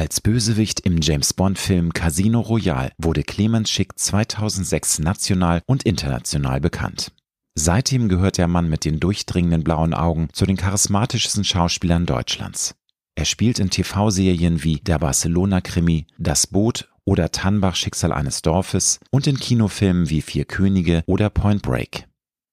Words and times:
Als 0.00 0.22
Bösewicht 0.22 0.80
im 0.80 1.02
James 1.02 1.34
Bond-Film 1.34 1.92
Casino 1.92 2.40
Royale 2.40 2.90
wurde 2.96 3.22
Clemens 3.22 3.68
Schick 3.68 3.98
2006 3.98 5.00
national 5.00 5.60
und 5.66 5.82
international 5.82 6.58
bekannt. 6.58 7.12
Seitdem 7.54 8.08
gehört 8.08 8.38
der 8.38 8.48
Mann 8.48 8.70
mit 8.70 8.86
den 8.86 8.98
durchdringenden 8.98 9.62
blauen 9.62 9.92
Augen 9.92 10.30
zu 10.32 10.46
den 10.46 10.56
charismatischsten 10.56 11.44
Schauspielern 11.44 12.06
Deutschlands. 12.06 12.76
Er 13.14 13.26
spielt 13.26 13.58
in 13.58 13.68
TV-Serien 13.68 14.64
wie 14.64 14.76
Der 14.76 14.98
Barcelona-Krimi, 14.98 16.06
Das 16.16 16.46
Boot 16.46 16.88
oder 17.04 17.30
Tannbach 17.30 17.76
Schicksal 17.76 18.14
eines 18.14 18.40
Dorfes 18.40 19.00
und 19.10 19.26
in 19.26 19.38
Kinofilmen 19.38 20.08
wie 20.08 20.22
Vier 20.22 20.46
Könige 20.46 21.02
oder 21.04 21.28
Point 21.28 21.60
Break. 21.60 22.06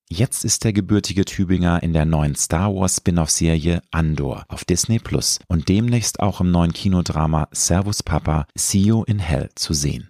Jetzt 0.10 0.46
ist 0.46 0.64
der 0.64 0.72
gebürtige 0.72 1.26
Tübinger 1.26 1.84
in 1.84 1.92
der 1.92 2.06
neuen 2.06 2.34
Star 2.36 2.74
Wars 2.74 2.96
Spin-off-Serie 2.96 3.82
Andor 3.92 4.46
auf 4.48 4.64
Disney 4.64 5.00
Plus 5.00 5.40
und 5.50 5.68
demnächst 5.68 6.22
auch 6.22 6.40
im 6.40 6.50
neuen 6.50 6.72
Kinodrama 6.72 7.50
Servus 7.52 8.04
Papa, 8.04 8.48
See 8.56 8.80
You 8.80 9.04
in 9.04 9.20
Hell 9.20 9.50
zu 9.56 9.74
sehen. 9.74 10.10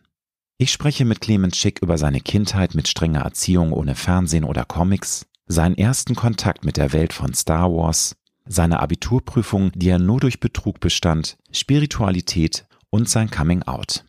Ich 0.59 0.72
spreche 0.72 1.03
mit 1.03 1.20
Clemens 1.20 1.58
Schick 1.58 1.81
über 1.81 1.98
seine 1.98 2.22
Kindheit 2.22 2.75
mit 2.75 2.88
strenger 2.88 3.22
Erziehung 3.22 3.73
ohne 3.73 3.95
Fernsehen 3.95 4.44
oder 4.44 4.66
Comics, 4.66 5.25
seinen 5.48 5.75
ersten 5.75 6.14
Kontakt 6.14 6.64
mit 6.64 6.77
der 6.77 6.94
Welt 6.94 7.11
von 7.11 7.34
Star 7.34 7.72
Wars, 7.72 8.16
seine 8.45 8.80
Abiturprüfung, 8.80 9.72
die 9.73 9.89
er 9.89 10.00
nur 10.00 10.20
durch 10.20 10.39
Betrug 10.39 10.80
bestand, 10.80 11.38
Spiritualität 11.52 12.66
und 12.91 13.09
sein 13.09 13.31
Coming 13.31 13.64
Out. 13.64 14.05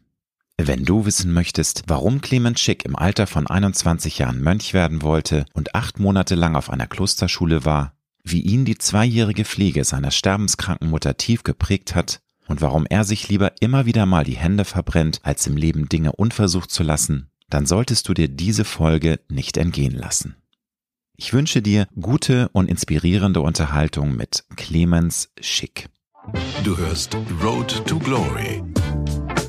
Wenn 0.60 0.84
du 0.84 1.06
wissen 1.06 1.32
möchtest, 1.32 1.84
warum 1.86 2.20
Clemens 2.20 2.60
Schick 2.60 2.84
im 2.84 2.96
Alter 2.96 3.28
von 3.28 3.46
21 3.46 4.18
Jahren 4.18 4.42
Mönch 4.42 4.74
werden 4.74 5.02
wollte 5.02 5.46
und 5.54 5.76
acht 5.76 6.00
Monate 6.00 6.34
lang 6.34 6.56
auf 6.56 6.68
einer 6.68 6.88
Klosterschule 6.88 7.64
war, 7.64 7.94
wie 8.24 8.40
ihn 8.40 8.64
die 8.64 8.76
zweijährige 8.76 9.44
Pflege 9.44 9.84
seiner 9.84 10.10
sterbenskranken 10.10 10.90
Mutter 10.90 11.16
tief 11.16 11.44
geprägt 11.44 11.94
hat 11.94 12.20
und 12.48 12.60
warum 12.60 12.86
er 12.86 13.04
sich 13.04 13.28
lieber 13.28 13.52
immer 13.60 13.86
wieder 13.86 14.04
mal 14.04 14.24
die 14.24 14.36
Hände 14.36 14.64
verbrennt, 14.64 15.20
als 15.22 15.46
im 15.46 15.56
Leben 15.56 15.88
Dinge 15.88 16.12
unversucht 16.12 16.72
zu 16.72 16.82
lassen, 16.82 17.30
dann 17.48 17.64
solltest 17.64 18.08
du 18.08 18.14
dir 18.14 18.28
diese 18.28 18.64
Folge 18.64 19.20
nicht 19.28 19.56
entgehen 19.58 19.94
lassen. 19.94 20.34
Ich 21.16 21.33
wünsche 21.33 21.62
dir 21.62 21.86
gute 22.00 22.48
und 22.52 22.68
inspirierende 22.68 23.40
Unterhaltung 23.40 24.16
mit 24.16 24.44
Clemens 24.56 25.30
Schick. 25.40 25.88
Du 26.64 26.77
hörst 26.77 27.16
Road 27.42 27.86
to 27.86 27.98
Glory 27.98 28.62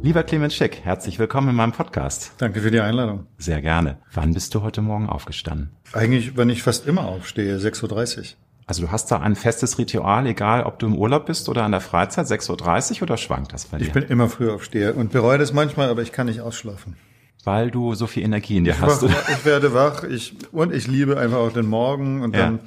Lieber 0.00 0.22
Clemens 0.22 0.54
Schick, 0.54 0.84
herzlich 0.84 1.18
willkommen 1.18 1.48
in 1.48 1.56
meinem 1.56 1.72
Podcast. 1.72 2.32
Danke 2.38 2.60
für 2.60 2.70
die 2.70 2.78
Einladung. 2.78 3.26
Sehr 3.36 3.60
gerne. 3.60 3.98
Wann 4.12 4.32
bist 4.32 4.54
du 4.54 4.62
heute 4.62 4.80
Morgen 4.80 5.08
aufgestanden? 5.08 5.70
Eigentlich, 5.92 6.36
wenn 6.36 6.50
ich 6.50 6.62
fast 6.62 6.86
immer 6.86 7.06
aufstehe, 7.06 7.56
6.30 7.58 8.18
Uhr. 8.18 8.24
Also 8.68 8.82
du 8.82 8.92
hast 8.92 9.10
da 9.10 9.18
ein 9.18 9.34
festes 9.34 9.76
Ritual, 9.76 10.26
egal 10.26 10.62
ob 10.62 10.78
du 10.78 10.86
im 10.86 10.94
Urlaub 10.94 11.26
bist 11.26 11.48
oder 11.48 11.66
in 11.66 11.72
der 11.72 11.80
Freizeit, 11.80 12.26
6.30 12.26 12.96
Uhr 12.96 13.02
oder 13.02 13.16
schwankt 13.16 13.52
das 13.52 13.66
bei 13.66 13.78
dir? 13.78 13.86
Ich 13.86 13.92
bin 13.92 14.04
immer 14.04 14.28
früh 14.28 14.50
aufsteher 14.50 14.96
und 14.96 15.10
bereue 15.10 15.36
das 15.36 15.52
manchmal, 15.52 15.88
aber 15.88 16.02
ich 16.02 16.12
kann 16.12 16.26
nicht 16.26 16.42
ausschlafen. 16.42 16.96
Weil 17.42 17.72
du 17.72 17.94
so 17.94 18.06
viel 18.06 18.22
Energie 18.22 18.56
in 18.56 18.64
dir 18.64 18.74
ich 18.74 18.80
hast. 18.80 19.02
Wach, 19.02 19.28
ich 19.30 19.44
werde 19.44 19.74
wach 19.74 20.04
ich, 20.04 20.36
und 20.52 20.72
ich 20.72 20.86
liebe 20.86 21.18
einfach 21.18 21.38
auch 21.38 21.52
den 21.52 21.66
Morgen 21.66 22.22
und 22.22 22.36
dann 22.36 22.60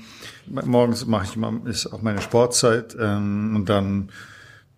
ja. 0.54 0.66
morgens 0.66 1.06
mache 1.06 1.26
ich 1.26 1.36
immer, 1.38 1.54
ist 1.64 1.88
auch 1.88 2.02
meine 2.02 2.22
Sportzeit 2.22 2.96
ähm, 3.00 3.56
und 3.56 3.70
dann 3.70 4.10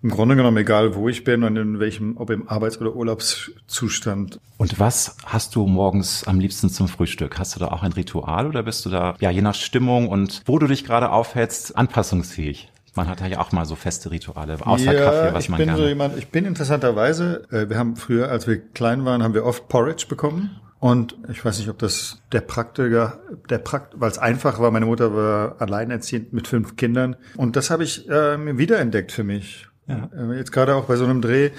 im 0.04 0.10
Grunde 0.10 0.36
genommen 0.36 0.58
egal, 0.58 0.96
wo 0.96 1.08
ich 1.08 1.24
bin 1.24 1.44
und 1.44 1.56
in 1.56 1.80
welchem, 1.80 2.18
ob 2.18 2.30
im 2.30 2.50
Arbeits- 2.50 2.80
oder 2.80 2.94
Urlaubszustand. 2.94 4.40
Und 4.58 4.80
was 4.80 5.16
hast 5.26 5.56
du 5.56 5.66
morgens 5.66 6.28
am 6.28 6.42
liebsten 6.42 6.70
zum 6.70 6.90
Frühstück? 6.90 7.40
Hast 7.40 7.56
du 7.56 7.62
da 7.62 7.70
auch 7.70 7.84
ein 7.84 7.94
Ritual 7.94 8.48
oder 8.48 8.64
bist 8.64 8.86
du 8.86 8.90
da, 8.90 9.16
ja, 9.22 9.32
je 9.32 9.42
nach 9.42 9.56
Stimmung 9.56 10.10
und 10.10 10.42
wo 10.46 10.60
du 10.60 10.68
dich 10.68 10.84
gerade 10.84 11.10
aufhältst, 11.10 11.78
anpassungsfähig? 11.78 12.70
Man 12.96 13.08
hat 13.08 13.28
ja 13.28 13.40
auch 13.40 13.52
mal 13.54 13.66
so 13.66 13.76
feste 13.76 14.12
Rituale, 14.12 14.58
außer 14.60 14.94
ja, 14.94 15.06
Kaffee, 15.06 15.34
was 15.34 15.46
ich 15.46 15.50
man 15.50 15.58
bin 15.58 15.68
gerne. 15.68 15.82
So 15.82 15.88
jemand, 15.88 16.18
ich 16.18 16.28
bin 16.28 16.46
interessanterweise, 16.46 17.48
äh, 17.50 17.70
wir 17.70 17.78
haben 17.78 17.96
früher, 17.96 18.30
als 18.30 18.46
wir 18.46 18.58
klein 18.58 19.06
waren, 19.06 19.24
haben 19.24 19.34
wir 19.34 19.46
oft 19.46 19.68
Porridge 19.70 20.06
bekommen. 20.08 20.60
Und 20.80 21.16
ich 21.32 21.44
weiß 21.44 21.60
nicht, 21.60 21.70
ob 21.70 21.80
das 21.80 22.22
der 22.34 22.42
Praktiker, 22.42 23.20
der 23.50 23.58
Prakt, 23.60 23.94
weil 23.96 24.12
es 24.12 24.18
einfach 24.18 24.60
war. 24.60 24.70
Meine 24.70 24.86
Mutter 24.86 25.16
war 25.16 25.56
alleinerziehend 25.62 26.34
mit 26.34 26.46
fünf 26.46 26.76
Kindern. 26.76 27.16
Und 27.38 27.56
das 27.56 27.70
habe 27.70 27.86
ich 27.86 28.10
äh, 28.10 28.58
wiederentdeckt 28.58 29.14
für 29.14 29.24
mich. 29.24 29.70
Ja. 29.88 30.10
Äh, 30.16 30.38
jetzt 30.38 30.52
gerade 30.52 30.76
auch 30.76 30.86
bei 30.86 30.96
so 30.96 31.04
einem 31.04 31.22
Dreh, 31.22 31.52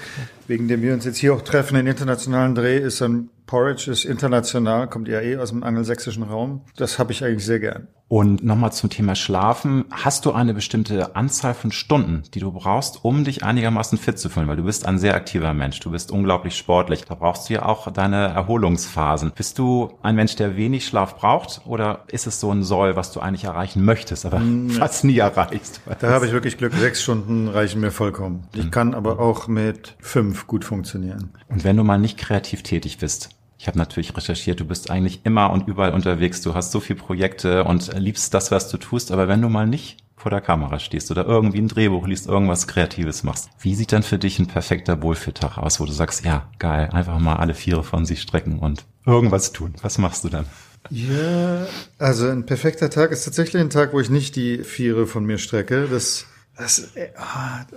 wegen 0.47 0.67
dem 0.67 0.81
wir 0.81 0.93
uns 0.93 1.05
jetzt 1.05 1.17
hier 1.17 1.33
auch 1.33 1.41
treffen, 1.41 1.75
den 1.75 1.87
internationalen 1.87 2.55
Dreh, 2.55 2.77
ist 2.77 3.01
ein 3.01 3.29
Porridge 3.45 3.91
ist 3.91 4.05
international, 4.05 4.87
kommt 4.87 5.07
ja 5.07 5.21
eh 5.21 5.37
aus 5.37 5.49
dem 5.49 5.63
angelsächsischen 5.63 6.23
Raum. 6.23 6.61
Das 6.77 6.97
habe 6.97 7.11
ich 7.11 7.23
eigentlich 7.23 7.45
sehr 7.45 7.59
gern. 7.59 7.87
Und 8.07 8.43
nochmal 8.43 8.71
zum 8.71 8.91
Thema 8.91 9.15
Schlafen. 9.15 9.85
Hast 9.89 10.25
du 10.25 10.31
eine 10.31 10.53
bestimmte 10.53 11.15
Anzahl 11.15 11.55
von 11.55 11.71
Stunden, 11.71 12.21
die 12.35 12.39
du 12.39 12.51
brauchst, 12.51 13.03
um 13.03 13.23
dich 13.23 13.43
einigermaßen 13.43 13.97
fit 13.97 14.19
zu 14.19 14.29
fühlen? 14.29 14.47
Weil 14.47 14.57
du 14.57 14.63
bist 14.63 14.85
ein 14.85 14.99
sehr 14.99 15.15
aktiver 15.15 15.55
Mensch. 15.55 15.79
Du 15.79 15.89
bist 15.89 16.11
unglaublich 16.11 16.55
sportlich. 16.55 17.05
Da 17.05 17.15
brauchst 17.15 17.49
du 17.49 17.55
ja 17.55 17.65
auch 17.65 17.91
deine 17.91 18.27
Erholungsphasen. 18.27 19.31
Bist 19.35 19.57
du 19.57 19.97
ein 20.03 20.15
Mensch, 20.15 20.35
der 20.35 20.55
wenig 20.55 20.85
Schlaf 20.85 21.15
braucht? 21.15 21.61
Oder 21.65 22.03
ist 22.07 22.27
es 22.27 22.39
so 22.39 22.51
ein 22.51 22.63
Soll, 22.63 22.95
was 22.95 23.11
du 23.11 23.21
eigentlich 23.21 23.45
erreichen 23.45 23.83
möchtest, 23.83 24.27
aber 24.27 24.39
nee. 24.39 24.73
fast 24.73 25.03
nie 25.03 25.17
erreichst? 25.17 25.81
Da 25.99 26.11
habe 26.11 26.27
ich 26.27 26.31
wirklich 26.31 26.57
Glück. 26.57 26.73
Sechs 26.73 27.01
Stunden 27.01 27.47
reichen 27.47 27.81
mir 27.81 27.91
vollkommen. 27.91 28.47
Ich 28.53 28.65
mhm. 28.65 28.71
kann 28.71 28.93
aber 28.93 29.19
auch 29.19 29.47
mit 29.47 29.95
fünf 29.99 30.45
gut 30.45 30.63
funktionieren. 30.63 31.31
Und 31.47 31.63
wenn 31.63 31.75
du 31.75 31.83
mal 31.83 31.97
nicht 31.97 32.19
kreativ 32.19 32.61
tätig 32.61 32.99
bist, 32.99 33.29
ich 33.57 33.67
habe 33.67 33.77
natürlich 33.77 34.15
recherchiert, 34.15 34.59
du 34.59 34.65
bist 34.65 34.89
eigentlich 34.89 35.21
immer 35.23 35.51
und 35.51 35.67
überall 35.67 35.93
unterwegs, 35.93 36.41
du 36.41 36.53
hast 36.53 36.71
so 36.71 36.79
viele 36.79 36.99
Projekte 36.99 37.63
und 37.63 37.93
liebst 37.97 38.33
das, 38.33 38.51
was 38.51 38.69
du 38.69 38.77
tust, 38.77 39.11
aber 39.11 39.27
wenn 39.27 39.41
du 39.41 39.49
mal 39.49 39.67
nicht 39.67 39.97
vor 40.17 40.31
der 40.31 40.41
Kamera 40.41 40.79
stehst 40.79 41.11
oder 41.11 41.25
irgendwie 41.25 41.59
ein 41.59 41.67
Drehbuch 41.67 42.07
liest, 42.07 42.27
irgendwas 42.27 42.67
Kreatives 42.67 43.23
machst, 43.23 43.49
wie 43.59 43.75
sieht 43.75 43.91
dann 43.91 44.03
für 44.03 44.17
dich 44.17 44.39
ein 44.39 44.47
perfekter 44.47 45.01
Wohlfühltag 45.01 45.57
aus, 45.57 45.79
wo 45.79 45.85
du 45.85 45.91
sagst, 45.91 46.25
ja, 46.25 46.49
geil, 46.57 46.89
einfach 46.91 47.19
mal 47.19 47.35
alle 47.35 47.53
Viere 47.53 47.83
von 47.83 48.05
sich 48.05 48.21
strecken 48.21 48.59
und 48.59 48.85
irgendwas 49.05 49.51
tun. 49.51 49.75
Was 49.81 49.97
machst 49.97 50.23
du 50.23 50.29
dann? 50.29 50.45
Ja, 50.89 51.67
also 51.97 52.27
ein 52.27 52.45
perfekter 52.45 52.89
Tag 52.89 53.11
ist 53.11 53.23
tatsächlich 53.23 53.61
ein 53.61 53.69
Tag, 53.69 53.93
wo 53.93 53.99
ich 53.99 54.09
nicht 54.09 54.35
die 54.35 54.63
Viere 54.63 55.07
von 55.07 55.25
mir 55.25 55.37
strecke. 55.37 55.87
Das 55.89 56.25
das, 56.57 56.95
äh, 56.95 57.09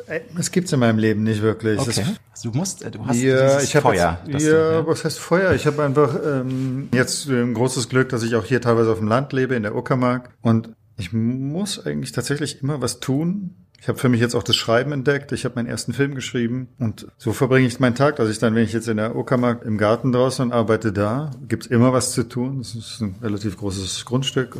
äh, 0.06 0.20
das 0.36 0.50
gibt's 0.50 0.72
in 0.72 0.80
meinem 0.80 0.98
Leben 0.98 1.24
nicht 1.24 1.42
wirklich. 1.42 1.80
Okay. 1.80 2.04
Das, 2.32 2.42
du 2.42 2.50
musst, 2.52 2.82
äh, 2.82 2.90
du 2.90 3.04
hast 3.04 3.16
ja, 3.16 3.60
ich 3.60 3.72
Feuer. 3.72 4.18
Jetzt, 4.26 4.46
ja, 4.46 4.50
du, 4.50 4.74
ja, 4.76 4.86
was 4.86 5.04
heißt 5.04 5.18
Feuer? 5.18 5.52
Ich 5.52 5.66
habe 5.66 5.82
einfach 5.82 6.14
ähm, 6.24 6.88
jetzt 6.92 7.26
ein 7.26 7.54
großes 7.54 7.88
Glück, 7.88 8.08
dass 8.10 8.22
ich 8.22 8.36
auch 8.36 8.44
hier 8.44 8.60
teilweise 8.60 8.92
auf 8.92 8.98
dem 8.98 9.08
Land 9.08 9.32
lebe, 9.32 9.56
in 9.56 9.64
der 9.64 9.74
Uckermark. 9.74 10.30
Und 10.42 10.70
ich 10.96 11.12
muss 11.12 11.84
eigentlich 11.84 12.12
tatsächlich 12.12 12.62
immer 12.62 12.80
was 12.80 13.00
tun. 13.00 13.54
Ich 13.80 13.88
habe 13.88 13.98
für 13.98 14.08
mich 14.08 14.20
jetzt 14.20 14.34
auch 14.34 14.42
das 14.42 14.56
Schreiben 14.56 14.92
entdeckt. 14.92 15.30
Ich 15.32 15.44
habe 15.44 15.54
meinen 15.56 15.68
ersten 15.68 15.92
Film 15.92 16.14
geschrieben 16.14 16.68
und 16.78 17.06
so 17.16 17.32
verbringe 17.32 17.66
ich 17.66 17.78
meinen 17.78 17.94
Tag, 17.94 18.16
dass 18.16 18.28
ich 18.28 18.40
dann, 18.40 18.54
wenn 18.56 18.64
ich 18.64 18.72
jetzt 18.72 18.88
in 18.88 18.96
der 18.96 19.14
Uckermark 19.14 19.64
im 19.64 19.78
Garten 19.78 20.10
draußen 20.12 20.44
und 20.44 20.52
arbeite 20.52 20.92
da, 20.92 21.30
gibt's 21.46 21.66
immer 21.66 21.92
was 21.92 22.12
zu 22.12 22.28
tun. 22.28 22.58
Das 22.58 22.74
ist 22.74 23.00
ein 23.00 23.16
relativ 23.22 23.56
großes 23.56 24.04
Grundstück. 24.04 24.56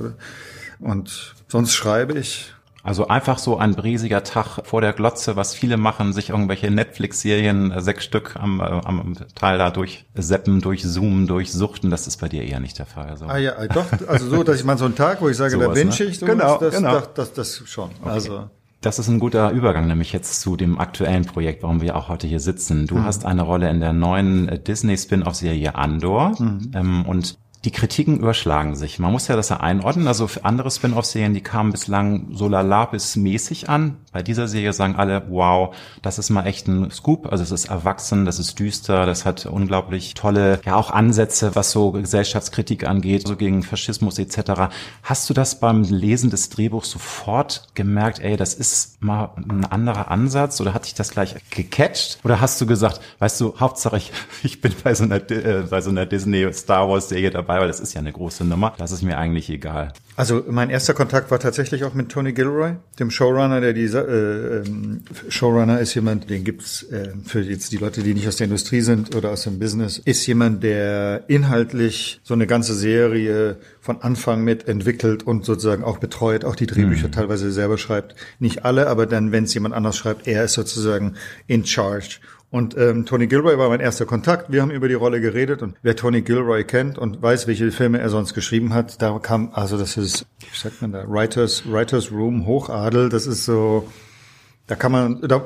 Und 0.78 1.34
sonst 1.48 1.74
schreibe 1.74 2.16
ich 2.16 2.54
also 2.88 3.06
einfach 3.08 3.38
so 3.38 3.58
ein 3.58 3.74
briesiger 3.74 4.22
Tag 4.24 4.60
vor 4.64 4.80
der 4.80 4.94
Glotze, 4.94 5.36
was 5.36 5.54
viele 5.54 5.76
machen, 5.76 6.14
sich 6.14 6.30
irgendwelche 6.30 6.70
Netflix-Serien, 6.70 7.70
äh, 7.70 7.82
sechs 7.82 8.02
Stück 8.02 8.36
am, 8.36 8.60
äh, 8.60 8.62
am 8.62 9.12
Teil 9.34 9.58
da 9.58 9.68
durch 9.68 10.06
Seppen, 10.14 10.62
durch 10.62 10.84
Zoomen, 10.84 11.26
durch 11.26 11.52
Suchten, 11.52 11.90
das 11.90 12.06
ist 12.06 12.16
bei 12.16 12.30
dir 12.30 12.44
eher 12.44 12.60
nicht 12.60 12.78
der 12.78 12.86
Fall. 12.86 13.08
Also. 13.08 13.26
Ah 13.26 13.36
ja, 13.36 13.52
äh, 13.52 13.68
doch, 13.68 13.84
also 14.08 14.30
so, 14.30 14.42
dass 14.42 14.56
ich 14.56 14.64
mal 14.64 14.78
so 14.78 14.86
einen 14.86 14.94
Tag, 14.94 15.20
wo 15.20 15.28
ich 15.28 15.36
sage, 15.36 15.50
Sowas, 15.50 15.66
da 15.66 15.74
binge 15.74 15.90
ich, 15.90 16.18
so 16.18 16.24
genau, 16.24 16.56
das, 16.56 16.76
genau. 16.76 16.94
Das, 16.94 17.12
das, 17.12 17.32
das, 17.34 17.58
das 17.58 17.68
schon. 17.68 17.90
Okay. 18.00 18.08
Also 18.08 18.48
das 18.80 18.98
ist 18.98 19.08
ein 19.08 19.18
guter 19.18 19.50
Übergang, 19.50 19.86
nämlich 19.86 20.14
jetzt 20.14 20.40
zu 20.40 20.56
dem 20.56 20.78
aktuellen 20.78 21.26
Projekt, 21.26 21.64
warum 21.64 21.82
wir 21.82 21.94
auch 21.94 22.08
heute 22.08 22.26
hier 22.26 22.40
sitzen. 22.40 22.86
Du 22.86 22.94
mhm. 22.94 23.04
hast 23.04 23.26
eine 23.26 23.42
Rolle 23.42 23.68
in 23.68 23.80
der 23.80 23.92
neuen 23.92 24.62
Disney-Spin-off-Serie 24.64 25.74
Andor 25.74 26.40
mhm. 26.40 26.70
ähm, 26.74 27.04
und 27.04 27.36
Die 27.64 27.72
Kritiken 27.72 28.18
überschlagen 28.18 28.76
sich. 28.76 28.98
Man 28.98 29.10
muss 29.10 29.26
ja 29.26 29.34
das 29.34 29.48
ja 29.48 29.58
einordnen. 29.58 30.06
Also 30.06 30.28
für 30.28 30.44
andere 30.44 30.70
Spin-off-Serien, 30.70 31.34
die 31.34 31.40
kamen 31.40 31.72
bislang 31.72 32.28
so 32.32 32.46
lala 32.48 32.86
bis 32.86 33.16
mäßig 33.16 33.68
an. 33.68 33.96
Bei 34.12 34.22
dieser 34.22 34.46
Serie 34.46 34.72
sagen 34.72 34.96
alle, 34.96 35.24
wow, 35.28 35.74
das 36.02 36.18
ist 36.18 36.30
mal 36.30 36.46
echt 36.46 36.68
ein 36.68 36.90
Scoop. 36.90 37.30
Also 37.30 37.42
es 37.42 37.50
ist 37.50 37.66
erwachsen, 37.66 38.24
das 38.24 38.38
ist 38.38 38.58
düster, 38.58 39.06
das 39.06 39.24
hat 39.24 39.46
unglaublich 39.46 40.14
tolle, 40.14 40.60
ja 40.64 40.76
auch 40.76 40.90
Ansätze, 40.90 41.54
was 41.56 41.72
so 41.72 41.92
Gesellschaftskritik 41.92 42.86
angeht, 42.86 43.26
so 43.26 43.36
gegen 43.36 43.62
Faschismus 43.62 44.18
etc. 44.18 44.70
Hast 45.02 45.28
du 45.28 45.34
das 45.34 45.58
beim 45.58 45.82
Lesen 45.82 46.30
des 46.30 46.50
Drehbuchs 46.50 46.90
sofort 46.90 47.68
gemerkt, 47.74 48.20
ey, 48.20 48.36
das 48.36 48.54
ist 48.54 49.02
mal 49.02 49.32
ein 49.36 49.64
anderer 49.64 50.10
Ansatz 50.10 50.60
oder 50.60 50.74
hat 50.74 50.86
dich 50.86 50.94
das 50.94 51.10
gleich 51.10 51.34
gecatcht? 51.50 52.18
Oder 52.24 52.40
hast 52.40 52.60
du 52.60 52.66
gesagt, 52.66 53.00
weißt 53.18 53.40
du, 53.40 53.58
Hauptsache 53.58 53.96
ich, 53.96 54.12
ich 54.42 54.60
bin 54.60 54.72
bei 54.84 54.94
so 54.94 55.04
einer, 55.04 55.16
äh, 55.30 55.64
bei 55.68 55.80
so 55.80 55.90
einer 55.90 56.06
Disney 56.06 56.52
Star 56.52 56.88
Wars 56.88 57.08
Serie 57.08 57.30
dabei, 57.30 57.47
dabei, 57.48 57.60
weil 57.60 57.68
das 57.68 57.80
ist 57.80 57.94
ja 57.94 58.00
eine 58.00 58.12
große 58.12 58.44
Nummer. 58.44 58.74
Das 58.78 58.92
ist 58.92 59.02
mir 59.02 59.18
eigentlich 59.18 59.48
egal. 59.48 59.92
Also 60.16 60.44
mein 60.48 60.68
erster 60.70 60.94
Kontakt 60.94 61.30
war 61.30 61.38
tatsächlich 61.38 61.84
auch 61.84 61.94
mit 61.94 62.10
Tony 62.10 62.32
Gilroy, 62.32 62.74
dem 62.98 63.10
Showrunner, 63.10 63.60
der 63.60 63.72
diese 63.72 64.00
äh, 64.00 64.68
ähm, 64.68 65.02
Showrunner 65.28 65.80
ist 65.80 65.94
jemand, 65.94 66.28
den 66.28 66.44
gibt's 66.44 66.82
äh, 66.84 67.10
für 67.24 67.40
jetzt 67.40 67.72
die 67.72 67.76
Leute, 67.78 68.02
die 68.02 68.14
nicht 68.14 68.28
aus 68.28 68.36
der 68.36 68.46
Industrie 68.46 68.80
sind 68.80 69.14
oder 69.14 69.30
aus 69.30 69.44
dem 69.44 69.58
Business, 69.58 69.98
ist 69.98 70.26
jemand, 70.26 70.62
der 70.62 71.24
inhaltlich 71.28 72.20
so 72.22 72.34
eine 72.34 72.46
ganze 72.46 72.74
Serie 72.74 73.56
von 73.80 74.02
Anfang 74.02 74.42
mit 74.42 74.68
entwickelt 74.68 75.22
und 75.22 75.44
sozusagen 75.44 75.84
auch 75.84 75.98
betreut, 75.98 76.44
auch 76.44 76.56
die 76.56 76.66
Drehbücher 76.66 77.08
mhm. 77.08 77.12
teilweise 77.12 77.50
selber 77.52 77.78
schreibt. 77.78 78.14
Nicht 78.38 78.64
alle, 78.64 78.88
aber 78.88 79.06
dann, 79.06 79.32
wenn 79.32 79.44
es 79.44 79.54
jemand 79.54 79.74
anders 79.74 79.96
schreibt, 79.96 80.26
er 80.26 80.44
ist 80.44 80.54
sozusagen 80.54 81.14
in 81.46 81.64
charge. 81.64 82.18
Und 82.50 82.76
ähm, 82.78 83.04
Tony 83.04 83.26
Gilroy 83.26 83.58
war 83.58 83.68
mein 83.68 83.80
erster 83.80 84.06
Kontakt. 84.06 84.50
Wir 84.50 84.62
haben 84.62 84.70
über 84.70 84.88
die 84.88 84.94
Rolle 84.94 85.20
geredet 85.20 85.62
und 85.62 85.76
wer 85.82 85.96
Tony 85.96 86.22
Gilroy 86.22 86.64
kennt 86.64 86.96
und 86.96 87.20
weiß, 87.20 87.46
welche 87.46 87.70
Filme 87.72 87.98
er 87.98 88.08
sonst 88.08 88.32
geschrieben 88.32 88.72
hat, 88.72 89.02
da 89.02 89.18
kam, 89.18 89.50
also 89.52 89.76
das 89.76 89.96
ist, 89.98 90.26
wie 90.40 90.58
sagt 90.58 90.80
man 90.80 90.92
da, 90.92 91.04
Writers, 91.06 91.70
Writers 91.70 92.10
Room, 92.10 92.46
Hochadel, 92.46 93.10
das 93.10 93.26
ist 93.26 93.44
so, 93.44 93.86
da 94.68 94.76
kann 94.76 94.92
man, 94.92 95.20
da, 95.22 95.42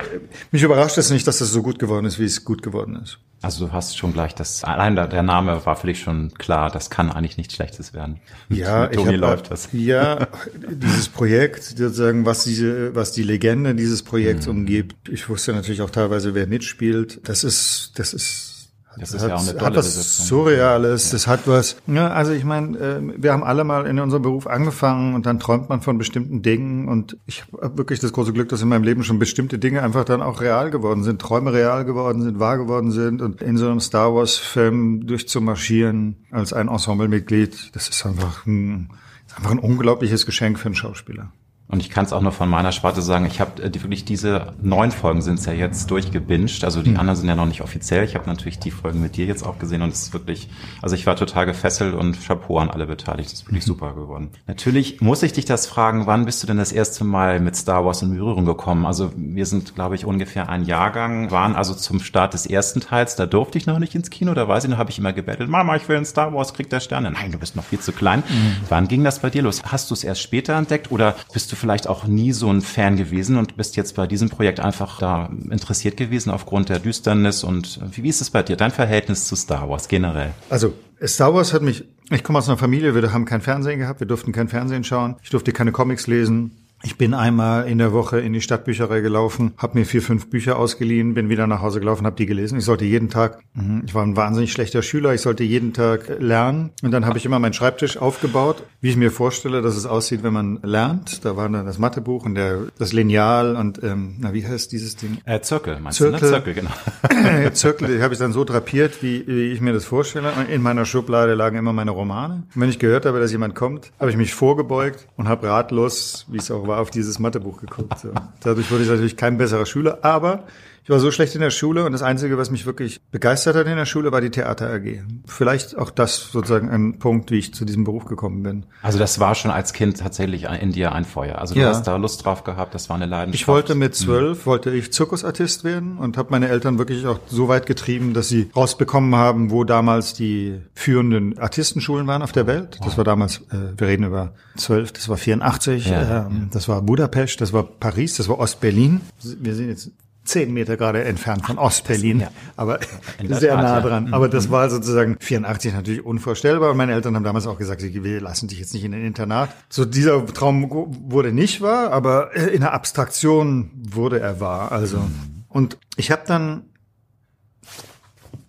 mich 0.50 0.62
überrascht 0.62 0.98
es 0.98 1.10
nicht, 1.10 1.26
dass 1.26 1.38
das 1.38 1.52
so 1.52 1.62
gut 1.62 1.78
geworden 1.78 2.06
ist, 2.06 2.18
wie 2.18 2.24
es 2.24 2.44
gut 2.44 2.62
geworden 2.62 2.96
ist. 3.02 3.18
Also 3.40 3.66
du 3.66 3.72
hast 3.72 3.96
schon 3.96 4.12
gleich 4.12 4.34
das, 4.34 4.62
allein 4.64 4.96
der 4.96 5.22
Name 5.22 5.64
war 5.64 5.76
für 5.76 5.86
dich 5.86 6.00
schon 6.00 6.34
klar, 6.34 6.70
das 6.70 6.90
kann 6.90 7.10
eigentlich 7.10 7.36
nichts 7.36 7.54
Schlechtes 7.54 7.94
werden. 7.94 8.20
Ja, 8.48 8.82
Mit 8.90 8.94
Tony 8.94 9.12
hab, 9.12 9.20
läuft 9.20 9.50
das. 9.50 9.68
Ja, 9.72 10.26
dieses 10.54 11.08
Projekt, 11.08 11.62
sozusagen, 11.62 12.26
was 12.26 12.44
diese, 12.44 12.94
was 12.94 13.12
die 13.12 13.22
Legende 13.22 13.76
dieses 13.76 14.02
Projekts 14.02 14.46
mhm. 14.46 14.58
umgibt. 14.58 15.08
Ich 15.08 15.28
wusste 15.28 15.52
natürlich 15.52 15.82
auch 15.82 15.90
teilweise, 15.90 16.34
wer 16.34 16.48
mitspielt. 16.48 17.20
Das 17.28 17.44
ist, 17.44 17.92
das 17.96 18.14
ist 18.14 18.51
das 18.98 19.14
ist 19.14 19.22
hat, 19.22 19.28
ja 19.30 19.36
auch 19.36 19.40
eine 19.40 19.52
tolle 19.52 19.64
hat 19.64 19.76
was 19.76 19.86
Besetzung. 19.94 20.26
Surreales, 20.26 21.06
ja. 21.06 21.12
das 21.12 21.26
hat 21.26 21.40
was, 21.46 21.76
ja, 21.86 22.08
also 22.08 22.32
ich 22.32 22.44
meine, 22.44 22.78
äh, 22.78 23.00
wir 23.16 23.32
haben 23.32 23.44
alle 23.44 23.64
mal 23.64 23.86
in 23.86 23.98
unserem 23.98 24.22
Beruf 24.22 24.46
angefangen 24.46 25.14
und 25.14 25.26
dann 25.26 25.38
träumt 25.38 25.68
man 25.68 25.80
von 25.80 25.98
bestimmten 25.98 26.42
Dingen 26.42 26.88
und 26.88 27.16
ich 27.26 27.44
habe 27.60 27.78
wirklich 27.78 28.00
das 28.00 28.12
große 28.12 28.32
Glück, 28.32 28.48
dass 28.48 28.62
in 28.62 28.68
meinem 28.68 28.84
Leben 28.84 29.02
schon 29.02 29.18
bestimmte 29.18 29.58
Dinge 29.58 29.82
einfach 29.82 30.04
dann 30.04 30.22
auch 30.22 30.40
real 30.40 30.70
geworden 30.70 31.04
sind, 31.04 31.20
Träume 31.20 31.52
real 31.52 31.84
geworden 31.84 32.22
sind, 32.22 32.38
wahr 32.38 32.58
geworden 32.58 32.90
sind 32.90 33.22
und 33.22 33.42
in 33.42 33.56
so 33.56 33.68
einem 33.68 33.80
Star 33.80 34.14
Wars 34.14 34.36
Film 34.36 35.06
durchzumarschieren 35.06 36.26
als 36.30 36.52
ein 36.52 36.68
Ensemblemitglied, 36.68 37.74
das 37.74 37.88
ist 37.88 38.04
einfach 38.06 38.46
ein, 38.46 38.90
ist 39.26 39.36
einfach 39.36 39.52
ein 39.52 39.58
unglaubliches 39.58 40.26
Geschenk 40.26 40.58
für 40.58 40.66
einen 40.66 40.74
Schauspieler. 40.74 41.32
Und 41.72 41.80
ich 41.80 41.88
kann 41.88 42.04
es 42.04 42.12
auch 42.12 42.20
nur 42.20 42.32
von 42.32 42.50
meiner 42.50 42.70
Sparte 42.70 43.00
sagen, 43.00 43.24
ich 43.24 43.40
habe 43.40 43.62
äh, 43.62 43.72
wirklich 43.72 44.04
diese 44.04 44.52
neun 44.60 44.90
Folgen 44.90 45.22
sind 45.22 45.44
ja 45.46 45.54
jetzt 45.54 45.90
durchgebinged. 45.90 46.64
Also 46.64 46.82
die 46.82 46.90
mhm. 46.90 46.98
anderen 46.98 47.16
sind 47.16 47.28
ja 47.30 47.34
noch 47.34 47.46
nicht 47.46 47.62
offiziell. 47.62 48.04
Ich 48.04 48.14
habe 48.14 48.26
natürlich 48.26 48.58
die 48.58 48.70
Folgen 48.70 49.00
mit 49.00 49.16
dir 49.16 49.24
jetzt 49.24 49.42
auch 49.42 49.58
gesehen 49.58 49.80
und 49.80 49.90
es 49.90 50.02
ist 50.02 50.12
wirklich, 50.12 50.50
also 50.82 50.94
ich 50.94 51.06
war 51.06 51.16
total 51.16 51.46
gefesselt 51.46 51.94
und 51.94 52.22
Chapeau 52.22 52.58
an 52.58 52.68
alle 52.68 52.86
Beteiligten. 52.86 53.32
Das 53.32 53.40
ist 53.40 53.46
wirklich 53.46 53.64
mhm. 53.64 53.68
super 53.68 53.94
geworden. 53.94 54.28
Natürlich 54.46 55.00
muss 55.00 55.22
ich 55.22 55.32
dich 55.32 55.46
das 55.46 55.66
fragen, 55.66 56.06
wann 56.06 56.26
bist 56.26 56.42
du 56.42 56.46
denn 56.46 56.58
das 56.58 56.72
erste 56.72 57.04
Mal 57.04 57.40
mit 57.40 57.56
Star 57.56 57.86
Wars 57.86 58.02
in 58.02 58.14
Berührung 58.14 58.44
gekommen? 58.44 58.84
Also 58.84 59.10
wir 59.16 59.46
sind, 59.46 59.74
glaube 59.74 59.94
ich, 59.94 60.04
ungefähr 60.04 60.50
ein 60.50 60.66
Jahrgang, 60.66 61.30
waren 61.30 61.56
also 61.56 61.72
zum 61.72 62.00
Start 62.00 62.34
des 62.34 62.44
ersten 62.44 62.80
Teils, 62.80 63.16
da 63.16 63.24
durfte 63.24 63.56
ich 63.56 63.64
noch 63.64 63.78
nicht 63.78 63.94
ins 63.94 64.10
Kino, 64.10 64.34
da 64.34 64.46
weiß 64.46 64.64
ich 64.64 64.70
noch, 64.70 64.76
habe 64.76 64.90
ich 64.90 64.98
immer 64.98 65.14
gebettelt, 65.14 65.48
Mama, 65.48 65.74
ich 65.76 65.88
will 65.88 65.96
in 65.96 66.04
Star 66.04 66.34
Wars, 66.34 66.52
krieg 66.52 66.68
der 66.68 66.80
Sterne. 66.80 67.10
Nein, 67.12 67.32
du 67.32 67.38
bist 67.38 67.56
noch 67.56 67.64
viel 67.64 67.80
zu 67.80 67.92
klein. 67.92 68.22
Mhm. 68.28 68.56
Wann 68.68 68.88
ging 68.88 69.04
das 69.04 69.20
bei 69.20 69.30
dir 69.30 69.40
los? 69.40 69.62
Hast 69.64 69.88
du 69.88 69.94
es 69.94 70.04
erst 70.04 70.20
später 70.20 70.52
entdeckt 70.52 70.92
oder 70.92 71.16
bist 71.32 71.50
du 71.50 71.56
vielleicht 71.62 71.86
auch 71.86 72.08
nie 72.08 72.32
so 72.32 72.50
ein 72.50 72.60
Fan 72.60 72.96
gewesen 72.96 73.36
und 73.36 73.56
bist 73.56 73.76
jetzt 73.76 73.94
bei 73.94 74.08
diesem 74.08 74.28
Projekt 74.28 74.58
einfach 74.58 74.98
da 74.98 75.30
interessiert 75.48 75.96
gewesen 75.96 76.30
aufgrund 76.30 76.68
der 76.68 76.80
Düsternis 76.80 77.44
und 77.44 77.78
wie, 77.92 78.02
wie 78.02 78.08
ist 78.08 78.20
es 78.20 78.30
bei 78.30 78.42
dir, 78.42 78.56
dein 78.56 78.72
Verhältnis 78.72 79.28
zu 79.28 79.36
Star 79.36 79.70
Wars 79.70 79.86
generell? 79.86 80.32
Also 80.50 80.74
Star 81.06 81.32
Wars 81.32 81.52
hat 81.52 81.62
mich, 81.62 81.84
ich 82.10 82.24
komme 82.24 82.40
aus 82.40 82.48
einer 82.48 82.58
Familie, 82.58 82.96
wir 82.96 83.12
haben 83.12 83.26
kein 83.26 83.40
Fernsehen 83.40 83.78
gehabt, 83.78 84.00
wir 84.00 84.08
durften 84.08 84.32
kein 84.32 84.48
Fernsehen 84.48 84.82
schauen, 84.82 85.14
ich 85.22 85.30
durfte 85.30 85.52
keine 85.52 85.70
Comics 85.70 86.08
lesen, 86.08 86.50
ich 86.82 86.96
bin 86.96 87.14
einmal 87.14 87.68
in 87.68 87.78
der 87.78 87.92
Woche 87.92 88.20
in 88.20 88.32
die 88.32 88.40
Stadtbücherei 88.40 89.00
gelaufen, 89.00 89.54
habe 89.56 89.78
mir 89.78 89.86
vier, 89.86 90.02
fünf 90.02 90.30
Bücher 90.30 90.58
ausgeliehen, 90.58 91.14
bin 91.14 91.28
wieder 91.28 91.46
nach 91.46 91.62
Hause 91.62 91.80
gelaufen, 91.80 92.06
habe 92.06 92.16
die 92.16 92.26
gelesen. 92.26 92.58
Ich 92.58 92.64
sollte 92.64 92.84
jeden 92.84 93.08
Tag, 93.08 93.38
mhm, 93.54 93.82
ich 93.86 93.94
war 93.94 94.02
ein 94.02 94.16
wahnsinnig 94.16 94.52
schlechter 94.52 94.82
Schüler, 94.82 95.14
ich 95.14 95.20
sollte 95.20 95.44
jeden 95.44 95.72
Tag 95.72 96.16
lernen. 96.18 96.70
Und 96.82 96.90
dann 96.90 97.06
habe 97.06 97.18
ich 97.18 97.24
immer 97.24 97.38
meinen 97.38 97.52
Schreibtisch 97.52 97.96
aufgebaut, 97.96 98.64
wie 98.80 98.90
ich 98.90 98.96
mir 98.96 99.10
vorstelle, 99.10 99.62
dass 99.62 99.76
es 99.76 99.86
aussieht, 99.86 100.22
wenn 100.22 100.32
man 100.32 100.58
lernt. 100.62 101.24
Da 101.24 101.36
war 101.36 101.48
dann 101.48 101.64
das 101.64 101.78
Mathebuch 101.78 102.24
und 102.24 102.34
der, 102.34 102.66
das 102.78 102.92
Lineal 102.92 103.56
und, 103.56 103.82
ähm, 103.82 104.16
na, 104.18 104.32
wie 104.32 104.46
heißt 104.46 104.72
dieses 104.72 104.96
Ding? 104.96 105.18
Äh, 105.24 105.40
Zirkel, 105.40 105.78
meinst 105.80 105.98
Zirkel, 105.98 106.18
du, 106.18 106.26
ne? 106.26 106.32
Zirkel, 106.32 106.54
genau. 106.54 107.50
Zirkel, 107.52 107.96
die 107.96 108.02
habe 108.02 108.14
ich 108.14 108.18
dann 108.18 108.32
so 108.32 108.44
drapiert, 108.44 109.02
wie, 109.02 109.24
wie 109.26 109.52
ich 109.52 109.60
mir 109.60 109.72
das 109.72 109.84
vorstelle. 109.84 110.32
Und 110.32 110.48
in 110.48 110.62
meiner 110.62 110.84
Schublade 110.84 111.34
lagen 111.34 111.56
immer 111.56 111.72
meine 111.72 111.92
Romane. 111.92 112.44
Und 112.54 112.60
wenn 112.60 112.68
ich 112.68 112.78
gehört 112.78 113.06
habe, 113.06 113.20
dass 113.20 113.30
jemand 113.30 113.54
kommt, 113.54 113.92
habe 114.00 114.10
ich 114.10 114.16
mich 114.16 114.34
vorgebeugt 114.34 115.06
und 115.16 115.28
habe 115.28 115.48
ratlos, 115.48 116.26
wie 116.28 116.38
es 116.38 116.50
auch 116.50 116.66
war, 116.66 116.71
auf 116.78 116.90
dieses 116.90 117.18
Mathebuch 117.18 117.52
Buch 117.52 117.60
geguckt. 117.60 117.98
So. 117.98 118.12
Dadurch 118.40 118.70
wurde 118.70 118.84
ich 118.84 118.88
natürlich 118.88 119.16
kein 119.16 119.38
besserer 119.38 119.66
Schüler, 119.66 119.98
aber 120.02 120.44
ich 120.84 120.90
war 120.90 120.98
so 120.98 121.12
schlecht 121.12 121.34
in 121.36 121.40
der 121.40 121.50
Schule 121.50 121.84
und 121.84 121.92
das 121.92 122.02
Einzige, 122.02 122.38
was 122.38 122.50
mich 122.50 122.66
wirklich 122.66 123.00
begeistert 123.12 123.54
hat 123.54 123.66
in 123.68 123.76
der 123.76 123.86
Schule, 123.86 124.10
war 124.10 124.20
die 124.20 124.30
Theater 124.30 124.68
AG. 124.68 125.02
Vielleicht 125.26 125.78
auch 125.78 125.90
das 125.90 126.32
sozusagen 126.32 126.70
ein 126.70 126.98
Punkt, 126.98 127.30
wie 127.30 127.38
ich 127.38 127.54
zu 127.54 127.64
diesem 127.64 127.84
Beruf 127.84 128.06
gekommen 128.06 128.42
bin. 128.42 128.66
Also 128.82 128.98
das 128.98 129.20
war 129.20 129.36
schon 129.36 129.52
als 129.52 129.72
Kind 129.72 129.98
tatsächlich 129.98 130.44
in 130.44 130.72
dir 130.72 130.92
ein 130.92 131.04
Feuer. 131.04 131.38
Also 131.38 131.54
du 131.54 131.60
ja. 131.60 131.68
hast 131.68 131.84
da 131.84 131.96
Lust 131.96 132.24
drauf 132.24 132.42
gehabt, 132.42 132.74
das 132.74 132.88
war 132.88 132.96
eine 132.96 133.06
Leidenschaft. 133.06 133.40
Ich 133.40 133.46
wollte 133.46 133.76
mit 133.76 133.94
hm. 133.94 134.04
zwölf, 134.04 134.40
mhm. 134.40 134.46
wollte 134.46 134.70
ich 134.70 134.92
Zirkusartist 134.92 135.62
werden 135.62 135.98
und 135.98 136.16
habe 136.16 136.30
meine 136.30 136.48
Eltern 136.48 136.78
wirklich 136.78 137.06
auch 137.06 137.20
so 137.28 137.46
weit 137.46 137.66
getrieben, 137.66 138.12
dass 138.12 138.28
sie 138.28 138.50
rausbekommen 138.56 139.14
haben, 139.14 139.52
wo 139.52 139.62
damals 139.62 140.14
die 140.14 140.62
führenden 140.74 141.38
Artistenschulen 141.38 142.08
waren 142.08 142.22
auf 142.22 142.32
der 142.32 142.48
Welt. 142.48 142.78
Das 142.84 142.96
war 142.96 143.04
damals, 143.04 143.38
äh, 143.50 143.78
wir 143.78 143.86
reden 143.86 144.04
über 144.04 144.34
zwölf, 144.56 144.90
das 144.92 145.08
war 145.08 145.16
84, 145.16 145.86
ja. 145.86 146.26
ähm, 146.26 146.48
das 146.52 146.68
war 146.68 146.82
Budapest, 146.82 147.40
das 147.40 147.52
war 147.52 147.62
Paris, 147.62 148.16
das 148.16 148.28
war 148.28 148.40
Ostberlin. 148.40 149.00
Wir 149.22 149.54
sind 149.54 149.68
jetzt 149.68 149.92
zehn 150.24 150.52
Meter 150.52 150.76
gerade 150.76 151.04
entfernt 151.04 151.46
von 151.46 151.58
Ostberlin, 151.58 152.20
ja. 152.20 152.30
aber 152.56 152.80
sehr 153.28 153.56
nah 153.56 153.80
dran. 153.80 154.12
Aber 154.12 154.28
das 154.28 154.48
mhm. 154.48 154.52
war 154.52 154.70
sozusagen 154.70 155.16
84 155.20 155.72
natürlich 155.72 156.04
unvorstellbar. 156.04 156.70
Und 156.70 156.76
meine 156.76 156.92
Eltern 156.92 157.16
haben 157.16 157.24
damals 157.24 157.46
auch 157.46 157.58
gesagt, 157.58 157.82
wir 157.82 158.20
lassen 158.20 158.48
dich 158.48 158.58
jetzt 158.58 158.74
nicht 158.74 158.84
in 158.84 158.94
ein 158.94 159.04
Internat. 159.04 159.50
So 159.68 159.84
dieser 159.84 160.24
Traum 160.26 160.70
wurde 160.70 161.32
nicht 161.32 161.60
wahr, 161.60 161.92
aber 161.92 162.34
in 162.34 162.60
der 162.60 162.72
Abstraktion 162.72 163.70
wurde 163.74 164.20
er 164.20 164.40
wahr. 164.40 164.72
Also 164.72 164.98
mhm. 164.98 165.44
und 165.48 165.78
ich 165.96 166.10
habe 166.10 166.22
dann 166.26 166.64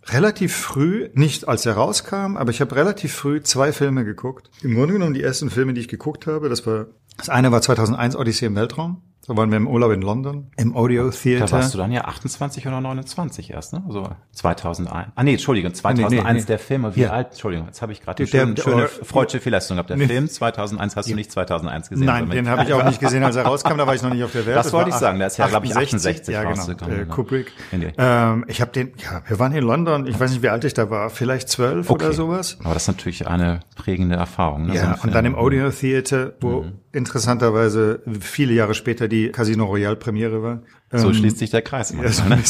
relativ 0.07 0.55
früh, 0.55 1.09
nicht 1.13 1.47
als 1.47 1.65
er 1.65 1.73
rauskam, 1.73 2.37
aber 2.37 2.51
ich 2.51 2.61
habe 2.61 2.75
relativ 2.75 3.13
früh 3.13 3.41
zwei 3.41 3.71
Filme 3.71 4.05
geguckt. 4.05 4.49
Im 4.61 4.75
Grunde 4.75 4.93
genommen 4.93 5.13
die 5.13 5.23
ersten 5.23 5.49
Filme, 5.49 5.73
die 5.73 5.81
ich 5.81 5.87
geguckt 5.87 6.27
habe, 6.27 6.49
das 6.49 6.67
war 6.67 6.87
das 7.17 7.29
eine 7.29 7.51
war 7.51 7.61
2001 7.61 8.15
Odyssee 8.15 8.47
im 8.47 8.55
Weltraum. 8.55 9.01
Da 9.25 9.37
waren 9.37 9.49
wir 9.51 9.57
im 9.57 9.67
Urlaub 9.67 9.93
in 9.93 10.01
London, 10.01 10.51
im 10.57 10.75
Audio 10.75 11.09
Theater. 11.09 11.45
Da 11.45 11.51
warst 11.53 11.73
du 11.73 11.77
dann 11.77 11.93
ja 11.93 12.03
28 12.05 12.67
oder 12.67 12.81
29 12.81 13.51
erst, 13.51 13.71
ne? 13.71 13.81
Also 13.87 14.09
2001. 14.33 15.11
Ah 15.15 15.23
nee, 15.23 15.31
Entschuldigung, 15.31 15.73
2001 15.73 16.11
nee, 16.11 16.21
nee, 16.21 16.39
nee. 16.39 16.45
der 16.45 16.59
Film. 16.59 16.85
Wie 16.93 17.01
ja. 17.01 17.11
alt? 17.11 17.29
Entschuldigung, 17.31 17.67
jetzt 17.67 17.81
habe 17.81 17.93
ich 17.93 18.01
gerade 18.01 18.21
die 18.21 18.29
schöne, 18.29 18.57
schöne 18.57 18.87
freudsche 18.89 19.39
Fehlleistung 19.39 19.77
gehabt. 19.77 19.89
Der. 19.89 19.97
Film 19.97 20.27
2001 20.27 20.95
hast 20.97 21.09
du 21.09 21.15
nicht 21.15 21.31
2001 21.31 21.89
gesehen. 21.89 22.05
Nein, 22.05 22.29
den 22.29 22.49
habe 22.49 22.63
ich 22.63 22.73
auch 22.73 22.83
nicht 22.83 22.99
gesehen, 22.99 23.23
als 23.23 23.37
er 23.37 23.43
rauskam. 23.43 23.77
Da 23.77 23.87
war 23.87 23.95
ich 23.95 24.01
noch 24.01 24.13
nicht 24.13 24.23
auf 24.23 24.33
der 24.33 24.45
Welt. 24.45 24.57
Das, 24.57 24.67
das 24.67 24.73
wollte 24.73 24.89
ich 24.89 24.95
sagen. 24.95 25.19
Der 25.19 25.27
ist 25.27 25.37
ja, 25.37 25.47
glaube 25.47 25.67
ich, 25.67 25.75
68 25.75 26.33
ja, 26.33 26.43
genau. 26.43 26.69
Äh, 26.69 27.05
Kubrick. 27.05 27.53
Ähm, 27.71 28.45
ich 28.47 28.59
habe 28.59 28.71
den, 28.71 28.91
ja, 28.97 29.21
wir 29.25 29.39
waren 29.39 29.53
in 29.53 29.63
London. 29.63 30.05
Ich 30.05 30.19
weiß 30.19 30.31
nicht, 30.31 30.43
wie 30.43 30.49
alt 30.49 30.65
ich 30.65 30.73
da 30.73 30.89
war. 30.89 31.09
Vielleicht 31.09 31.47
zwölf 31.47 31.89
okay. 31.89 32.05
oder 32.05 32.13
sowas. 32.13 32.57
Aber 32.63 32.73
das 32.73 32.83
ist 32.83 32.87
natürlich 32.87 33.27
eine 33.27 33.61
prägende 33.75 34.15
Erfahrung. 34.15 34.67
Ne? 34.67 34.75
Ja, 34.75 34.97
so 34.97 35.03
und 35.03 35.15
dann 35.15 35.25
im 35.25 35.35
Audio 35.35 35.69
Theater, 35.69 36.33
wo 36.41 36.63
mhm. 36.63 36.82
Interessanterweise 36.93 38.01
viele 38.21 38.53
Jahre 38.53 38.73
später 38.73 39.07
die 39.07 39.29
Casino 39.29 39.65
Royale 39.65 39.95
Premiere 39.97 40.41
war. 40.41 40.61
So 40.91 41.09
ähm, 41.09 41.13
schließt 41.13 41.39
sich 41.39 41.49
der 41.49 41.63
Kreis. 41.63 41.89
So 41.89 42.23
ne? 42.23 42.41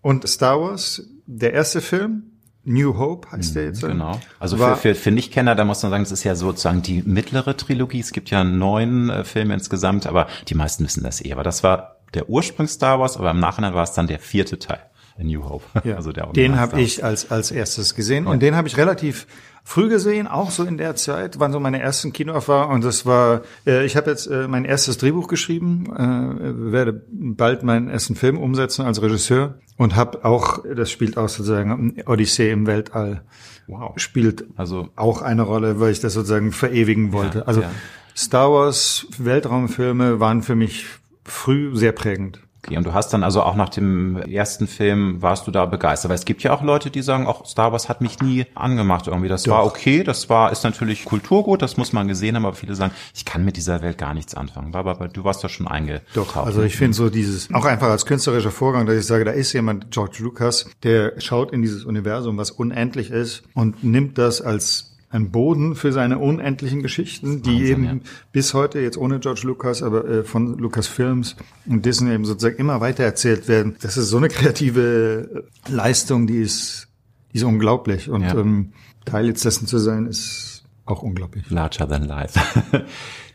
Und 0.00 0.28
Star 0.28 0.60
Wars, 0.60 1.02
der 1.26 1.52
erste 1.52 1.80
Film, 1.80 2.22
New 2.64 2.96
Hope 2.96 3.30
heißt 3.30 3.56
der 3.56 3.64
jetzt. 3.64 3.82
Genau. 3.82 4.20
Also 4.38 4.56
für, 4.56 4.76
für, 4.76 4.94
für 4.94 5.10
Nichtkenner, 5.10 5.54
da 5.54 5.64
muss 5.64 5.82
man 5.82 5.90
sagen, 5.90 6.02
es 6.02 6.12
ist 6.12 6.24
ja 6.24 6.34
sozusagen 6.34 6.82
die 6.82 7.02
mittlere 7.02 7.56
Trilogie. 7.56 8.00
Es 8.00 8.12
gibt 8.12 8.30
ja 8.30 8.42
neun 8.42 9.10
äh, 9.10 9.24
Filme 9.24 9.54
insgesamt, 9.54 10.06
aber 10.06 10.28
die 10.48 10.54
meisten 10.54 10.84
wissen 10.84 11.02
das 11.02 11.22
eh. 11.22 11.32
Aber 11.32 11.42
das 11.42 11.62
war 11.62 11.96
der 12.14 12.30
Ursprung 12.30 12.68
Star 12.68 13.00
Wars, 13.00 13.16
aber 13.16 13.32
im 13.32 13.40
Nachhinein 13.40 13.74
war 13.74 13.82
es 13.82 13.92
dann 13.92 14.06
der 14.06 14.18
vierte 14.18 14.58
Teil. 14.58 14.80
A 15.18 15.22
New 15.22 15.44
Hope. 15.44 15.64
Ja. 15.84 15.96
Also 15.96 16.12
der 16.12 16.26
den 16.28 16.58
habe 16.58 16.80
ich 16.80 17.04
als 17.04 17.30
als 17.30 17.50
erstes 17.50 17.94
gesehen 17.94 18.24
ja. 18.24 18.30
und 18.30 18.40
den 18.40 18.56
habe 18.56 18.66
ich 18.66 18.76
relativ 18.76 19.26
früh 19.64 19.88
gesehen, 19.88 20.28
auch 20.28 20.50
so 20.50 20.62
in 20.64 20.76
der 20.76 20.94
Zeit, 20.94 21.40
waren 21.40 21.50
so 21.50 21.58
meine 21.58 21.80
ersten 21.80 22.12
Kinoerfahrungen 22.12 22.76
und 22.76 22.84
das 22.84 23.06
war, 23.06 23.40
äh, 23.66 23.84
ich 23.84 23.96
habe 23.96 24.10
jetzt 24.10 24.26
äh, 24.26 24.46
mein 24.46 24.66
erstes 24.66 24.98
Drehbuch 24.98 25.26
geschrieben, 25.26 25.86
äh, 25.96 26.72
werde 26.72 27.02
bald 27.10 27.62
meinen 27.62 27.88
ersten 27.88 28.14
Film 28.14 28.38
umsetzen 28.38 28.84
als 28.84 29.00
Regisseur 29.00 29.54
und 29.78 29.96
habe 29.96 30.24
auch, 30.24 30.62
das 30.76 30.90
spielt 30.90 31.16
auch 31.16 31.28
sozusagen 31.28 31.96
Odyssee 32.06 32.50
im 32.50 32.66
Weltall, 32.66 33.22
wow. 33.66 33.92
spielt 33.96 34.44
also 34.56 34.90
auch 34.96 35.22
eine 35.22 35.42
Rolle, 35.42 35.80
weil 35.80 35.92
ich 35.92 36.00
das 36.00 36.12
sozusagen 36.12 36.52
verewigen 36.52 37.12
wollte. 37.12 37.38
Ja, 37.38 37.44
also 37.46 37.62
ja. 37.62 37.70
Star 38.14 38.52
Wars 38.52 39.06
Weltraumfilme 39.18 40.20
waren 40.20 40.42
für 40.42 40.54
mich 40.54 40.86
früh 41.24 41.74
sehr 41.74 41.92
prägend. 41.92 42.43
Okay, 42.66 42.78
und 42.78 42.84
du 42.86 42.94
hast 42.94 43.12
dann 43.12 43.22
also 43.22 43.42
auch 43.42 43.56
nach 43.56 43.68
dem 43.68 44.16
ersten 44.16 44.66
Film 44.66 45.20
warst 45.20 45.46
du 45.46 45.50
da 45.50 45.66
begeistert, 45.66 46.08
weil 46.08 46.16
es 46.16 46.24
gibt 46.24 46.42
ja 46.42 46.54
auch 46.54 46.62
Leute, 46.62 46.90
die 46.90 47.02
sagen, 47.02 47.26
auch 47.26 47.44
Star 47.44 47.72
Wars 47.72 47.90
hat 47.90 48.00
mich 48.00 48.20
nie 48.20 48.46
angemacht 48.54 49.06
irgendwie. 49.06 49.28
Das 49.28 49.42
Doch. 49.42 49.52
war 49.52 49.66
okay, 49.66 50.02
das 50.02 50.30
war 50.30 50.50
ist 50.50 50.64
natürlich 50.64 51.04
Kulturgut, 51.04 51.60
das 51.60 51.76
muss 51.76 51.92
man 51.92 52.08
gesehen 52.08 52.36
haben, 52.36 52.46
aber 52.46 52.56
viele 52.56 52.74
sagen, 52.74 52.94
ich 53.14 53.26
kann 53.26 53.44
mit 53.44 53.56
dieser 53.56 53.82
Welt 53.82 53.98
gar 53.98 54.14
nichts 54.14 54.34
anfangen. 54.34 54.74
Aber, 54.74 54.92
aber 54.92 55.08
du 55.08 55.24
warst 55.24 55.44
doch 55.44 55.50
schon 55.50 55.68
eingetaucht. 55.68 56.04
Doch, 56.14 56.36
also 56.36 56.62
ich 56.62 56.76
finde 56.76 56.96
so 56.96 57.10
dieses 57.10 57.52
auch 57.52 57.66
einfach 57.66 57.88
als 57.88 58.06
künstlerischer 58.06 58.50
Vorgang, 58.50 58.86
dass 58.86 58.96
ich 58.96 59.06
sage, 59.06 59.24
da 59.24 59.32
ist 59.32 59.52
jemand 59.52 59.90
George 59.90 60.18
Lucas, 60.20 60.70
der 60.82 61.20
schaut 61.20 61.52
in 61.52 61.60
dieses 61.60 61.84
Universum, 61.84 62.38
was 62.38 62.50
unendlich 62.50 63.10
ist 63.10 63.42
und 63.52 63.84
nimmt 63.84 64.16
das 64.16 64.40
als 64.40 64.93
ein 65.14 65.30
Boden 65.30 65.76
für 65.76 65.92
seine 65.92 66.18
unendlichen 66.18 66.82
Geschichten, 66.82 67.42
die 67.42 67.60
Wahnsinn, 67.60 67.66
eben 67.68 67.84
ja. 67.84 68.10
bis 68.32 68.52
heute 68.52 68.80
jetzt 68.80 68.98
ohne 68.98 69.20
George 69.20 69.42
Lucas, 69.44 69.82
aber 69.82 70.04
äh, 70.06 70.24
von 70.24 70.58
Lucas 70.58 70.88
Films 70.88 71.36
und 71.66 71.86
Disney 71.86 72.12
eben 72.12 72.24
sozusagen 72.24 72.56
immer 72.56 72.80
weiter 72.80 73.04
erzählt 73.04 73.46
werden. 73.46 73.76
Das 73.80 73.96
ist 73.96 74.08
so 74.08 74.16
eine 74.16 74.28
kreative 74.28 75.44
Leistung, 75.68 76.26
die 76.26 76.40
ist, 76.40 76.88
die 77.32 77.38
ist 77.38 77.44
unglaublich 77.44 78.10
und 78.10 78.22
ja. 78.22 78.34
ähm, 78.34 78.72
Teil 79.04 79.26
jetzt 79.26 79.44
dessen 79.44 79.66
zu 79.66 79.78
sein 79.78 80.06
ist 80.06 80.64
auch 80.86 81.02
unglaublich. 81.02 81.48
Larger 81.48 81.88
than 81.88 82.04
life. 82.04 82.38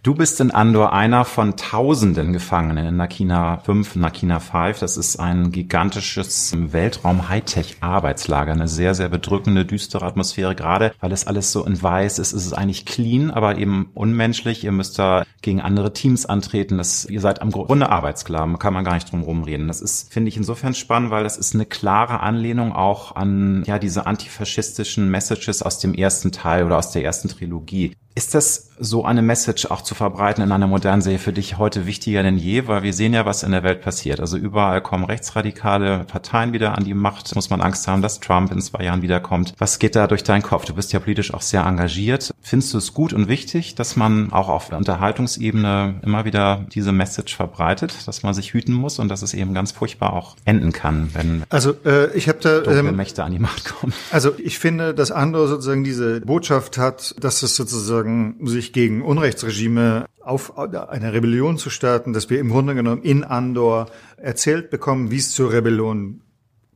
Du 0.09 0.15
bist 0.15 0.41
in 0.41 0.49
Andor 0.49 0.91
einer 0.91 1.23
von 1.23 1.55
tausenden 1.55 2.33
Gefangenen 2.33 2.87
in 2.87 2.97
Nakina 2.97 3.59
5, 3.59 3.95
Nakina 3.95 4.39
5. 4.39 4.79
Das 4.79 4.97
ist 4.97 5.19
ein 5.19 5.51
gigantisches 5.51 6.51
Weltraum-Hightech-Arbeitslager. 6.57 8.53
Eine 8.53 8.67
sehr, 8.67 8.95
sehr 8.95 9.09
bedrückende, 9.09 9.65
düstere 9.65 10.07
Atmosphäre. 10.07 10.55
Gerade 10.55 10.93
weil 10.99 11.11
es 11.11 11.27
alles 11.27 11.51
so 11.51 11.63
in 11.63 11.79
weiß 11.79 12.17
ist, 12.17 12.33
ist 12.33 12.47
es 12.47 12.53
eigentlich 12.53 12.87
clean, 12.87 13.29
aber 13.29 13.59
eben 13.59 13.91
unmenschlich. 13.93 14.63
Ihr 14.63 14.71
müsst 14.71 14.97
da 14.97 15.25
gegen 15.43 15.61
andere 15.61 15.93
Teams 15.93 16.25
antreten. 16.25 16.79
Das, 16.79 17.05
ihr 17.05 17.21
seid 17.21 17.43
am 17.43 17.51
Grunde 17.51 17.89
Arbeitsklaven. 17.89 18.57
Kann 18.57 18.73
man 18.73 18.85
gar 18.85 18.95
nicht 18.95 19.11
drum 19.11 19.21
rumreden. 19.21 19.67
Das 19.67 19.79
ist, 19.79 20.11
finde 20.11 20.29
ich, 20.29 20.37
insofern 20.37 20.73
spannend, 20.73 21.11
weil 21.11 21.23
das 21.23 21.37
ist 21.37 21.53
eine 21.53 21.67
klare 21.67 22.21
Anlehnung 22.21 22.73
auch 22.73 23.15
an, 23.15 23.63
ja, 23.67 23.77
diese 23.77 24.07
antifaschistischen 24.07 25.07
Messages 25.11 25.61
aus 25.61 25.77
dem 25.77 25.93
ersten 25.93 26.31
Teil 26.31 26.63
oder 26.63 26.79
aus 26.79 26.89
der 26.89 27.03
ersten 27.03 27.27
Trilogie. 27.29 27.93
Ist 28.15 28.33
das 28.33 28.71
so 28.79 29.05
eine 29.05 29.21
Message 29.21 29.67
auch 29.67 29.81
zu 29.81 29.95
verbreiten 29.99 30.43
in 30.43 30.51
einer 30.51 30.67
modernen 30.67 31.01
Serie 31.01 31.19
für 31.19 31.33
dich 31.33 31.57
heute 31.57 31.85
wichtiger 31.85 32.23
denn 32.23 32.37
je? 32.37 32.67
Weil 32.67 32.83
wir 32.83 32.93
sehen 32.93 33.13
ja, 33.13 33.25
was 33.25 33.43
in 33.43 33.51
der 33.51 33.63
Welt 33.63 33.81
passiert. 33.81 34.19
Also 34.19 34.37
überall 34.37 34.81
kommen 34.81 35.03
rechtsradikale 35.03 36.05
Parteien 36.05 36.53
wieder 36.53 36.77
an 36.77 36.85
die 36.85 36.93
Macht. 36.93 37.35
Muss 37.35 37.49
man 37.49 37.61
Angst 37.61 37.87
haben, 37.87 38.01
dass 38.01 38.19
Trump 38.19 38.51
in 38.51 38.61
zwei 38.61 38.85
Jahren 38.85 39.01
wiederkommt. 39.01 39.53
Was 39.57 39.77
geht 39.77 39.95
da 39.95 40.07
durch 40.07 40.23
deinen 40.23 40.41
Kopf? 40.41 40.65
Du 40.65 40.73
bist 40.73 40.93
ja 40.93 40.99
politisch 40.99 41.33
auch 41.33 41.41
sehr 41.41 41.65
engagiert. 41.65 42.33
Findest 42.41 42.73
du 42.73 42.77
es 42.77 42.93
gut 42.93 43.11
und 43.11 43.27
wichtig, 43.27 43.75
dass 43.75 43.95
man 43.95 44.31
auch 44.31 44.47
auf 44.47 44.71
Unterhaltungsebene 44.71 45.99
immer 46.01 46.25
wieder 46.25 46.65
diese 46.73 46.91
Message 46.91 47.35
verbreitet, 47.35 48.07
dass 48.07 48.23
man 48.23 48.33
sich 48.33 48.53
hüten 48.53 48.73
muss 48.73 48.99
und 48.99 49.09
dass 49.09 49.21
es 49.21 49.33
eben 49.33 49.53
ganz 49.53 49.73
furchtbar 49.73 50.13
auch 50.13 50.37
enden 50.45 50.71
kann, 50.71 51.09
wenn 51.13 51.43
also 51.49 51.73
äh, 51.85 52.15
ich 52.15 52.29
habe 52.29 52.39
da 52.41 52.63
ähm, 52.63 52.95
Mächte 52.95 53.23
an 53.23 53.31
die 53.31 53.39
Macht 53.39 53.65
kommen? 53.65 53.93
Also 54.11 54.33
ich 54.37 54.59
finde, 54.59 54.93
dass 54.93 55.11
Andor 55.11 55.47
sozusagen 55.47 55.83
diese 55.83 56.21
Botschaft 56.21 56.77
hat, 56.77 57.15
dass 57.19 57.43
es 57.43 57.55
sozusagen 57.55 58.35
sich 58.45 58.73
gegen 58.73 59.01
Unrechtsregime 59.01 59.78
auf 60.21 60.57
eine 60.57 61.13
Rebellion 61.13 61.57
zu 61.57 61.69
starten, 61.69 62.13
dass 62.13 62.29
wir 62.29 62.39
im 62.39 62.49
Grunde 62.49 62.75
genommen 62.75 63.01
in 63.03 63.23
Andor 63.23 63.87
erzählt 64.17 64.69
bekommen, 64.69 65.11
wie 65.11 65.17
es 65.17 65.31
zur 65.31 65.51
Rebellion 65.51 66.21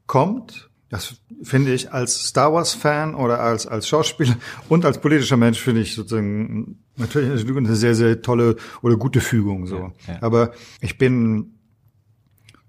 kommt. 0.07 0.69
Das 0.89 1.15
finde 1.41 1.73
ich 1.73 1.91
als 1.91 2.27
Star 2.27 2.53
Wars 2.53 2.73
Fan 2.73 3.15
oder 3.15 3.39
als 3.39 3.65
als 3.65 3.87
Schauspieler 3.87 4.35
und 4.69 4.85
als 4.85 4.99
politischer 4.99 5.37
Mensch 5.37 5.59
finde 5.59 5.81
ich 5.81 5.95
sozusagen 5.95 6.83
natürlich 6.97 7.47
eine 7.47 7.75
sehr 7.75 7.95
sehr 7.95 8.21
tolle 8.21 8.57
oder 8.81 8.95
gute 8.95 9.19
Fügung 9.19 9.65
so. 9.65 9.91
Ja, 10.07 10.13
ja. 10.13 10.17
Aber 10.21 10.51
ich 10.81 10.99
bin 10.99 11.57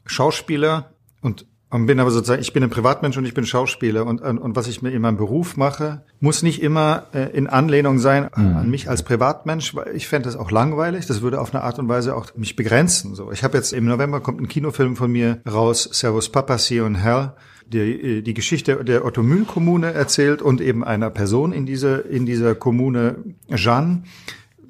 Schauspieler 0.06 0.94
und 1.20 1.46
und 1.74 1.86
bin 1.86 1.98
aber 1.98 2.12
sozusagen, 2.12 2.40
ich 2.40 2.52
bin 2.52 2.62
ein 2.62 2.70
Privatmensch 2.70 3.16
und 3.16 3.24
ich 3.24 3.34
bin 3.34 3.44
Schauspieler 3.44 4.06
und, 4.06 4.20
und, 4.20 4.38
und 4.38 4.54
was 4.54 4.68
ich 4.68 4.80
mir 4.80 4.92
in 4.92 5.02
meinem 5.02 5.16
Beruf 5.16 5.56
mache, 5.56 6.02
muss 6.20 6.44
nicht 6.44 6.62
immer 6.62 7.06
äh, 7.12 7.36
in 7.36 7.48
Anlehnung 7.48 7.98
sein 7.98 8.30
mhm. 8.36 8.56
an 8.56 8.70
mich 8.70 8.88
als 8.88 9.02
Privatmensch, 9.02 9.74
weil 9.74 9.96
ich 9.96 10.06
fände 10.06 10.28
das 10.28 10.36
auch 10.36 10.52
langweilig. 10.52 11.06
Das 11.06 11.20
würde 11.20 11.40
auf 11.40 11.52
eine 11.52 11.64
Art 11.64 11.80
und 11.80 11.88
Weise 11.88 12.14
auch 12.14 12.32
mich 12.36 12.54
begrenzen. 12.54 13.16
So, 13.16 13.32
ich 13.32 13.42
habe 13.42 13.56
jetzt 13.56 13.72
im 13.72 13.86
November 13.86 14.20
kommt 14.20 14.40
ein 14.40 14.46
Kinofilm 14.46 14.94
von 14.94 15.10
mir 15.10 15.40
raus, 15.50 15.88
Servus 15.90 16.28
Papa, 16.28 16.58
See 16.58 16.78
und 16.78 16.94
Hell, 16.94 17.32
die, 17.66 18.22
die 18.22 18.34
Geschichte 18.34 18.84
der 18.84 19.04
Otto 19.04 19.24
Mühl 19.24 19.44
Kommune 19.44 19.92
erzählt 19.92 20.42
und 20.42 20.60
eben 20.60 20.84
einer 20.84 21.10
Person 21.10 21.52
in 21.52 21.66
dieser 21.66 22.08
in 22.08 22.24
dieser 22.24 22.54
Kommune, 22.54 23.16
Jeanne 23.52 24.04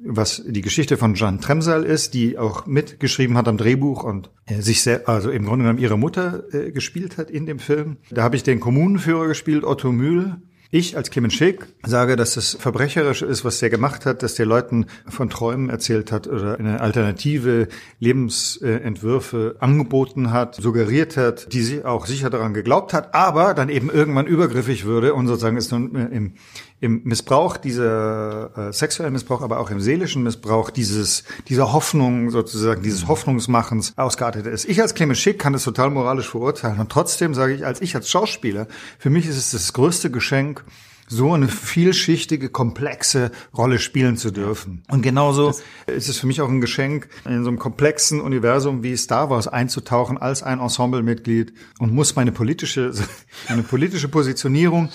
was 0.05 0.43
die 0.45 0.61
Geschichte 0.61 0.97
von 0.97 1.15
Jeanne 1.15 1.39
Tremsal 1.39 1.83
ist, 1.83 2.13
die 2.13 2.37
auch 2.37 2.65
mitgeschrieben 2.65 3.37
hat 3.37 3.47
am 3.47 3.57
Drehbuch 3.57 4.03
und 4.03 4.29
äh, 4.45 4.61
sich 4.61 4.81
sehr, 4.81 5.09
also 5.09 5.31
im 5.31 5.45
Grunde 5.45 5.63
genommen 5.63 5.79
ihre 5.79 5.97
Mutter 5.97 6.43
äh, 6.53 6.71
gespielt 6.71 7.17
hat 7.17 7.29
in 7.29 7.45
dem 7.45 7.59
Film. 7.59 7.97
Da 8.11 8.23
habe 8.23 8.35
ich 8.35 8.43
den 8.43 8.59
Kommunenführer 8.59 9.27
gespielt, 9.27 9.63
Otto 9.63 9.91
Mühl, 9.91 10.37
ich 10.71 10.97
als 10.97 11.09
Clement 11.09 11.31
Schick 11.31 11.67
sage, 11.85 12.15
dass 12.15 12.37
es 12.37 12.57
verbrecherisch 12.59 13.21
ist, 13.21 13.45
was 13.45 13.59
der 13.59 13.69
gemacht 13.69 14.05
hat, 14.05 14.23
dass 14.23 14.35
der 14.35 14.45
Leuten 14.45 14.87
von 15.07 15.29
Träumen 15.29 15.69
erzählt 15.69 16.11
hat 16.11 16.27
oder 16.27 16.59
eine 16.59 16.81
alternative 16.81 17.69
Lebensentwürfe 17.99 19.55
angeboten 19.59 20.31
hat, 20.31 20.55
suggeriert 20.55 21.17
hat, 21.17 21.53
die 21.53 21.61
sie 21.61 21.85
auch 21.85 22.05
sicher 22.05 22.29
daran 22.29 22.53
geglaubt 22.53 22.93
hat, 22.93 23.13
aber 23.13 23.53
dann 23.53 23.69
eben 23.69 23.89
irgendwann 23.89 24.27
übergriffig 24.27 24.85
würde 24.85 25.13
und 25.13 25.27
sozusagen 25.27 25.57
ist 25.57 25.71
nun 25.71 25.95
äh, 25.95 26.07
im 26.07 26.33
im 26.85 27.01
Missbrauch, 27.03 27.57
dieser 27.57 28.51
äh, 28.55 28.71
sexuellen 28.71 29.11
Missbrauch, 29.11 29.41
aber 29.41 29.59
auch 29.59 29.71
im 29.71 29.81
seelischen 29.81 30.21
Missbrauch 30.21 30.69
dieses, 30.69 31.23
dieser 31.49 31.73
Hoffnung 31.73 32.29
sozusagen, 32.29 32.83
dieses 32.83 33.03
mhm. 33.03 33.07
Hoffnungsmachens 33.07 33.93
ausgeartet 33.95 34.45
ist. 34.45 34.65
Ich 34.69 34.79
als 34.81 34.93
Clemens 34.93 35.17
Schick 35.17 35.39
kann 35.39 35.53
das 35.53 35.63
total 35.63 35.89
moralisch 35.89 36.29
verurteilen 36.29 36.79
und 36.79 36.91
trotzdem 36.91 37.33
sage 37.33 37.55
ich, 37.55 37.65
als 37.65 37.81
ich 37.81 37.95
als 37.95 38.09
Schauspieler, 38.09 38.67
für 38.99 39.09
mich 39.09 39.25
ist 39.25 39.37
es 39.37 39.51
das 39.51 39.73
größte 39.73 40.11
Geschenk, 40.11 40.63
so 41.07 41.33
eine 41.33 41.47
vielschichtige, 41.47 42.49
komplexe 42.49 43.31
Rolle 43.55 43.79
spielen 43.79 44.17
zu 44.17 44.31
dürfen. 44.31 44.83
Und 44.89 45.01
genauso 45.01 45.47
das 45.47 45.63
ist 45.87 46.09
es 46.09 46.17
für 46.17 46.27
mich 46.27 46.41
auch 46.41 46.49
ein 46.49 46.61
Geschenk, 46.61 47.07
in 47.25 47.43
so 47.43 47.49
einem 47.49 47.59
komplexen 47.59 48.21
Universum 48.21 48.81
wie 48.81 48.97
Star 48.97 49.29
Wars 49.29 49.47
einzutauchen 49.47 50.17
als 50.17 50.41
ein 50.41 50.59
Ensemblemitglied 50.59 51.53
und 51.79 51.93
muss 51.93 52.15
meine 52.15 52.31
politische, 52.31 52.91
meine 53.49 53.63
politische 53.63 54.07
Positionierung, 54.07 54.89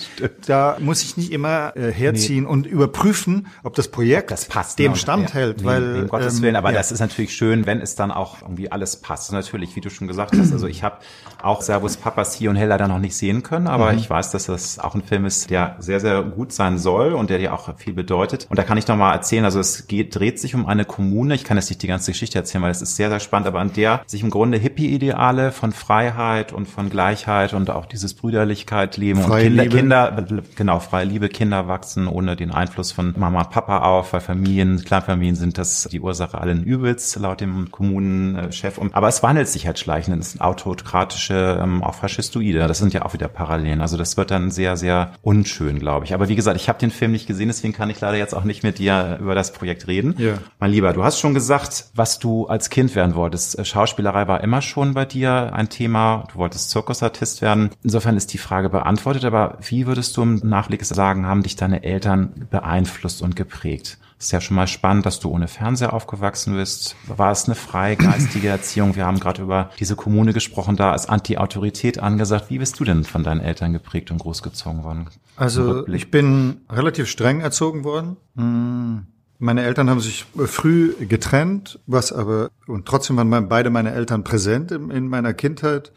da 0.45 0.77
muss 0.79 1.01
ich 1.03 1.15
nicht 1.15 1.31
immer 1.31 1.75
äh, 1.77 1.91
herziehen 1.91 2.43
nee. 2.43 2.49
und 2.49 2.65
überprüfen, 2.65 3.47
ob 3.63 3.75
das 3.75 3.87
Projekt 3.87 4.31
das 4.31 4.45
passt, 4.45 4.79
dem 4.79 4.91
ne? 4.91 4.97
standhält. 4.97 5.59
Nee, 5.59 5.65
weil, 5.65 6.01
um 6.01 6.07
Gottes 6.09 6.37
ähm, 6.37 6.41
Willen, 6.41 6.55
aber 6.57 6.71
ja. 6.71 6.77
das 6.77 6.91
ist 6.91 6.99
natürlich 6.99 7.33
schön, 7.33 7.65
wenn 7.65 7.79
es 7.79 7.95
dann 7.95 8.11
auch 8.11 8.41
irgendwie 8.41 8.71
alles 8.71 8.97
passt. 8.97 9.31
Natürlich, 9.31 9.75
wie 9.77 9.81
du 9.81 9.89
schon 9.89 10.07
gesagt 10.07 10.37
hast, 10.37 10.51
also 10.51 10.67
ich 10.67 10.83
habe 10.83 10.97
auch 11.41 11.61
Servus 11.61 11.95
Papas 11.95 12.35
hier 12.35 12.49
und 12.49 12.57
Hell 12.57 12.67
leider 12.67 12.87
noch 12.87 12.99
nicht 12.99 13.15
sehen 13.15 13.43
können, 13.43 13.67
aber 13.67 13.93
mhm. 13.93 13.99
ich 13.99 14.09
weiß, 14.09 14.31
dass 14.31 14.47
das 14.47 14.77
auch 14.77 14.93
ein 14.93 15.03
Film 15.03 15.25
ist, 15.25 15.49
der 15.49 15.77
sehr 15.79 16.00
sehr 16.01 16.21
gut 16.23 16.51
sein 16.51 16.77
soll 16.77 17.13
und 17.13 17.29
der 17.29 17.37
dir 17.37 17.53
auch 17.53 17.77
viel 17.77 17.93
bedeutet. 17.93 18.47
Und 18.49 18.59
da 18.59 18.63
kann 18.63 18.77
ich 18.77 18.87
noch 18.87 18.97
mal 18.97 19.13
erzählen, 19.13 19.45
also 19.45 19.59
es 19.59 19.87
geht, 19.87 20.15
dreht 20.15 20.39
sich 20.39 20.55
um 20.55 20.65
eine 20.65 20.85
Kommune. 20.85 21.35
Ich 21.35 21.43
kann 21.43 21.57
jetzt 21.57 21.69
nicht 21.69 21.81
die 21.81 21.87
ganze 21.87 22.11
Geschichte 22.11 22.37
erzählen, 22.37 22.63
weil 22.63 22.71
es 22.71 22.81
ist 22.81 22.95
sehr, 22.95 23.09
sehr 23.09 23.19
spannend, 23.19 23.47
aber 23.47 23.59
an 23.59 23.71
der 23.73 24.01
sich 24.05 24.23
im 24.23 24.29
Grunde 24.29 24.57
Hippie-Ideale 24.57 25.51
von 25.51 25.71
Freiheit 25.71 26.51
und 26.51 26.67
von 26.67 26.89
Gleichheit 26.89 27.53
und 27.53 27.69
auch 27.69 27.85
dieses 27.85 28.13
Brüderlichkeit 28.13 28.97
leben 28.97 29.21
freie 29.21 29.47
und 29.47 29.57
Kinder, 29.57 29.63
Liebe. 29.63 29.77
Kinder, 29.77 30.43
genau, 30.55 30.79
freie 30.79 31.05
Liebe, 31.05 31.29
Kinder 31.29 31.67
wachsen 31.67 32.07
ohne 32.07 32.35
den 32.35 32.51
Einfluss 32.51 32.91
von 32.91 33.13
Mama, 33.17 33.43
Papa 33.43 33.79
auf, 33.79 34.13
weil 34.13 34.21
Familien, 34.21 34.83
Kleinfamilien 34.83 35.35
sind 35.35 35.57
das 35.57 35.87
die 35.91 35.99
Ursache 35.99 36.39
allen 36.39 36.63
Übels, 36.63 37.15
laut 37.17 37.41
dem 37.41 37.71
Kommunenchef. 37.71 38.79
Aber 38.91 39.07
es 39.07 39.23
wandelt 39.23 39.47
sich 39.47 39.67
halt 39.67 39.79
schleichend. 39.79 40.21
Es 40.21 40.31
sind 40.31 40.41
autokratische, 40.41 41.59
ähm, 41.61 41.83
auch 41.83 41.95
faschistoide. 41.95 42.67
Das 42.67 42.79
sind 42.79 42.93
ja 42.93 43.03
auch 43.03 43.13
wieder 43.13 43.27
Parallelen. 43.27 43.81
Also 43.81 43.97
das 43.97 44.17
wird 44.17 44.31
dann 44.31 44.51
sehr, 44.51 44.77
sehr 44.77 45.13
unschön, 45.21 45.79
glaube 45.79 45.90
glaube 45.91 46.05
ich. 46.05 46.13
Aber 46.13 46.29
wie 46.29 46.35
gesagt, 46.35 46.59
ich 46.59 46.69
habe 46.69 46.79
den 46.79 46.89
Film 46.89 47.11
nicht 47.11 47.27
gesehen, 47.27 47.49
deswegen 47.49 47.73
kann 47.73 47.89
ich 47.89 47.99
leider 47.99 48.17
jetzt 48.17 48.33
auch 48.33 48.45
nicht 48.45 48.63
mit 48.63 48.79
dir 48.79 49.17
über 49.19 49.35
das 49.35 49.51
Projekt 49.51 49.87
reden. 49.87 50.15
Ja. 50.17 50.35
Mein 50.59 50.71
Lieber, 50.71 50.93
du 50.93 51.03
hast 51.03 51.19
schon 51.19 51.33
gesagt, 51.33 51.87
was 51.93 52.17
du 52.17 52.47
als 52.47 52.69
Kind 52.69 52.95
werden 52.95 53.13
wolltest. 53.15 53.59
Äh, 53.59 53.65
Schauspielerei 53.65 54.25
war 54.27 54.41
immer 54.41 54.61
schon 54.61 54.93
bei 54.93 55.03
dir 55.03 55.51
ein 55.53 55.67
Thema. 55.67 56.27
Du 56.31 56.39
wolltest 56.39 56.69
Zirkusartist 56.69 57.41
werden. 57.41 57.71
Insofern 57.83 58.15
ist 58.15 58.31
die 58.31 58.37
Frage 58.37 58.69
beantwortet. 58.69 59.25
Aber 59.25 59.57
wie 59.61 59.85
würdest 59.85 60.15
du 60.15 60.21
im 60.21 60.35
Nachblick 60.43 60.85
sagen, 60.85 61.25
haben 61.25 61.43
dich 61.43 61.57
deine 61.57 61.83
Eltern 61.83 62.47
beeinflusst 62.49 63.21
und 63.21 63.35
geprägt? 63.35 63.97
ist 64.21 64.31
ja 64.31 64.39
schon 64.39 64.55
mal 64.55 64.67
spannend, 64.67 65.05
dass 65.05 65.19
du 65.19 65.29
ohne 65.29 65.47
Fernseher 65.47 65.93
aufgewachsen 65.93 66.55
bist. 66.55 66.95
War 67.07 67.31
es 67.31 67.45
eine 67.45 67.55
freigeistige 67.55 68.49
Erziehung? 68.49 68.95
Wir 68.95 69.05
haben 69.05 69.19
gerade 69.19 69.41
über 69.41 69.71
diese 69.79 69.95
Kommune 69.95 70.31
gesprochen, 70.31 70.75
da 70.75 70.93
ist 70.93 71.09
Anti-Autorität 71.09 71.99
angesagt. 71.99 72.49
Wie 72.49 72.59
bist 72.59 72.79
du 72.79 72.83
denn 72.83 73.03
von 73.03 73.23
deinen 73.23 73.41
Eltern 73.41 73.73
geprägt 73.73 74.11
und 74.11 74.19
großgezogen 74.19 74.83
worden? 74.83 75.07
Also 75.41 75.87
ich 75.87 76.11
bin 76.11 76.61
relativ 76.69 77.07
streng 77.07 77.41
erzogen 77.41 77.83
worden. 77.83 78.17
Hm. 78.35 79.07
Meine 79.39 79.63
Eltern 79.63 79.89
haben 79.89 79.99
sich 79.99 80.25
früh 80.45 80.93
getrennt, 81.07 81.79
was 81.87 82.13
aber, 82.13 82.51
und 82.67 82.85
trotzdem 82.85 83.17
waren 83.17 83.49
beide 83.49 83.71
meine 83.71 83.91
Eltern 83.91 84.23
präsent 84.23 84.71
in, 84.71 84.91
in 84.91 85.07
meiner 85.07 85.33
Kindheit. 85.33 85.93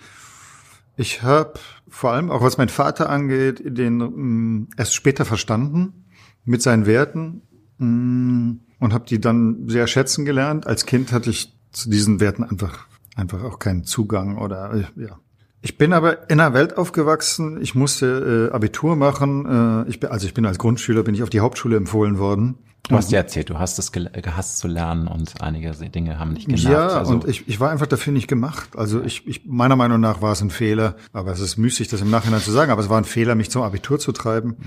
Ich 0.97 1.23
habe 1.23 1.61
vor 1.89 2.13
allem, 2.13 2.31
auch 2.31 2.41
was 2.41 2.57
mein 2.57 2.71
Vater 2.71 3.11
angeht, 3.11 3.61
den 3.67 3.99
mh, 3.99 4.07
hm, 4.07 4.69
erst 4.79 4.95
später 4.95 5.27
verstanden 5.27 6.07
mit 6.47 6.63
seinen 6.63 6.87
Werten 6.87 7.43
mh, 7.77 7.87
hm, 7.87 8.61
und 8.81 8.95
habe 8.95 9.05
die 9.05 9.21
dann 9.21 9.69
sehr 9.69 9.89
schätzen 9.89 10.25
gelernt. 10.25 10.67
Als 10.67 10.87
Kind 10.87 11.13
hatte 11.13 11.29
ich 11.29 11.55
zu 11.71 11.91
diesen 11.91 12.19
Werten 12.19 12.45
einfach 12.45 12.87
einfach 13.15 13.45
auch 13.45 13.59
keinen 13.59 13.85
Zugang 13.85 14.39
oder 14.39 14.73
äh, 14.73 15.03
ja. 15.03 15.19
Ich 15.65 15.79
bin 15.79 15.95
aber 15.95 16.29
in 16.29 16.41
einer 16.41 16.53
Welt 16.53 16.77
aufgewachsen. 16.77 17.59
Ich 17.63 17.75
musste 17.75 18.51
äh, 18.51 18.55
Abitur 18.55 18.97
machen. 18.97 19.87
Äh, 19.87 19.89
ich 19.89 19.99
bin, 19.99 20.11
also 20.11 20.27
ich 20.27 20.35
bin 20.35 20.45
als 20.45 20.59
Grundschüler 20.59 21.03
bin 21.03 21.15
ich 21.15 21.23
auf 21.23 21.31
die 21.31 21.41
Hauptschule 21.41 21.79
empfohlen 21.79 22.19
worden. 22.19 22.59
Du 22.87 22.97
hast 22.97 23.11
ja 23.11 23.19
erzählt, 23.19 23.49
du 23.49 23.59
hast 23.59 23.79
es 23.79 23.93
gehasst 23.93 24.59
zu 24.59 24.69
lernen 24.69 25.09
und 25.09 25.41
einige 25.41 25.71
Dinge 25.71 26.19
haben 26.19 26.35
nicht 26.35 26.49
genervt. 26.49 26.69
Ja, 26.69 26.89
also 26.89 27.15
und 27.15 27.27
ich, 27.27 27.49
ich 27.49 27.59
war 27.59 27.71
einfach 27.71 27.87
dafür 27.87 28.13
nicht 28.13 28.29
gemacht. 28.29 28.77
Also 28.77 29.03
ich, 29.03 29.27
ich, 29.27 29.47
meiner 29.47 29.75
Meinung 29.75 30.01
nach 30.01 30.21
war 30.21 30.33
es 30.33 30.43
ein 30.43 30.51
Fehler, 30.51 30.97
aber 31.15 31.33
es 31.33 31.41
ist 31.41 31.57
müßig, 31.57 31.89
das 31.89 32.03
im 32.03 32.11
Nachhinein 32.11 32.41
zu 32.41 32.51
sagen, 32.51 32.71
aber 32.71 32.83
es 32.83 32.91
war 32.91 32.99
ein 32.99 33.05
Fehler, 33.05 33.37
mich 33.37 33.51
zum 33.51 33.63
Abitur 33.63 33.99
zu 33.99 34.13
treiben. 34.13 34.59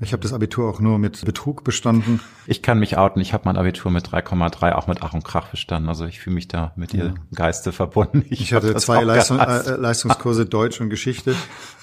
Ich 0.00 0.12
habe 0.12 0.22
das 0.22 0.34
Abitur 0.34 0.68
auch 0.68 0.80
nur 0.80 0.98
mit 0.98 1.24
Betrug 1.24 1.64
bestanden. 1.64 2.20
Ich 2.46 2.60
kann 2.60 2.78
mich 2.78 2.98
outen, 2.98 3.22
ich 3.22 3.32
habe 3.32 3.44
mein 3.46 3.56
Abitur 3.56 3.90
mit 3.90 4.06
3,3 4.06 4.72
auch 4.72 4.86
mit 4.86 5.02
Ach 5.02 5.14
und 5.14 5.24
Krach 5.24 5.48
bestanden. 5.48 5.88
Also 5.88 6.04
ich 6.04 6.20
fühle 6.20 6.34
mich 6.34 6.48
da 6.48 6.72
mit 6.76 6.92
dir 6.92 7.04
ja. 7.04 7.14
Geiste 7.34 7.72
verbunden. 7.72 8.22
Ich, 8.28 8.42
ich 8.42 8.52
hatte 8.52 8.74
zwei 8.76 9.02
Leistung, 9.02 9.38
äh, 9.38 9.76
Leistungskurse 9.76 10.44
Deutsch 10.44 10.78
und 10.82 10.90
Geschichte 10.90 11.34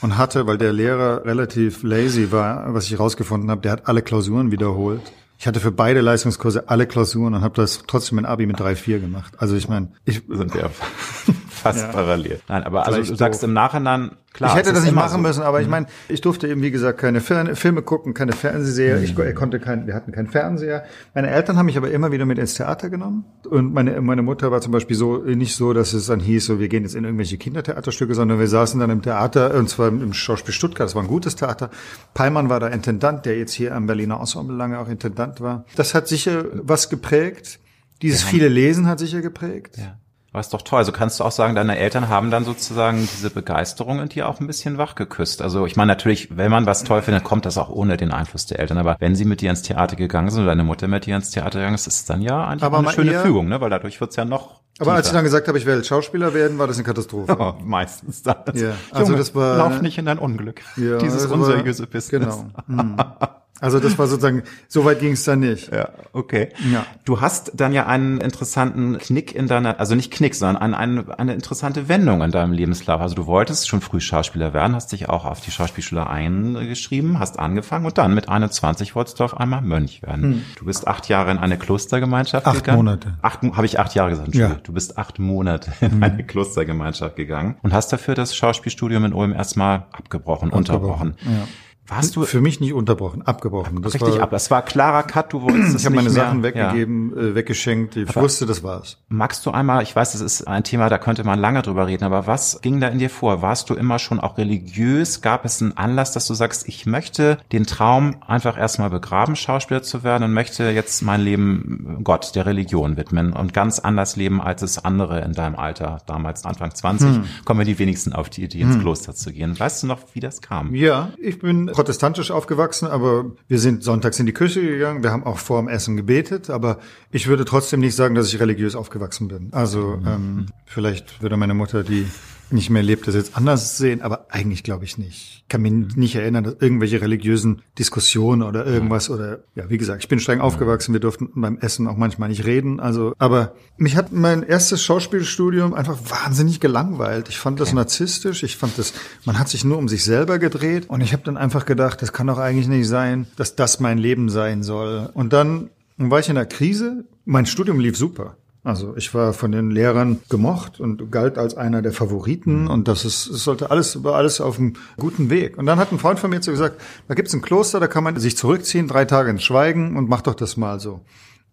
und 0.02 0.20
hatte, 0.20 0.46
weil 0.46 0.60
der 0.60 0.72
Lehrer 0.72 1.26
relativ 1.26 1.82
lazy 1.82 2.32
war, 2.32 2.76
was 2.76 2.86
ich 2.86 3.00
rausgefunden 3.00 3.50
habe, 3.50 3.62
der 3.62 3.72
hat 3.72 3.88
alle 3.88 4.04
Klausuren 4.04 4.52
wiederholt. 4.52 5.02
Ich 5.42 5.48
hatte 5.48 5.62
für 5.62 5.72
beide 5.72 6.02
Leistungskurse 6.02 6.68
alle 6.68 6.86
Klausuren 6.86 7.34
und 7.34 7.42
habe 7.42 7.56
das 7.56 7.84
trotzdem 7.88 8.18
in 8.18 8.26
Abi 8.26 8.46
mit 8.46 8.58
3-4 8.58 9.00
gemacht. 9.00 9.36
Also 9.38 9.56
ich 9.56 9.70
meine, 9.70 9.94
ich 10.04 10.22
sind 10.28 10.54
ja 10.54 10.70
fast 11.50 11.80
ja. 11.80 11.88
parallel. 11.88 12.42
Nein, 12.50 12.64
aber 12.64 12.86
also 12.86 13.02
du 13.02 13.16
sagst 13.16 13.42
im 13.46 13.54
Nachhinein, 13.54 14.12
klar. 14.34 14.52
Ich 14.52 14.58
hätte 14.58 14.74
das 14.74 14.84
nicht 14.84 14.94
machen 14.94 15.12
so. 15.12 15.18
müssen, 15.18 15.44
aber 15.44 15.62
ich 15.62 15.68
mhm. 15.68 15.72
meine, 15.72 15.86
ich 16.10 16.20
durfte 16.20 16.50
eben, 16.50 16.62
wie 16.62 16.72
gesagt, 16.72 17.00
keine 17.00 17.22
Filme 17.22 17.82
gucken, 17.84 18.14
keine 18.14 18.34
Fernsehseher. 18.34 18.98
Mhm. 18.98 19.04
Ich 19.04 19.36
konnte 19.36 19.62
kein, 19.62 19.88
wir 19.88 19.94
hatten 19.94 20.12
keinen 20.12 20.28
Fernseher. 20.28 20.84
Meine 21.14 21.30
Eltern 21.30 21.56
haben 21.56 21.68
mich 21.68 21.78
aber 21.78 21.90
immer 21.90 22.12
wieder 22.12 22.26
mit 22.26 22.38
ins 22.38 22.56
Theater 22.56 22.90
genommen. 22.90 23.24
Und 23.50 23.74
meine, 23.74 24.02
meine 24.02 24.24
Mutter 24.24 24.52
war 24.52 24.60
zum 24.60 24.74
Beispiel 24.74 24.98
so, 24.98 25.20
nicht 25.20 25.56
so, 25.56 25.72
dass 25.72 25.94
es 25.94 26.08
dann 26.08 26.20
hieß, 26.20 26.48
so, 26.48 26.60
wir 26.60 26.68
gehen 26.68 26.84
jetzt 26.84 26.96
in 26.96 27.06
irgendwelche 27.06 27.38
Kindertheaterstücke, 27.38 28.14
sondern 28.14 28.40
wir 28.40 28.48
saßen 28.48 28.78
dann 28.78 28.90
im 28.90 29.02
Theater, 29.02 29.54
und 29.54 29.70
zwar 29.70 29.88
im 29.88 30.12
Schauspiel 30.12 30.54
Stuttgart, 30.54 30.88
das 30.88 30.96
war 30.96 31.04
ein 31.04 31.08
gutes 31.08 31.38
Theater. 31.38 31.70
Peimann 32.14 32.50
war 32.50 32.60
da 32.60 32.68
Intendant, 32.68 33.26
der 33.26 33.38
jetzt 33.38 33.54
hier 33.54 33.74
am 33.74 33.88
Berliner 33.88 34.20
Ensemble 34.20 34.58
lange 34.58 34.80
auch 34.80 34.90
Intendant 34.90 35.29
war. 35.42 35.66
Das 35.76 35.94
hat 35.94 36.08
sicher 36.08 36.46
was 36.54 36.90
geprägt. 36.90 37.60
Dieses 38.02 38.24
ja. 38.24 38.28
viele 38.30 38.48
Lesen 38.48 38.88
hat 38.88 39.00
sicher 39.00 39.22
geprägt. 39.22 39.78
Ja. 39.78 39.98
Aber 40.32 40.42
ist 40.42 40.54
doch 40.54 40.62
toll. 40.62 40.78
Also 40.78 40.92
kannst 40.92 41.20
du 41.20 41.24
auch 41.24 41.32
sagen, 41.32 41.56
deine 41.56 41.78
Eltern 41.80 42.08
haben 42.08 42.30
dann 42.30 42.46
sozusagen 42.46 43.00
diese 43.00 43.32
Begeisterung 43.32 44.00
in 44.00 44.10
dir 44.10 44.30
auch 44.30 44.40
ein 44.40 44.46
bisschen 44.46 44.78
wach 44.78 44.94
geküsst. 44.94 45.42
Also 45.42 45.66
ich 45.66 45.76
meine 45.76 45.88
natürlich, 45.88 46.38
wenn 46.38 46.52
man 46.52 46.68
was 46.68 46.84
toll 46.84 47.02
findet, 47.02 47.24
kommt 47.24 47.48
das 47.48 47.58
auch 47.58 47.70
ohne 47.70 47.98
den 47.98 48.12
Einfluss 48.12 48.46
der 48.46 48.60
Eltern. 48.60 48.78
Aber 48.78 48.96
wenn 49.00 49.16
sie 49.16 49.26
mit 49.26 49.42
dir 49.42 49.50
ins 49.50 49.64
Theater 49.64 49.96
gegangen 49.96 50.30
sind 50.30 50.44
oder 50.44 50.52
deine 50.52 50.64
Mutter 50.64 50.88
mit 50.88 51.08
dir 51.08 51.16
ins 51.16 51.32
Theater 51.32 51.60
gegangen 51.60 51.76
ist, 51.76 51.88
ist 51.88 51.96
es 51.96 52.06
dann 52.06 52.22
ja 52.22 52.46
eigentlich 52.46 52.72
eine 52.72 52.92
schöne 52.92 53.12
eher, 53.14 53.22
Fügung, 53.22 53.48
ne? 53.48 53.60
Weil 53.60 53.72
dadurch 53.72 54.00
wird's 54.00 54.18
ja 54.18 54.26
noch. 54.26 54.62
Aber 54.78 54.94
als 54.94 55.08
ich 55.08 55.14
dann 55.14 55.24
gesagt 55.24 55.48
habe, 55.48 55.58
ich 55.58 55.66
werde 55.66 55.84
Schauspieler 55.84 56.34
werden, 56.34 56.60
war 56.60 56.68
das 56.68 56.78
eine 56.78 56.86
Katastrophe. 56.86 57.36
Oh, 57.40 57.56
meistens 57.64 58.22
dann. 58.22 58.38
Ja. 58.54 58.74
Also 58.92 59.08
Junge, 59.08 59.18
das 59.18 59.34
war. 59.34 59.58
Lauf 59.58 59.82
nicht 59.82 59.98
in 59.98 60.06
dein 60.06 60.20
Unglück. 60.20 60.62
Ja, 60.78 60.98
Dieses 60.98 61.26
unseriöse 61.26 61.88
Business. 61.88 62.38
Genau. 62.68 62.82
Hm. 62.84 62.98
Also 63.62 63.80
das 63.80 63.98
war 63.98 64.08
sozusagen, 64.08 64.44
so 64.68 64.86
weit 64.86 65.00
ging 65.00 65.14
es 65.14 65.24
dann 65.24 65.42
nicht. 65.42 65.72
Ja, 65.72 65.90
okay. 66.14 66.50
Ja. 66.72 66.86
Du 67.04 67.22
hast 67.22 67.52
dann 67.56 67.74
ja 67.74 67.88
einen 67.88 68.22
interessanten 68.22 68.98
Knick 68.98 69.36
in 69.36 69.48
deiner, 69.48 69.80
also 69.80 69.96
nicht 69.96 70.12
Knick, 70.12 70.36
sondern 70.36 70.62
eine, 70.62 70.78
eine, 70.78 71.20
eine 71.20 71.34
interessante 71.34 71.90
Wendung 71.90 72.22
in 72.22 72.32
deinem 72.32 72.54
Lebenslauf. 72.54 73.02
Also 73.02 73.16
du 73.16 73.26
wolltest 73.28 73.68
schon 73.68 73.82
früh 73.82 74.00
Schauspieler 74.00 74.54
werden, 74.54 74.76
hast 74.76 74.92
dich 74.92 75.10
auch 75.10 75.26
auf 75.26 75.42
die 75.42 75.52
Schauspielschule 75.52 76.08
eingeschrieben, 76.08 77.20
hast 77.20 77.40
angefangen 77.40 77.86
und 77.86 77.98
dann 77.98 78.14
mit 78.14 78.30
21 78.30 78.96
wolltest 78.96 79.20
du 79.20 79.26
auf 79.26 79.38
einmal 79.38 79.62
Mönch 79.62 80.02
werden. 80.02 80.24
Hm. 80.24 80.46
Du 80.58 80.66
bist 80.66 80.88
acht 80.88 81.10
Jahre 81.10 81.32
in 81.32 81.38
eine 81.38 81.58
Klostergemeinschaft 81.58 82.46
acht 82.46 82.58
gegangen. 82.58 82.78
Monate. 82.78 83.18
Acht 83.22 83.44
Monate. 83.44 83.58
Habe 83.58 83.66
ich 83.66 83.80
acht 83.80 83.94
Jahre 83.94 84.12
gesagt? 84.12 84.36
Ja. 84.36 84.56
Du 84.64 84.72
bist 84.74 84.98
acht 84.98 85.20
Monate 85.20 85.72
in 85.82 85.92
hm. 85.92 86.04
eine 86.04 86.24
Klostergemeinschaft 86.24 87.16
gegangen 87.16 87.58
und 87.62 87.74
hast 87.74 87.92
dafür 87.92 88.16
das 88.16 88.36
Schauspielstudium 88.36 89.04
in 89.06 89.14
Ulm 89.14 89.34
erstmal 89.34 89.86
abgebrochen, 89.92 90.54
abgebrochen. 90.54 90.54
unterbrochen. 90.54 91.14
Ja. 91.26 91.48
Warst 91.90 92.16
du 92.16 92.24
für 92.24 92.40
mich 92.40 92.60
nicht 92.60 92.74
unterbrochen, 92.74 93.24
abgebrochen. 93.24 93.82
Das 93.82 93.96
richtig 93.96 94.16
war, 94.16 94.22
ab. 94.22 94.30
Das 94.30 94.52
war 94.52 94.62
klarer 94.62 95.04
Cut. 95.04 95.34
Du 95.34 95.42
wolltest 95.42 95.80
Ich 95.80 95.86
habe 95.86 95.96
meine 95.96 96.10
mehr, 96.10 96.24
Sachen 96.24 96.44
weggegeben, 96.44 97.14
ja. 97.16 97.22
äh, 97.22 97.36
weggeschenkt. 97.36 97.96
Ich 97.96 98.10
aber 98.10 98.22
wusste, 98.22 98.46
das 98.46 98.62
war's. 98.64 98.98
Magst 99.10 99.44
du 99.46 99.52
einmal? 99.52 99.82
Ich 99.82 99.96
weiß, 99.96 100.12
das 100.12 100.22
ist 100.22 100.48
ein 100.48 100.64
Thema, 100.64 100.90
da 100.90 101.00
könnte 101.00 101.24
man 101.24 101.40
lange 101.40 101.64
drüber 101.64 101.88
reden. 101.88 102.04
Aber 102.04 102.28
was 102.28 102.62
ging 102.62 102.80
da 102.80 102.90
in 102.90 103.00
dir 103.00 103.10
vor? 103.10 103.42
Warst 103.42 103.70
du 103.70 103.74
immer 103.74 103.98
schon 103.98 104.20
auch 104.20 104.38
religiös? 104.38 105.22
Gab 105.22 105.46
es 105.46 105.62
einen 105.62 105.76
Anlass, 105.78 106.12
dass 106.12 106.28
du 106.28 106.36
sagst, 106.36 106.68
ich 106.68 106.86
möchte 106.86 107.38
den 107.52 107.66
Traum 107.66 108.18
einfach 108.28 108.58
erstmal 108.58 108.92
begraben, 108.92 109.36
Schauspieler 109.36 109.82
zu 109.82 110.04
werden 110.04 110.24
und 110.24 110.34
möchte 110.34 110.70
jetzt 110.70 111.02
mein 111.02 111.22
Leben 111.22 112.02
Gott, 112.04 112.36
der 112.36 112.46
Religion 112.46 112.98
widmen 112.98 113.34
und 113.34 113.54
ganz 113.54 113.80
anders 113.80 114.16
leben 114.16 114.42
als 114.42 114.62
es 114.62 114.84
andere 114.84 115.22
in 115.22 115.34
deinem 115.34 115.56
Alter, 115.56 116.02
damals 116.06 116.46
Anfang 116.46 116.74
20, 116.74 117.08
hm. 117.08 117.24
kommen 117.46 117.60
wir 117.60 117.66
die 117.66 117.80
wenigsten 117.80 118.14
auf 118.14 118.30
die 118.30 118.44
Idee, 118.44 118.62
ins 118.62 118.76
hm. 118.76 118.82
Kloster 118.82 119.16
zu 119.16 119.34
gehen. 119.34 119.60
Weißt 119.60 119.84
du 119.84 119.88
noch, 119.88 120.00
wie 120.14 120.20
das 120.20 120.42
kam? 120.42 120.76
Ja, 120.76 121.10
ich 121.20 121.40
bin 121.40 121.68
protestantisch 121.80 122.30
aufgewachsen, 122.30 122.90
aber 122.90 123.32
wir 123.48 123.58
sind 123.58 123.86
sonntags 123.86 124.20
in 124.20 124.26
die 124.26 124.34
Küche 124.34 124.62
gegangen. 124.62 125.02
Wir 125.02 125.12
haben 125.12 125.24
auch 125.24 125.38
vor 125.38 125.62
dem 125.62 125.70
Essen 125.70 125.96
gebetet, 125.96 126.50
aber 126.50 126.80
ich 127.10 127.28
würde 127.28 127.46
trotzdem 127.46 127.80
nicht 127.80 127.96
sagen, 127.96 128.16
dass 128.16 128.28
ich 128.34 128.38
religiös 128.42 128.76
aufgewachsen 128.76 129.30
bin. 129.30 129.48
Also 129.54 129.96
mhm. 129.96 130.08
ähm, 130.08 130.46
vielleicht 130.66 131.22
würde 131.22 131.38
meine 131.38 131.54
Mutter, 131.54 131.84
die 131.84 132.06
nicht 132.52 132.70
mehr 132.70 132.84
lebt, 132.84 133.08
das 133.08 133.16
jetzt 133.16 133.36
anders 133.38 133.78
sehen, 133.78 134.02
aber 134.02 134.28
eigentlich 134.30 134.64
glaube 134.64 134.86
ich 134.86 134.98
nicht. 134.98 135.44
Ich 135.44 135.46
kann 135.50 135.62
mich 135.62 135.96
nicht 135.96 136.16
erinnern, 136.16 136.44
dass 136.44 136.56
irgendwelche 136.60 137.02
religiösen 137.02 137.62
Diskussionen 137.78 138.44
oder 138.44 138.66
irgendwas 138.66 139.10
oder 139.10 139.40
ja, 139.56 139.70
wie 139.70 139.78
gesagt, 139.78 140.04
ich 140.04 140.10
bin 140.10 140.20
streng 140.20 140.42
aufgewachsen, 140.42 140.94
wir 140.94 141.00
durften 141.00 141.30
beim 141.36 141.58
Essen 141.58 141.88
auch 141.88 141.98
manchmal 141.98 142.30
nicht 142.30 142.46
reden, 142.46 142.80
also 142.80 143.14
aber 143.18 143.56
mich 143.78 143.96
hat 143.96 144.12
mein 144.12 144.44
erstes 144.44 144.84
Schauspielstudium 144.84 145.74
einfach 145.74 145.98
wahnsinnig 146.10 146.60
gelangweilt. 146.60 147.30
Ich 147.30 147.40
fand 147.40 147.60
das 147.60 147.74
narzisstisch, 147.74 148.44
ich 148.44 148.58
fand 148.58 148.78
das 148.78 148.94
man 149.26 149.40
hat 149.40 149.50
sich 149.50 149.64
nur 149.64 149.78
um 149.78 149.88
sich 149.88 150.04
selber 150.04 150.40
gedreht 150.40 150.90
und 150.90 151.02
ich 151.02 151.14
habe 151.14 151.24
dann 151.24 151.38
einfach 151.38 151.66
gedacht, 151.66 152.02
das 152.02 152.14
kann 152.14 152.28
doch 152.28 152.38
eigentlich 152.38 152.68
nicht 152.68 152.88
sein, 152.88 153.28
dass 153.36 153.56
das 153.56 153.80
mein 153.80 153.98
Leben 153.98 154.30
sein 154.30 154.64
soll. 154.64 155.10
Und 155.14 155.34
dann 155.34 155.70
war 155.98 156.20
ich 156.20 156.30
in 156.30 156.36
der 156.36 156.46
Krise, 156.46 157.06
mein 157.26 157.46
Studium 157.46 157.80
lief 157.80 157.98
super. 157.98 158.38
Also 158.64 158.96
ich 158.98 159.14
war 159.14 159.32
von 159.32 159.54
den 159.54 159.72
Lehrern 159.72 160.20
gemocht 160.28 160.82
und 160.82 161.12
galt 161.12 161.38
als 161.38 161.56
einer 161.56 161.82
der 161.82 161.94
Favoriten 161.94 162.68
und 162.68 162.90
das 162.90 163.06
ist, 163.06 163.28
es 163.28 163.44
sollte 163.46 163.72
alles, 163.72 164.04
war 164.04 164.16
alles 164.16 164.42
auf 164.42 164.60
einem 164.60 164.74
guten 164.98 165.30
Weg. 165.30 165.58
Und 165.58 165.66
dann 165.66 165.80
hat 165.80 165.94
ein 165.94 166.00
Freund 166.00 166.20
von 166.20 166.30
mir 166.30 166.42
zu 166.42 166.52
gesagt, 166.52 166.82
da 167.08 167.14
gibt's 167.14 167.34
ein 167.34 167.42
Kloster, 167.42 167.80
da 167.80 167.88
kann 167.88 168.04
man 168.04 168.20
sich 168.20 168.36
zurückziehen, 168.36 168.90
drei 168.90 169.06
Tage 169.06 169.30
ins 169.30 169.44
Schweigen 169.44 169.96
und 169.96 170.10
mach 170.10 170.22
doch 170.22 170.36
das 170.36 170.58
mal 170.58 170.80
so. 170.80 171.02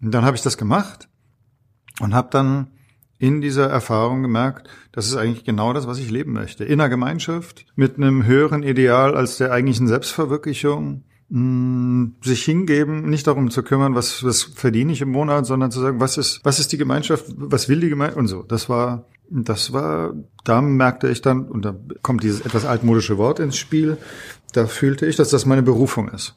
Und 0.03 0.13
dann 0.13 0.25
habe 0.25 0.37
ich 0.37 0.43
das 0.43 0.59
gemacht 0.59 1.09
und 2.01 2.13
habe 2.13 2.29
dann 2.33 2.73
in 3.19 3.41
dieser 3.41 3.69
Erfahrung 3.69 4.23
gemerkt, 4.23 4.69
das 4.93 5.07
ist 5.07 5.17
eigentlich 5.17 5.45
genau 5.45 5.73
das, 5.73 5.87
was 5.87 5.99
ich 5.99 6.11
leben 6.11 6.33
möchte. 6.33 6.65
In 6.65 6.81
einer 6.81 6.91
Gemeinschaft 6.91 7.67
mit 7.77 7.97
einem 7.97 8.27
höheren 8.27 8.63
Ideal 8.63 9.17
als 9.17 9.39
der 9.39 9.53
eigentlichen 9.53 9.87
Selbstverwirklichung 9.87 11.05
sich 11.29 12.45
hingeben, 12.45 13.11
nicht 13.11 13.27
darum 13.27 13.51
zu 13.51 13.65
kümmern, 13.65 13.97
was, 13.97 14.23
was 14.23 14.45
verdiene 14.45 14.93
ich 14.93 15.03
im 15.03 15.11
Monat, 15.11 15.45
sondern 15.45 15.73
zu 15.73 15.81
sagen, 15.81 15.99
was 15.99 16.19
ist, 16.19 16.41
was 16.45 16.61
ist 16.61 16.71
die 16.71 16.79
Gemeinschaft, 16.79 17.25
was 17.37 17.69
will 17.69 17.81
die 17.81 17.89
Gemeinschaft 17.89 18.19
und 18.19 18.29
so. 18.29 18.43
Das 18.45 18.69
war, 18.69 19.07
das 19.29 19.73
war, 19.73 20.15
da 20.45 20.61
merkte 20.61 21.09
ich 21.09 21.23
dann, 21.23 21.47
und 21.49 21.65
da 21.65 21.75
kommt 22.03 22.23
dieses 22.23 22.43
etwas 22.43 22.65
altmodische 22.65 23.19
Wort 23.19 23.41
ins 23.41 23.57
Spiel, 23.57 23.99
da 24.53 24.67
fühlte 24.67 25.07
ich, 25.07 25.17
dass 25.17 25.31
das 25.31 25.47
meine 25.47 25.65
Berufung 25.65 26.09
ist. 26.11 26.37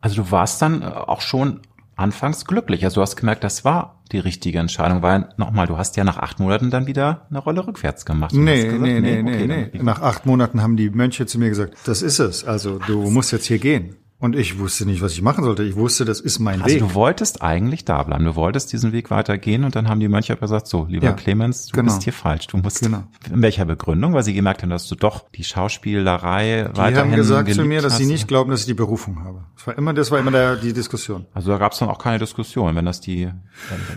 Also 0.00 0.22
du 0.22 0.30
warst 0.32 0.60
dann 0.60 0.82
auch 0.82 1.20
schon 1.20 1.60
anfangs 1.96 2.44
glücklich. 2.44 2.84
Also 2.84 2.96
du 2.96 3.02
hast 3.02 3.16
gemerkt, 3.16 3.44
das 3.44 3.64
war 3.64 4.02
die 4.12 4.18
richtige 4.18 4.58
Entscheidung, 4.58 5.02
weil 5.02 5.28
nochmal, 5.36 5.66
du 5.66 5.76
hast 5.76 5.96
ja 5.96 6.04
nach 6.04 6.18
acht 6.18 6.40
Monaten 6.40 6.70
dann 6.70 6.86
wieder 6.86 7.26
eine 7.30 7.38
Rolle 7.38 7.66
rückwärts 7.66 8.04
gemacht. 8.04 8.34
Nee, 8.34 8.64
gesagt, 8.64 8.82
nee, 8.82 9.00
nee, 9.00 9.22
nee, 9.22 9.34
okay, 9.34 9.70
nee. 9.72 9.82
Nach 9.82 10.02
acht 10.02 10.26
Monaten 10.26 10.62
haben 10.62 10.76
die 10.76 10.90
Mönche 10.90 11.26
zu 11.26 11.38
mir 11.38 11.48
gesagt, 11.48 11.74
das 11.84 12.02
ist 12.02 12.18
es. 12.18 12.44
Also 12.44 12.78
du 12.78 13.10
musst 13.10 13.32
jetzt 13.32 13.46
hier 13.46 13.58
gehen. 13.58 13.96
Und 14.20 14.36
ich 14.36 14.58
wusste 14.58 14.86
nicht, 14.86 15.02
was 15.02 15.12
ich 15.12 15.22
machen 15.22 15.44
sollte. 15.44 15.64
Ich 15.64 15.76
wusste, 15.76 16.04
das 16.04 16.20
ist 16.20 16.38
mein 16.38 16.62
also 16.62 16.74
Weg. 16.74 16.82
Also 16.82 16.88
du 16.88 16.94
wolltest 16.94 17.42
eigentlich 17.42 17.84
da 17.84 18.02
bleiben. 18.04 18.24
Du 18.24 18.36
wolltest 18.36 18.72
diesen 18.72 18.92
Weg 18.92 19.10
weitergehen 19.10 19.64
und 19.64 19.76
dann 19.76 19.88
haben 19.88 20.00
die 20.00 20.08
Mönche 20.08 20.36
gesagt, 20.36 20.66
so, 20.66 20.86
lieber 20.88 21.06
ja, 21.06 21.12
Clemens, 21.12 21.66
du 21.66 21.76
genau. 21.76 21.92
bist 21.92 22.04
hier 22.04 22.12
falsch. 22.12 22.46
Du 22.46 22.56
musst, 22.56 22.80
genau. 22.80 23.04
in 23.30 23.42
welcher 23.42 23.64
Begründung? 23.64 24.14
Weil 24.14 24.22
sie 24.22 24.32
gemerkt 24.32 24.62
haben, 24.62 24.70
dass 24.70 24.88
du 24.88 24.94
doch 24.94 25.28
die 25.34 25.44
Schauspielerei 25.44 26.68
die 26.72 26.78
weiterhin 26.78 26.94
Die 26.94 26.98
haben 27.00 27.16
gesagt 27.16 27.52
zu 27.52 27.64
mir, 27.64 27.82
dass 27.82 27.98
sie 27.98 28.06
nicht 28.06 28.28
glauben, 28.28 28.50
dass 28.50 28.60
ich 28.60 28.66
die 28.66 28.74
Berufung 28.74 29.22
habe. 29.24 29.44
Das 29.56 29.66
war 29.66 29.76
immer, 29.76 29.92
das 29.92 30.10
war 30.10 30.18
immer 30.20 30.30
der, 30.30 30.56
die 30.56 30.72
Diskussion. 30.72 31.26
Also 31.34 31.50
da 31.50 31.58
gab 31.58 31.72
es 31.72 31.78
dann 31.80 31.88
auch 31.88 31.98
keine 31.98 32.18
Diskussion, 32.18 32.74
wenn 32.76 32.84
das 32.84 33.00
die 33.00 33.26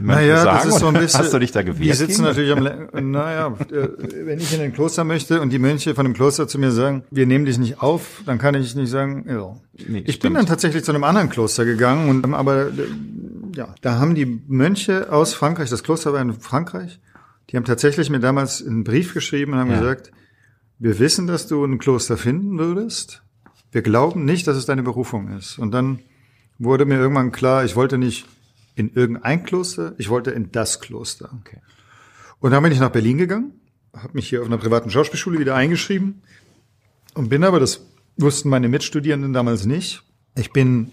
Mönche 0.01 0.21
naja, 0.21 0.43
sagen. 0.43 0.57
Das 0.57 0.65
ist 0.65 0.79
so 0.79 0.87
ein 0.87 0.93
bisschen, 0.95 1.19
hast 1.19 1.33
du 1.33 1.39
dich 1.39 1.51
da 1.51 1.61
gewehrt? 1.61 1.79
Die 1.85 1.93
sitzen 1.93 2.23
natürlich 2.23 2.51
am, 2.51 3.11
naja, 3.11 3.53
äh, 3.71 3.87
wenn 4.25 4.39
ich 4.39 4.53
in 4.53 4.61
ein 4.61 4.73
Kloster 4.73 5.03
möchte 5.03 5.41
und 5.41 5.51
die 5.51 5.59
Mönche 5.59 5.95
von 5.95 6.05
dem 6.05 6.13
Kloster 6.13 6.47
zu 6.47 6.59
mir 6.59 6.71
sagen, 6.71 7.03
wir 7.11 7.25
nehmen 7.25 7.45
dich 7.45 7.57
nicht 7.57 7.81
auf, 7.81 8.23
dann 8.25 8.39
kann 8.39 8.55
ich 8.55 8.75
nicht 8.75 8.89
sagen, 8.89 9.25
ja. 9.29 9.55
Nee, 9.87 10.03
ich 10.07 10.15
stimmt. 10.15 10.33
bin 10.33 10.33
dann 10.35 10.45
tatsächlich 10.45 10.83
zu 10.83 10.91
einem 10.91 11.03
anderen 11.03 11.29
Kloster 11.29 11.65
gegangen 11.65 12.09
und 12.09 12.33
aber 12.33 12.71
ja, 13.55 13.75
da 13.81 13.99
haben 13.99 14.15
die 14.15 14.25
Mönche 14.25 15.11
aus 15.11 15.33
Frankreich, 15.33 15.69
das 15.69 15.83
Kloster 15.83 16.13
war 16.13 16.21
in 16.21 16.33
Frankreich, 16.33 16.99
die 17.49 17.57
haben 17.57 17.65
tatsächlich 17.65 18.09
mir 18.09 18.19
damals 18.19 18.65
einen 18.65 18.83
Brief 18.83 19.13
geschrieben 19.13 19.53
und 19.53 19.59
haben 19.59 19.71
ja. 19.71 19.79
gesagt, 19.79 20.11
wir 20.79 20.99
wissen, 20.99 21.27
dass 21.27 21.47
du 21.47 21.63
ein 21.65 21.77
Kloster 21.77 22.17
finden 22.17 22.57
würdest. 22.57 23.23
Wir 23.71 23.81
glauben 23.81 24.23
nicht, 24.25 24.47
dass 24.47 24.55
es 24.55 24.65
deine 24.65 24.83
Berufung 24.83 25.29
ist. 25.37 25.57
Und 25.57 25.71
dann 25.71 25.99
wurde 26.57 26.85
mir 26.85 26.95
irgendwann 26.95 27.31
klar, 27.31 27.65
ich 27.65 27.75
wollte 27.75 27.97
nicht 27.97 28.27
in 28.75 28.93
irgendein 28.93 29.43
Kloster, 29.43 29.93
ich 29.97 30.09
wollte 30.09 30.31
in 30.31 30.51
das 30.51 30.79
Kloster. 30.79 31.31
Okay. 31.41 31.59
Und 32.39 32.51
dann 32.51 32.63
bin 32.63 32.71
ich 32.71 32.79
nach 32.79 32.91
Berlin 32.91 33.17
gegangen, 33.17 33.59
habe 33.93 34.13
mich 34.13 34.29
hier 34.29 34.41
auf 34.41 34.47
einer 34.47 34.57
privaten 34.57 34.89
Schauspielschule 34.89 35.39
wieder 35.39 35.55
eingeschrieben 35.55 36.21
und 37.13 37.29
bin 37.29 37.43
aber, 37.43 37.59
das 37.59 37.81
wussten 38.17 38.49
meine 38.49 38.69
Mitstudierenden 38.69 39.33
damals 39.33 39.65
nicht, 39.65 40.03
ich 40.35 40.51
bin 40.51 40.91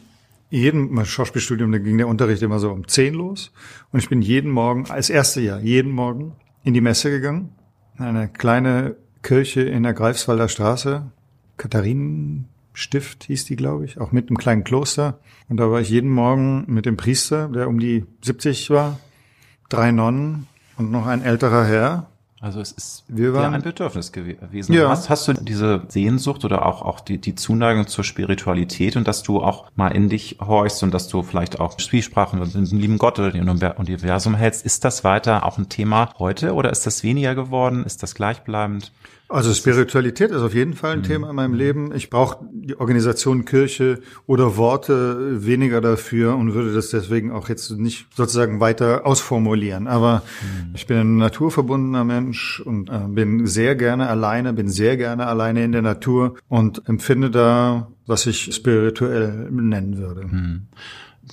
jeden, 0.50 0.92
mein 0.92 1.04
Schauspielstudium, 1.04 1.72
da 1.72 1.78
ging 1.78 1.98
der 1.98 2.08
Unterricht 2.08 2.42
immer 2.42 2.58
so 2.58 2.70
um 2.70 2.86
zehn 2.86 3.14
los. 3.14 3.52
Und 3.92 3.98
ich 3.98 4.08
bin 4.08 4.22
jeden 4.22 4.50
Morgen, 4.50 4.90
als 4.90 5.10
erste 5.10 5.40
Jahr, 5.40 5.60
jeden 5.60 5.90
Morgen 5.90 6.32
in 6.62 6.74
die 6.74 6.80
Messe 6.80 7.10
gegangen. 7.10 7.50
Eine 7.98 8.28
kleine 8.28 8.96
Kirche 9.22 9.62
in 9.62 9.82
der 9.82 9.94
Greifswalder 9.94 10.48
Straße. 10.48 11.10
Katharinenstift 11.56 13.24
hieß 13.24 13.44
die, 13.46 13.56
glaube 13.56 13.84
ich, 13.84 14.00
auch 14.00 14.12
mit 14.12 14.28
einem 14.28 14.38
kleinen 14.38 14.64
Kloster. 14.64 15.18
Und 15.48 15.58
da 15.58 15.70
war 15.70 15.80
ich 15.80 15.90
jeden 15.90 16.10
Morgen 16.10 16.64
mit 16.68 16.86
dem 16.86 16.96
Priester, 16.96 17.48
der 17.48 17.68
um 17.68 17.78
die 17.78 18.04
70 18.22 18.70
war, 18.70 19.00
drei 19.68 19.90
Nonnen 19.90 20.46
und 20.76 20.90
noch 20.90 21.06
ein 21.06 21.22
älterer 21.22 21.64
Herr. 21.64 22.10
Also 22.44 22.60
es 22.60 22.72
ist 22.72 23.04
wir 23.08 23.32
waren, 23.32 23.42
ja 23.42 23.50
ein 23.52 23.62
Bedürfnis 23.62 24.12
gewesen. 24.12 24.74
Ja. 24.74 24.90
Hast, 24.90 25.08
hast 25.08 25.26
du 25.26 25.32
diese 25.32 25.84
Sehnsucht 25.88 26.44
oder 26.44 26.66
auch, 26.66 26.82
auch 26.82 27.00
die, 27.00 27.16
die 27.16 27.34
Zuneigung 27.34 27.86
zur 27.86 28.04
Spiritualität 28.04 28.96
und 28.96 29.08
dass 29.08 29.22
du 29.22 29.42
auch 29.42 29.70
mal 29.76 29.88
in 29.88 30.10
dich 30.10 30.36
horchst 30.46 30.82
und 30.82 30.92
dass 30.92 31.08
du 31.08 31.22
vielleicht 31.22 31.58
auch 31.58 31.78
Zwiesprachen 31.78 32.38
mit 32.38 32.52
dem 32.52 32.64
lieben 32.78 32.98
Gott 32.98 33.18
oder 33.18 33.30
dem 33.30 33.48
Universum 33.48 34.34
hältst. 34.34 34.62
Ist 34.66 34.84
das 34.84 35.04
weiter 35.04 35.46
auch 35.46 35.56
ein 35.56 35.70
Thema 35.70 36.10
heute 36.18 36.52
oder 36.52 36.68
ist 36.70 36.84
das 36.84 37.02
weniger 37.02 37.34
geworden? 37.34 37.82
Ist 37.82 38.02
das 38.02 38.14
gleichbleibend? 38.14 38.92
Also 39.28 39.54
Spiritualität 39.54 40.30
ist 40.30 40.42
auf 40.42 40.54
jeden 40.54 40.74
Fall 40.74 40.92
ein 40.92 40.98
mhm. 40.98 41.04
Thema 41.04 41.30
in 41.30 41.36
meinem 41.36 41.54
Leben. 41.54 41.94
Ich 41.94 42.10
brauche 42.10 42.44
die 42.52 42.78
Organisation 42.78 43.46
Kirche 43.46 44.00
oder 44.26 44.56
Worte 44.58 45.44
weniger 45.46 45.80
dafür 45.80 46.36
und 46.36 46.52
würde 46.52 46.74
das 46.74 46.90
deswegen 46.90 47.32
auch 47.32 47.48
jetzt 47.48 47.70
nicht 47.70 48.06
sozusagen 48.14 48.60
weiter 48.60 49.06
ausformulieren. 49.06 49.88
Aber 49.88 50.22
mhm. 50.42 50.74
ich 50.74 50.86
bin 50.86 50.98
ein 50.98 51.16
naturverbundener 51.16 52.04
Mensch 52.04 52.60
und 52.60 52.90
äh, 52.90 53.08
bin 53.08 53.46
sehr 53.46 53.76
gerne 53.76 54.08
alleine, 54.08 54.52
bin 54.52 54.68
sehr 54.68 54.98
gerne 54.98 55.26
alleine 55.26 55.64
in 55.64 55.72
der 55.72 55.82
Natur 55.82 56.34
und 56.48 56.86
empfinde 56.86 57.30
da, 57.30 57.88
was 58.06 58.26
ich 58.26 58.54
spirituell 58.54 59.48
nennen 59.50 59.96
würde. 59.96 60.26
Mhm 60.26 60.66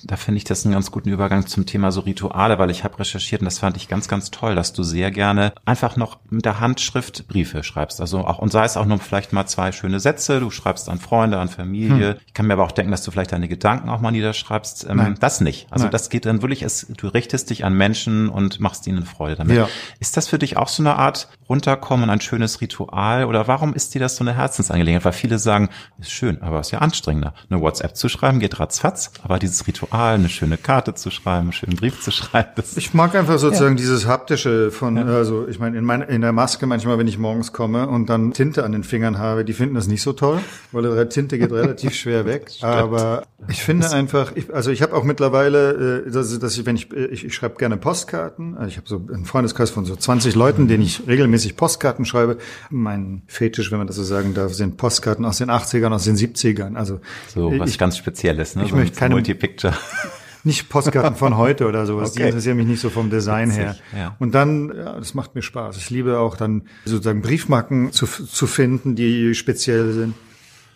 da 0.04 0.16
finde 0.16 0.38
ich 0.38 0.44
das 0.44 0.64
einen 0.64 0.74
ganz 0.74 0.90
guten 0.90 1.08
Übergang 1.08 1.46
zum 1.46 1.66
Thema 1.66 1.92
so 1.92 2.00
Rituale, 2.00 2.58
weil 2.58 2.70
ich 2.70 2.84
habe 2.84 2.98
recherchiert 2.98 3.40
und 3.40 3.46
das 3.46 3.58
fand 3.58 3.76
ich 3.76 3.88
ganz, 3.88 4.08
ganz 4.08 4.30
toll, 4.30 4.54
dass 4.54 4.72
du 4.72 4.82
sehr 4.82 5.10
gerne 5.10 5.52
einfach 5.64 5.96
noch 5.96 6.18
mit 6.30 6.44
der 6.44 6.60
Handschrift 6.60 7.28
Briefe 7.28 7.62
schreibst. 7.62 8.00
Also 8.00 8.20
auch, 8.20 8.38
und 8.38 8.52
sei 8.52 8.64
es 8.64 8.76
auch 8.76 8.86
nur 8.86 8.98
vielleicht 8.98 9.32
mal 9.32 9.46
zwei 9.46 9.72
schöne 9.72 10.00
Sätze, 10.00 10.40
du 10.40 10.50
schreibst 10.50 10.88
an 10.88 10.98
Freunde, 10.98 11.38
an 11.38 11.48
Familie. 11.48 12.10
Hm. 12.10 12.16
Ich 12.26 12.34
kann 12.34 12.46
mir 12.46 12.54
aber 12.54 12.64
auch 12.64 12.72
denken, 12.72 12.90
dass 12.90 13.02
du 13.02 13.10
vielleicht 13.10 13.32
deine 13.32 13.48
Gedanken 13.48 13.88
auch 13.88 14.00
mal 14.00 14.10
niederschreibst. 14.10 14.86
Ähm, 14.88 14.96
Nein. 14.96 15.16
Das 15.20 15.40
nicht. 15.40 15.66
Also 15.70 15.84
Nein. 15.84 15.92
das 15.92 16.10
geht 16.10 16.26
dann 16.26 16.42
wirklich, 16.42 16.62
es, 16.62 16.86
du 16.88 17.08
richtest 17.08 17.50
dich 17.50 17.64
an 17.64 17.74
Menschen 17.74 18.28
und 18.28 18.60
machst 18.60 18.86
ihnen 18.86 19.04
Freude 19.04 19.36
damit. 19.36 19.56
Ja. 19.56 19.68
Ist 20.00 20.16
das 20.16 20.28
für 20.28 20.38
dich 20.38 20.56
auch 20.56 20.68
so 20.68 20.82
eine 20.82 20.96
Art 20.96 21.28
runterkommen, 21.52 22.08
ein 22.08 22.20
schönes 22.20 22.62
Ritual? 22.62 23.26
Oder 23.26 23.46
warum 23.46 23.74
ist 23.74 23.94
dir 23.94 24.00
das 24.00 24.16
so 24.16 24.24
eine 24.24 24.34
Herzensangelegenheit? 24.34 25.04
Weil 25.04 25.12
viele 25.12 25.38
sagen, 25.38 25.68
ist 26.00 26.10
schön, 26.10 26.40
aber 26.40 26.60
ist 26.60 26.70
ja 26.70 26.78
anstrengender. 26.78 27.34
Eine 27.50 27.60
WhatsApp 27.60 27.94
zu 27.94 28.08
schreiben 28.08 28.40
geht 28.40 28.58
ratzfatz, 28.58 29.12
aber 29.22 29.38
dieses 29.38 29.66
Ritual 29.66 30.14
eine 30.14 30.30
schöne 30.30 30.56
Karte 30.56 30.94
zu 30.94 31.10
schreiben, 31.10 31.42
einen 31.42 31.52
schönen 31.52 31.76
Brief 31.76 32.00
zu 32.00 32.10
schreiben. 32.10 32.48
Das 32.56 32.76
ich 32.78 32.94
mag 32.94 33.14
einfach 33.14 33.38
sozusagen 33.38 33.76
ja. 33.76 33.82
dieses 33.82 34.06
haptische 34.06 34.70
von, 34.70 34.96
ja. 34.96 35.04
also 35.04 35.46
ich 35.46 35.58
meine, 35.58 35.76
in, 35.76 35.84
mein, 35.84 36.00
in 36.00 36.22
der 36.22 36.32
Maske 36.32 36.66
manchmal, 36.66 36.98
wenn 36.98 37.06
ich 37.06 37.18
morgens 37.18 37.52
komme 37.52 37.86
und 37.86 38.08
dann 38.08 38.32
Tinte 38.32 38.64
an 38.64 38.72
den 38.72 38.82
Fingern 38.82 39.18
habe, 39.18 39.44
die 39.44 39.52
finden 39.52 39.74
das 39.74 39.88
nicht 39.88 40.02
so 40.02 40.14
toll, 40.14 40.40
weil 40.72 40.82
die 41.04 41.08
Tinte 41.10 41.38
geht 41.38 41.52
relativ 41.52 41.94
schwer 41.94 42.24
weg. 42.24 42.50
Aber 42.62 43.24
ich 43.48 43.62
finde 43.62 43.90
einfach, 43.90 44.32
ich, 44.34 44.54
also 44.54 44.70
ich 44.70 44.80
habe 44.80 44.94
auch 44.94 45.04
mittlerweile, 45.04 46.04
äh, 46.06 46.10
dass, 46.10 46.38
dass 46.38 46.56
ich, 46.56 46.64
wenn 46.64 46.76
ich, 46.76 46.90
äh, 46.92 47.06
ich, 47.06 47.24
ich 47.26 47.34
schreibe 47.34 47.56
gerne 47.56 47.76
Postkarten, 47.76 48.56
also 48.56 48.68
ich 48.68 48.78
habe 48.78 48.88
so 48.88 49.04
einen 49.12 49.26
Freundeskreis 49.26 49.70
von 49.70 49.84
so 49.84 49.96
20 49.96 50.34
Leuten, 50.34 50.68
denen 50.68 50.82
ich 50.82 51.06
regelmäßig 51.06 51.41
Postkarten 51.50 52.04
schreibe. 52.04 52.38
Mein 52.70 53.22
Fetisch, 53.26 53.70
wenn 53.70 53.78
man 53.78 53.86
das 53.86 53.96
so 53.96 54.04
sagen 54.04 54.34
darf, 54.34 54.54
sind 54.54 54.76
Postkarten 54.76 55.24
aus 55.24 55.38
den 55.38 55.50
80ern, 55.50 55.92
aus 55.92 56.04
den 56.04 56.16
70ern. 56.16 56.76
Also 56.76 57.00
so 57.28 57.52
was 57.58 57.70
ich, 57.70 57.78
ganz 57.78 57.96
Spezielles, 57.96 58.56
ne? 58.56 58.64
Ich 58.64 58.70
so 58.70 58.76
möchte 58.76 58.98
keine 58.98 59.14
Multipicture 59.14 59.74
nicht 60.44 60.68
Postkarten 60.68 61.16
von 61.16 61.36
heute 61.36 61.66
oder 61.66 61.86
sowas. 61.86 62.10
Okay. 62.10 62.22
Die 62.22 62.28
interessieren 62.28 62.56
mich 62.56 62.66
nicht 62.66 62.80
so 62.80 62.90
vom 62.90 63.10
Design 63.10 63.50
Witzig, 63.50 63.62
her. 63.62 63.76
Ja. 63.96 64.16
Und 64.18 64.34
dann, 64.34 64.72
ja, 64.74 64.98
das 64.98 65.14
macht 65.14 65.34
mir 65.34 65.42
Spaß. 65.42 65.76
Ich 65.76 65.90
liebe 65.90 66.18
auch 66.18 66.36
dann 66.36 66.62
sozusagen 66.84 67.22
Briefmarken 67.22 67.92
zu, 67.92 68.06
zu 68.06 68.46
finden, 68.46 68.96
die 68.96 69.34
speziell 69.34 69.92
sind. 69.92 70.14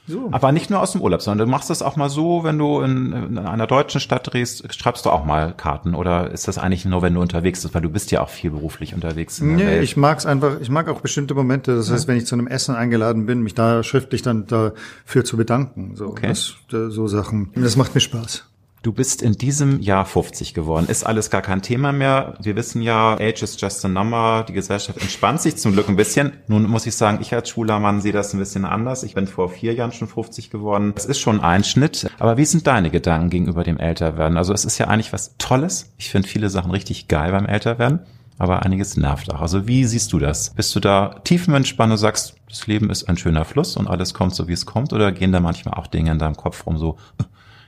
So. 0.09 0.29
Aber 0.31 0.53
nicht 0.53 0.71
nur 0.71 0.81
aus 0.81 0.93
dem 0.93 1.01
Urlaub, 1.01 1.21
sondern 1.21 1.49
du 1.49 1.51
machst 1.51 1.69
das 1.69 1.83
auch 1.83 1.97
mal 1.97 2.09
so, 2.09 2.45
wenn 2.45 2.59
du 2.59 2.81
in, 2.81 3.13
in, 3.13 3.39
einer 3.39 3.67
deutschen 3.67 4.01
Stadt 4.01 4.33
drehst, 4.33 4.73
schreibst 4.73 5.05
du 5.05 5.11
auch 5.11 5.25
mal 5.25 5.53
Karten 5.53 5.95
oder 5.95 6.31
ist 6.31 6.47
das 6.47 6.59
eigentlich 6.59 6.85
nur, 6.85 7.03
wenn 7.03 7.15
du 7.15 7.21
unterwegs 7.21 7.63
bist, 7.63 7.75
weil 7.75 7.83
du 7.83 7.89
bist 7.89 8.11
ja 8.13 8.21
auch 8.23 8.29
viel 8.29 8.51
beruflich 8.51 8.95
unterwegs. 8.95 9.41
In 9.41 9.57
nee, 9.57 9.67
Welt. 9.67 9.83
ich 9.83 9.97
mag's 9.97 10.25
einfach, 10.25 10.61
ich 10.61 10.71
mag 10.71 10.89
auch 10.89 11.01
bestimmte 11.01 11.35
Momente. 11.35 11.75
Das 11.75 11.89
ja. 11.89 11.95
heißt, 11.95 12.07
wenn 12.07 12.17
ich 12.17 12.27
zu 12.27 12.37
einem 12.37 12.47
Essen 12.47 12.75
eingeladen 12.75 13.27
bin, 13.27 13.43
mich 13.43 13.55
da 13.55 13.83
schriftlich 13.83 14.23
dann 14.23 14.47
dafür 14.47 15.25
zu 15.25 15.37
bedanken. 15.37 15.97
So, 15.97 16.07
okay. 16.07 16.29
das, 16.29 16.55
so 16.71 17.09
Sachen. 17.09 17.51
Das 17.57 17.77
macht 17.77 17.95
mir 17.95 18.01
Spaß. 18.01 18.45
Du 18.87 18.93
bist 18.93 19.21
in 19.21 19.33
diesem 19.33 19.81
Jahr 19.81 20.05
50 20.05 20.55
geworden. 20.55 20.87
Ist 20.87 21.05
alles 21.05 21.29
gar 21.29 21.43
kein 21.43 21.61
Thema 21.61 21.91
mehr. 21.91 22.35
Wir 22.41 22.55
wissen 22.55 22.83
ja, 22.83 23.15
Age 23.15 23.43
is 23.43 23.61
just 23.61 23.85
a 23.85 23.89
number. 23.89 24.45
Die 24.49 24.53
Gesellschaft 24.53 25.03
entspannt 25.03 25.41
sich 25.41 25.57
zum 25.57 25.73
Glück 25.73 25.89
ein 25.89 25.97
bisschen. 25.97 26.35
Nun 26.47 26.71
muss 26.71 26.87
ich 26.87 26.95
sagen, 26.95 27.19
ich 27.21 27.35
als 27.35 27.49
schwuler 27.49 27.81
Mann 27.81 28.01
sehe 28.01 28.13
das 28.13 28.33
ein 28.33 28.39
bisschen 28.39 28.65
anders. 28.65 29.03
Ich 29.03 29.15
bin 29.15 29.27
vor 29.27 29.49
vier 29.49 29.75
Jahren 29.75 29.91
schon 29.91 30.07
50 30.07 30.51
geworden. 30.51 30.93
Es 30.95 31.05
ist 31.05 31.19
schon 31.19 31.41
ein 31.41 31.65
Schnitt. 31.65 32.09
Aber 32.21 32.37
wie 32.37 32.45
sind 32.45 32.69
deine 32.69 32.91
Gedanken 32.91 33.29
gegenüber 33.29 33.65
dem 33.65 33.77
Älterwerden? 33.77 34.39
Also 34.39 34.53
es 34.53 34.65
ist 34.65 34.79
ja 34.79 34.87
eigentlich 34.87 35.13
was 35.13 35.35
Tolles. 35.37 35.93
Ich 35.99 36.11
finde 36.11 36.29
viele 36.29 36.49
Sachen 36.49 36.71
richtig 36.71 37.09
geil 37.09 37.33
beim 37.33 37.47
Älterwerden. 37.47 38.07
Aber 38.39 38.63
einiges 38.63 38.97
nervt 38.97 39.35
auch. 39.35 39.41
Also 39.41 39.67
wie 39.67 39.85
siehst 39.85 40.13
du 40.13 40.21
das? 40.21 40.51
Bist 40.51 40.77
du 40.77 40.79
da 40.79 41.17
tiefenentspannt 41.25 41.91
und 41.91 41.99
sagst, 41.99 42.37
das 42.49 42.69
Leben 42.69 42.91
ist 42.91 43.09
ein 43.09 43.17
schöner 43.17 43.45
Fluss 43.45 43.77
und 43.77 43.89
alles 43.89 44.15
kommt 44.15 44.37
so, 44.37 44.47
wie 44.47 44.53
es 44.53 44.65
kommt? 44.65 44.93
Oder 44.93 45.11
gehen 45.11 45.33
da 45.33 45.41
manchmal 45.41 45.75
auch 45.75 45.89
Dinge 45.89 46.13
in 46.13 46.21
deinem 46.21 46.37
Kopf 46.37 46.65
rum 46.67 46.79
so, 46.79 46.99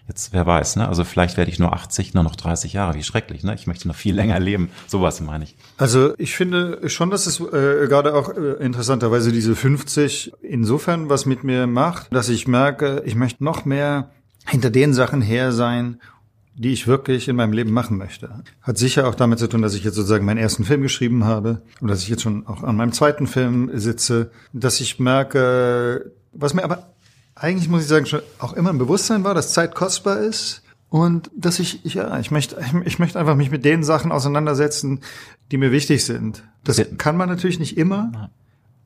Jetzt, 0.08 0.32
wer 0.32 0.46
weiß, 0.46 0.76
ne? 0.76 0.88
Also 0.88 1.04
vielleicht 1.04 1.36
werde 1.36 1.50
ich 1.50 1.58
nur 1.58 1.74
80, 1.74 2.14
nur 2.14 2.24
noch 2.24 2.34
30 2.34 2.72
Jahre. 2.72 2.94
Wie 2.94 3.02
schrecklich, 3.02 3.44
ne? 3.44 3.54
Ich 3.54 3.66
möchte 3.66 3.86
noch 3.86 3.94
viel 3.94 4.14
länger 4.14 4.40
leben. 4.40 4.70
Sowas 4.86 5.20
meine 5.20 5.44
ich. 5.44 5.54
Also 5.76 6.14
ich 6.16 6.34
finde 6.34 6.88
schon, 6.88 7.10
dass 7.10 7.26
es 7.26 7.40
äh, 7.40 7.86
gerade 7.88 8.14
auch 8.14 8.30
äh, 8.34 8.52
interessanterweise 8.64 9.32
diese 9.32 9.54
50 9.54 10.32
insofern 10.40 11.10
was 11.10 11.26
mit 11.26 11.44
mir 11.44 11.66
macht, 11.66 12.12
dass 12.12 12.30
ich 12.30 12.48
merke, 12.48 13.02
ich 13.04 13.16
möchte 13.16 13.44
noch 13.44 13.66
mehr 13.66 14.10
hinter 14.46 14.70
den 14.70 14.94
Sachen 14.94 15.20
her 15.20 15.52
sein, 15.52 16.00
die 16.54 16.72
ich 16.72 16.86
wirklich 16.86 17.28
in 17.28 17.36
meinem 17.36 17.52
Leben 17.52 17.70
machen 17.70 17.98
möchte. 17.98 18.30
Hat 18.62 18.78
sicher 18.78 19.06
auch 19.08 19.14
damit 19.14 19.38
zu 19.38 19.46
tun, 19.46 19.60
dass 19.60 19.74
ich 19.74 19.84
jetzt 19.84 19.94
sozusagen 19.94 20.24
meinen 20.24 20.38
ersten 20.38 20.64
Film 20.64 20.80
geschrieben 20.80 21.24
habe 21.24 21.60
und 21.82 21.88
dass 21.88 22.02
ich 22.02 22.08
jetzt 22.08 22.22
schon 22.22 22.46
auch 22.46 22.62
an 22.62 22.76
meinem 22.76 22.92
zweiten 22.92 23.26
Film 23.26 23.70
sitze, 23.74 24.30
dass 24.54 24.80
ich 24.80 24.98
merke, 24.98 26.12
was 26.32 26.54
mir 26.54 26.64
aber 26.64 26.94
eigentlich 27.40 27.68
muss 27.68 27.82
ich 27.82 27.88
sagen, 27.88 28.06
schon 28.06 28.22
auch 28.38 28.52
immer 28.52 28.70
ein 28.70 28.78
Bewusstsein 28.78 29.24
war, 29.24 29.34
dass 29.34 29.52
Zeit 29.52 29.74
kostbar 29.74 30.18
ist 30.20 30.62
und 30.90 31.30
dass 31.36 31.58
ich, 31.58 31.84
ja, 31.84 32.18
ich 32.18 32.30
möchte, 32.30 32.56
ich, 32.84 32.98
möchte 32.98 33.18
einfach 33.18 33.36
mich 33.36 33.50
mit 33.50 33.64
den 33.64 33.82
Sachen 33.82 34.12
auseinandersetzen, 34.12 35.00
die 35.50 35.58
mir 35.58 35.72
wichtig 35.72 36.04
sind. 36.04 36.44
Das 36.64 36.82
kann 36.98 37.16
man 37.16 37.28
natürlich 37.28 37.58
nicht 37.58 37.76
immer, 37.76 38.30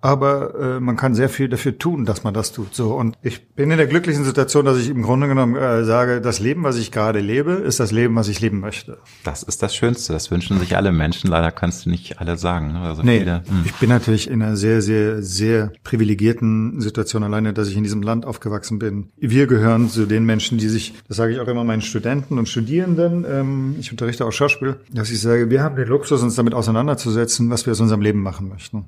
aber 0.02 0.54
äh, 0.76 0.80
man 0.80 0.96
kann 0.96 1.14
sehr 1.14 1.28
viel 1.28 1.48
dafür 1.48 1.78
tun, 1.78 2.04
dass 2.04 2.24
man 2.24 2.34
das 2.34 2.52
tut. 2.52 2.74
So 2.74 2.94
und 2.94 3.16
ich 3.22 3.48
bin 3.54 3.70
in 3.70 3.78
der 3.78 3.86
glücklichen 3.86 4.24
Situation, 4.24 4.64
dass 4.64 4.76
ich 4.76 4.90
im 4.90 5.02
Grunde 5.02 5.28
genommen 5.28 5.54
äh, 5.54 5.84
sage, 5.84 6.20
das 6.20 6.40
Leben, 6.40 6.64
was 6.64 6.76
ich 6.76 6.90
gerade 6.90 7.20
lebe, 7.20 7.52
ist 7.52 7.78
das 7.78 7.92
Leben, 7.92 8.16
was 8.16 8.26
ich 8.26 8.40
leben 8.40 8.58
möchte. 8.58 8.98
Das 9.24 9.44
ist 9.44 9.62
das 9.62 9.74
Schönste. 9.74 10.12
Das 10.12 10.30
wünschen 10.32 10.58
sich 10.58 10.76
alle 10.76 10.90
Menschen. 10.90 11.30
Leider 11.30 11.52
kannst 11.52 11.86
du 11.86 11.90
nicht 11.90 12.18
alle 12.20 12.36
sagen. 12.36 12.72
Ne? 12.72 12.80
Also 12.80 13.02
nee, 13.02 13.20
viele, 13.20 13.44
hm. 13.46 13.62
ich 13.64 13.74
bin 13.74 13.88
natürlich 13.88 14.28
in 14.28 14.42
einer 14.42 14.56
sehr, 14.56 14.82
sehr, 14.82 15.22
sehr 15.22 15.72
privilegierten 15.84 16.80
Situation 16.80 17.22
alleine, 17.22 17.52
dass 17.52 17.68
ich 17.68 17.76
in 17.76 17.84
diesem 17.84 18.02
Land 18.02 18.26
aufgewachsen 18.26 18.80
bin. 18.80 19.10
Wir 19.16 19.46
gehören 19.46 19.88
zu 19.88 20.06
den 20.06 20.24
Menschen, 20.24 20.58
die 20.58 20.68
sich, 20.68 20.94
das 21.06 21.16
sage 21.16 21.32
ich 21.32 21.38
auch 21.38 21.48
immer 21.48 21.62
meinen 21.62 21.82
Studenten 21.82 22.38
und 22.38 22.48
Studierenden, 22.48 23.24
ähm, 23.28 23.76
ich 23.78 23.92
unterrichte 23.92 24.26
auch 24.26 24.32
Schauspiel, 24.32 24.80
dass 24.90 25.10
ich 25.10 25.20
sage, 25.20 25.48
wir 25.48 25.62
haben 25.62 25.76
den 25.76 25.86
Luxus, 25.86 26.22
uns 26.22 26.34
damit 26.34 26.54
auseinanderzusetzen, 26.54 27.50
was 27.50 27.66
wir 27.66 27.70
aus 27.70 27.80
unserem 27.80 28.00
Leben 28.00 28.20
machen 28.20 28.48
möchten. 28.48 28.86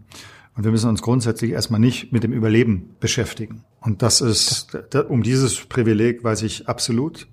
Und 0.56 0.64
wir 0.64 0.70
müssen 0.70 0.88
uns 0.88 1.02
grundsätzlich 1.02 1.50
erstmal 1.50 1.80
nicht 1.80 2.12
mit 2.12 2.22
dem 2.22 2.32
Überleben 2.32 2.96
beschäftigen. 3.00 3.64
Und 3.80 4.02
das 4.02 4.20
ist, 4.20 4.76
um 5.08 5.22
dieses 5.22 5.64
Privileg 5.66 6.22
weiß 6.22 6.42
ich 6.42 6.68
absolut. 6.68 7.26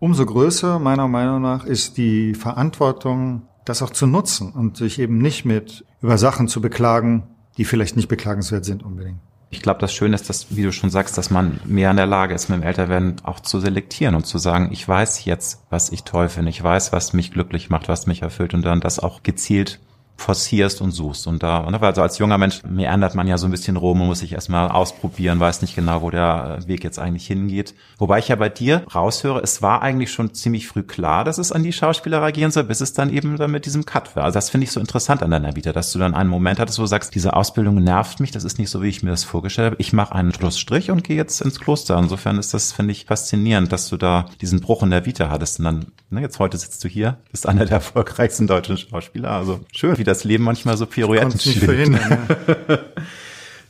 Umso 0.00 0.26
größer, 0.26 0.78
meiner 0.80 1.06
Meinung 1.06 1.40
nach, 1.40 1.64
ist 1.64 1.96
die 1.96 2.34
Verantwortung, 2.34 3.42
das 3.64 3.80
auch 3.80 3.90
zu 3.90 4.06
nutzen 4.06 4.50
und 4.52 4.76
sich 4.76 4.98
eben 4.98 5.18
nicht 5.18 5.44
mit 5.44 5.84
über 6.02 6.18
Sachen 6.18 6.48
zu 6.48 6.60
beklagen, 6.60 7.28
die 7.56 7.64
vielleicht 7.64 7.96
nicht 7.96 8.08
beklagenswert 8.08 8.64
sind 8.64 8.82
unbedingt. 8.82 9.20
Ich 9.50 9.62
glaube, 9.62 9.78
das 9.78 9.94
Schöne 9.94 10.16
ist, 10.16 10.28
dass, 10.28 10.56
wie 10.56 10.64
du 10.64 10.72
schon 10.72 10.90
sagst, 10.90 11.16
dass 11.16 11.30
man 11.30 11.60
mehr 11.64 11.92
in 11.92 11.96
der 11.96 12.06
Lage 12.06 12.34
ist, 12.34 12.48
mit 12.48 12.58
dem 12.58 12.66
Älterwerden 12.66 13.16
auch 13.22 13.38
zu 13.38 13.60
selektieren 13.60 14.16
und 14.16 14.26
zu 14.26 14.38
sagen, 14.38 14.70
ich 14.72 14.86
weiß 14.86 15.24
jetzt, 15.26 15.62
was 15.70 15.90
ich 15.90 16.02
toll 16.02 16.28
finde, 16.28 16.50
ich 16.50 16.62
weiß, 16.62 16.92
was 16.92 17.12
mich 17.12 17.30
glücklich 17.30 17.70
macht, 17.70 17.88
was 17.88 18.08
mich 18.08 18.22
erfüllt 18.22 18.52
und 18.52 18.62
dann 18.62 18.80
das 18.80 18.98
auch 18.98 19.22
gezielt 19.22 19.78
forcierst 20.16 20.80
und 20.80 20.92
suchst. 20.92 21.26
Und 21.26 21.42
da, 21.42 21.64
also 21.64 22.02
als 22.02 22.18
junger 22.18 22.38
Mensch 22.38 22.62
meandert 22.64 23.14
man 23.14 23.26
ja 23.26 23.36
so 23.36 23.46
ein 23.46 23.50
bisschen 23.50 23.76
rum 23.76 24.00
und 24.00 24.06
muss 24.06 24.20
sich 24.20 24.32
erstmal 24.32 24.70
ausprobieren, 24.70 25.40
weiß 25.40 25.62
nicht 25.62 25.74
genau, 25.74 26.02
wo 26.02 26.10
der 26.10 26.58
Weg 26.66 26.84
jetzt 26.84 26.98
eigentlich 26.98 27.26
hingeht. 27.26 27.74
Wobei 27.98 28.18
ich 28.18 28.28
ja 28.28 28.36
bei 28.36 28.48
dir 28.48 28.84
raushöre, 28.94 29.40
es 29.42 29.60
war 29.60 29.82
eigentlich 29.82 30.12
schon 30.12 30.32
ziemlich 30.34 30.66
früh 30.68 30.82
klar, 30.82 31.24
dass 31.24 31.38
es 31.38 31.52
an 31.52 31.62
die 31.62 31.72
Schauspielerei 31.72 32.32
gehen 32.32 32.50
soll, 32.50 32.64
bis 32.64 32.80
es 32.80 32.92
dann 32.92 33.10
eben 33.10 33.36
dann 33.36 33.50
mit 33.50 33.66
diesem 33.66 33.84
Cut 33.84 34.16
war. 34.16 34.24
Also 34.24 34.34
das 34.34 34.50
finde 34.50 34.64
ich 34.64 34.72
so 34.72 34.80
interessant 34.80 35.22
an 35.22 35.30
deiner 35.30 35.56
Vita, 35.56 35.72
dass 35.72 35.92
du 35.92 35.98
dann 35.98 36.14
einen 36.14 36.30
Moment 36.30 36.58
hattest, 36.58 36.78
wo 36.78 36.82
du 36.82 36.88
sagst, 36.88 37.14
diese 37.14 37.34
Ausbildung 37.34 37.82
nervt 37.82 38.20
mich, 38.20 38.30
das 38.30 38.44
ist 38.44 38.58
nicht 38.58 38.70
so, 38.70 38.82
wie 38.82 38.88
ich 38.88 39.02
mir 39.02 39.10
das 39.10 39.24
vorgestellt 39.24 39.72
habe. 39.72 39.76
Ich 39.78 39.92
mache 39.92 40.14
einen 40.14 40.32
Schlussstrich 40.32 40.90
und 40.90 41.04
gehe 41.04 41.16
jetzt 41.16 41.40
ins 41.40 41.60
Kloster. 41.60 41.98
Insofern 41.98 42.38
ist 42.38 42.54
das, 42.54 42.72
finde 42.72 42.92
ich, 42.92 43.04
faszinierend, 43.04 43.72
dass 43.72 43.88
du 43.88 43.96
da 43.96 44.26
diesen 44.40 44.60
Bruch 44.60 44.82
in 44.82 44.90
der 44.90 45.04
Vita 45.04 45.28
hattest. 45.28 45.58
Und 45.58 45.64
dann, 45.66 45.86
ne, 46.10 46.20
jetzt 46.20 46.38
heute 46.38 46.56
sitzt 46.56 46.82
du 46.84 46.88
hier, 46.88 47.18
bist 47.30 47.46
einer 47.46 47.64
der 47.64 47.74
erfolgreichsten 47.74 48.46
deutschen 48.46 48.78
Schauspieler. 48.78 49.30
Also 49.30 49.60
schön, 49.72 49.96
wie 50.04 50.10
das 50.10 50.24
Leben 50.24 50.44
manchmal 50.44 50.76
so 50.76 50.84
Pirouetten 50.84 51.40
schlägt. 51.40 51.92
Ja. 51.92 52.78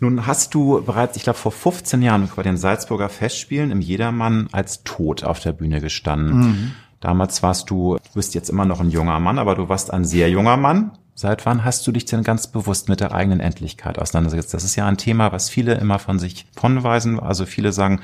Nun 0.00 0.26
hast 0.26 0.52
du 0.52 0.82
bereits, 0.84 1.16
ich 1.16 1.22
glaube, 1.22 1.38
vor 1.38 1.52
15 1.52 2.02
Jahren 2.02 2.28
bei 2.34 2.42
den 2.42 2.56
Salzburger 2.56 3.08
Festspielen 3.08 3.70
im 3.70 3.80
Jedermann 3.80 4.48
als 4.50 4.82
Tod 4.82 5.22
auf 5.22 5.38
der 5.38 5.52
Bühne 5.52 5.80
gestanden. 5.80 6.38
Mhm. 6.38 6.72
Damals 7.00 7.42
warst 7.42 7.70
du, 7.70 7.96
du 7.96 8.14
bist 8.14 8.34
jetzt 8.34 8.50
immer 8.50 8.64
noch 8.64 8.80
ein 8.80 8.90
junger 8.90 9.20
Mann, 9.20 9.38
aber 9.38 9.54
du 9.54 9.68
warst 9.68 9.92
ein 9.92 10.04
sehr 10.04 10.28
junger 10.28 10.56
Mann. 10.56 10.92
Seit 11.14 11.46
wann 11.46 11.64
hast 11.64 11.86
du 11.86 11.92
dich 11.92 12.06
denn 12.06 12.24
ganz 12.24 12.48
bewusst 12.48 12.88
mit 12.88 12.98
der 12.98 13.14
eigenen 13.14 13.38
Endlichkeit 13.38 14.00
auseinandergesetzt? 14.00 14.52
Das 14.52 14.64
ist 14.64 14.74
ja 14.74 14.86
ein 14.86 14.96
Thema, 14.96 15.30
was 15.30 15.48
viele 15.48 15.74
immer 15.74 16.00
von 16.00 16.18
sich 16.18 16.46
vonweisen. 16.56 17.20
Also 17.20 17.46
viele 17.46 17.72
sagen, 17.72 18.00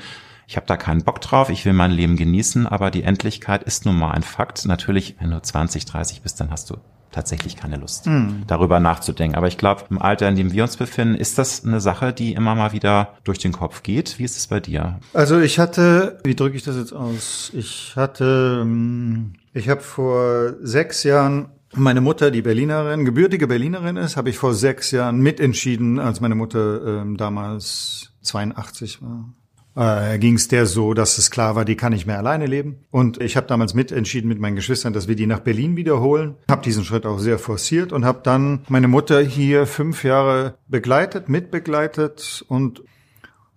ich 0.47 0.55
habe 0.55 0.65
da 0.65 0.77
keinen 0.77 1.03
Bock 1.03 1.19
drauf, 1.19 1.49
ich 1.49 1.65
will 1.65 1.73
mein 1.73 1.91
Leben 1.91 2.15
genießen, 2.15 2.67
aber 2.67 2.89
die 2.89 3.03
Endlichkeit 3.03 3.63
ist 3.63 3.85
nun 3.85 3.97
mal 3.97 4.11
ein 4.11 4.23
Fakt. 4.23 4.65
Natürlich, 4.65 5.15
wenn 5.19 5.31
du 5.31 5.41
20, 5.41 5.85
30 5.85 6.21
bist, 6.21 6.39
dann 6.39 6.51
hast 6.51 6.69
du 6.69 6.77
tatsächlich 7.11 7.55
keine 7.55 7.77
Lust, 7.77 8.07
mhm. 8.07 8.43
darüber 8.47 8.79
nachzudenken. 8.79 9.35
Aber 9.35 9.47
ich 9.47 9.57
glaube, 9.57 9.83
im 9.89 10.01
Alter, 10.01 10.27
in 10.29 10.35
dem 10.35 10.51
wir 10.51 10.63
uns 10.63 10.77
befinden, 10.77 11.15
ist 11.15 11.37
das 11.37 11.65
eine 11.65 11.81
Sache, 11.81 12.13
die 12.13 12.33
immer 12.33 12.55
mal 12.55 12.71
wieder 12.71 13.15
durch 13.23 13.39
den 13.39 13.51
Kopf 13.51 13.83
geht. 13.83 14.19
Wie 14.19 14.23
ist 14.23 14.37
es 14.37 14.47
bei 14.47 14.59
dir? 14.59 14.99
Also 15.13 15.39
ich 15.39 15.59
hatte, 15.59 16.19
wie 16.23 16.35
drücke 16.35 16.55
ich 16.55 16.63
das 16.63 16.77
jetzt 16.77 16.93
aus? 16.93 17.51
Ich 17.53 17.93
hatte, 17.95 18.59
ähm, 18.61 19.33
ich 19.53 19.69
habe 19.69 19.81
vor 19.81 20.53
sechs 20.61 21.03
Jahren 21.03 21.49
meine 21.73 22.01
Mutter, 22.01 22.31
die 22.31 22.41
Berlinerin, 22.41 23.05
gebürtige 23.05 23.47
Berlinerin 23.47 23.95
ist, 23.95 24.17
habe 24.17 24.29
ich 24.29 24.37
vor 24.37 24.53
sechs 24.53 24.91
Jahren 24.91 25.19
mitentschieden, 25.19 25.99
als 25.99 26.19
meine 26.19 26.35
Mutter 26.35 27.01
ähm, 27.01 27.15
damals 27.15 28.11
82 28.23 29.01
war 29.01 29.33
äh, 29.75 30.17
ging 30.19 30.35
es 30.35 30.47
der 30.47 30.65
so, 30.65 30.93
dass 30.93 31.17
es 31.17 31.31
klar 31.31 31.55
war, 31.55 31.65
die 31.65 31.75
kann 31.75 31.93
nicht 31.93 32.05
mehr 32.05 32.17
alleine 32.17 32.45
leben. 32.45 32.85
Und 32.91 33.21
ich 33.21 33.37
habe 33.37 33.47
damals 33.47 33.73
mitentschieden 33.73 34.27
mit 34.27 34.39
meinen 34.39 34.55
Geschwistern, 34.55 34.93
dass 34.93 35.07
wir 35.07 35.15
die 35.15 35.27
nach 35.27 35.39
Berlin 35.39 35.75
wiederholen. 35.75 36.35
Habe 36.49 36.63
diesen 36.63 36.83
Schritt 36.83 37.05
auch 37.05 37.19
sehr 37.19 37.39
forciert 37.39 37.93
und 37.93 38.05
habe 38.05 38.21
dann 38.23 38.63
meine 38.67 38.87
Mutter 38.87 39.21
hier 39.21 39.65
fünf 39.65 40.03
Jahre 40.03 40.55
begleitet, 40.67 41.29
mitbegleitet 41.29 42.43
und 42.47 42.83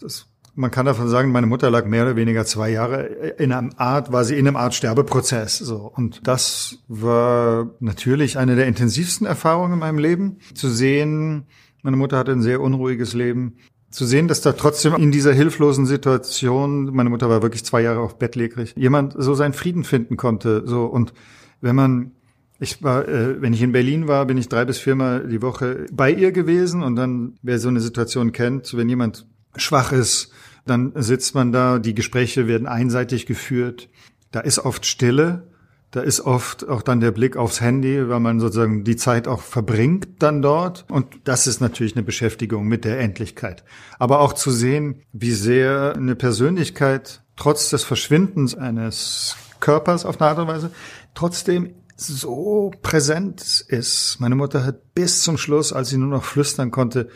das 0.00 0.28
man 0.56 0.70
kann 0.70 0.86
davon 0.86 1.08
sagen, 1.08 1.32
meine 1.32 1.46
Mutter 1.46 1.70
lag 1.70 1.84
mehr 1.84 2.04
oder 2.04 2.16
weniger 2.16 2.44
zwei 2.44 2.70
Jahre 2.70 3.06
in 3.38 3.52
einer 3.52 3.70
Art, 3.78 4.12
war 4.12 4.24
sie 4.24 4.38
in 4.38 4.46
einem 4.46 4.56
Art 4.56 4.74
Sterbeprozess. 4.74 5.58
So. 5.58 5.92
Und 5.94 6.26
das 6.26 6.78
war 6.86 7.70
natürlich 7.80 8.38
eine 8.38 8.54
der 8.54 8.66
intensivsten 8.66 9.26
Erfahrungen 9.26 9.74
in 9.74 9.78
meinem 9.80 9.98
Leben. 9.98 10.38
Zu 10.54 10.68
sehen, 10.68 11.46
meine 11.82 11.96
Mutter 11.96 12.18
hatte 12.18 12.32
ein 12.32 12.42
sehr 12.42 12.60
unruhiges 12.60 13.14
Leben 13.14 13.56
zu 13.94 14.06
sehen, 14.06 14.26
dass 14.26 14.40
da 14.40 14.52
trotzdem 14.52 14.94
in 14.96 15.12
dieser 15.12 15.32
hilflosen 15.32 15.86
Situation, 15.86 16.94
meine 16.94 17.10
Mutter 17.10 17.28
war 17.28 17.42
wirklich 17.42 17.64
zwei 17.64 17.80
Jahre 17.80 18.00
auf 18.00 18.18
bettlägerig, 18.18 18.74
jemand 18.76 19.14
so 19.16 19.34
seinen 19.34 19.52
Frieden 19.52 19.84
finden 19.84 20.16
konnte. 20.16 20.64
So. 20.66 20.84
Und 20.86 21.14
wenn 21.60 21.76
man 21.76 22.12
ich 22.58 22.82
war, 22.82 23.06
äh, 23.08 23.40
wenn 23.40 23.52
ich 23.52 23.62
in 23.62 23.72
Berlin 23.72 24.08
war, 24.08 24.26
bin 24.26 24.38
ich 24.38 24.48
drei 24.48 24.64
bis 24.64 24.78
viermal 24.78 25.28
die 25.28 25.42
Woche 25.42 25.86
bei 25.92 26.10
ihr 26.10 26.32
gewesen. 26.32 26.82
Und 26.82 26.96
dann, 26.96 27.34
wer 27.42 27.58
so 27.58 27.68
eine 27.68 27.80
Situation 27.80 28.32
kennt, 28.32 28.76
wenn 28.76 28.88
jemand 28.88 29.26
schwach 29.56 29.92
ist, 29.92 30.32
dann 30.66 30.92
sitzt 30.96 31.34
man 31.34 31.52
da, 31.52 31.78
die 31.78 31.94
Gespräche 31.94 32.48
werden 32.48 32.66
einseitig 32.66 33.26
geführt, 33.26 33.88
da 34.30 34.40
ist 34.40 34.58
oft 34.58 34.86
Stille 34.86 35.48
da 35.94 36.00
ist 36.00 36.22
oft 36.22 36.68
auch 36.68 36.82
dann 36.82 36.98
der 36.98 37.12
Blick 37.12 37.36
aufs 37.36 37.60
Handy, 37.60 38.08
weil 38.08 38.18
man 38.18 38.40
sozusagen 38.40 38.82
die 38.82 38.96
Zeit 38.96 39.28
auch 39.28 39.40
verbringt 39.40 40.08
dann 40.18 40.42
dort. 40.42 40.86
Und 40.88 41.06
das 41.22 41.46
ist 41.46 41.60
natürlich 41.60 41.94
eine 41.94 42.02
Beschäftigung 42.02 42.66
mit 42.66 42.84
der 42.84 42.98
Endlichkeit. 42.98 43.62
Aber 44.00 44.18
auch 44.18 44.32
zu 44.32 44.50
sehen, 44.50 45.02
wie 45.12 45.30
sehr 45.30 45.94
eine 45.94 46.16
Persönlichkeit 46.16 47.22
trotz 47.36 47.70
des 47.70 47.84
Verschwindens 47.84 48.56
eines 48.56 49.36
Körpers 49.60 50.04
auf 50.04 50.20
eine 50.20 50.30
Art 50.30 50.38
und 50.40 50.48
Weise 50.48 50.72
trotzdem 51.14 51.74
so 51.96 52.72
präsent 52.82 53.64
ist. 53.68 54.16
Meine 54.18 54.34
Mutter 54.34 54.64
hat 54.64 54.94
bis 54.94 55.22
zum 55.22 55.38
Schluss, 55.38 55.72
als 55.72 55.90
sie 55.90 55.96
nur 55.96 56.08
noch 56.08 56.24
flüstern 56.24 56.72
konnte, 56.72 57.08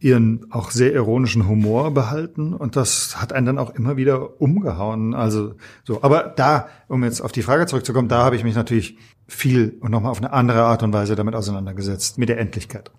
ihren 0.00 0.46
auch 0.50 0.70
sehr 0.70 0.92
ironischen 0.94 1.46
Humor 1.46 1.92
behalten 1.92 2.54
und 2.54 2.74
das 2.74 3.20
hat 3.20 3.32
einen 3.34 3.46
dann 3.46 3.58
auch 3.58 3.70
immer 3.70 3.98
wieder 3.98 4.40
umgehauen. 4.40 5.14
Also 5.14 5.54
so, 5.84 6.02
aber 6.02 6.32
da, 6.34 6.68
um 6.88 7.04
jetzt 7.04 7.20
auf 7.20 7.32
die 7.32 7.42
Frage 7.42 7.66
zurückzukommen, 7.66 8.08
da 8.08 8.24
habe 8.24 8.34
ich 8.34 8.42
mich 8.42 8.54
natürlich 8.54 8.96
viel 9.28 9.76
und 9.80 9.90
nochmal 9.90 10.10
auf 10.10 10.18
eine 10.18 10.32
andere 10.32 10.62
Art 10.62 10.82
und 10.82 10.92
Weise 10.94 11.16
damit 11.16 11.34
auseinandergesetzt, 11.34 12.16
mit 12.16 12.30
der 12.30 12.38
Endlichkeit. 12.38 12.90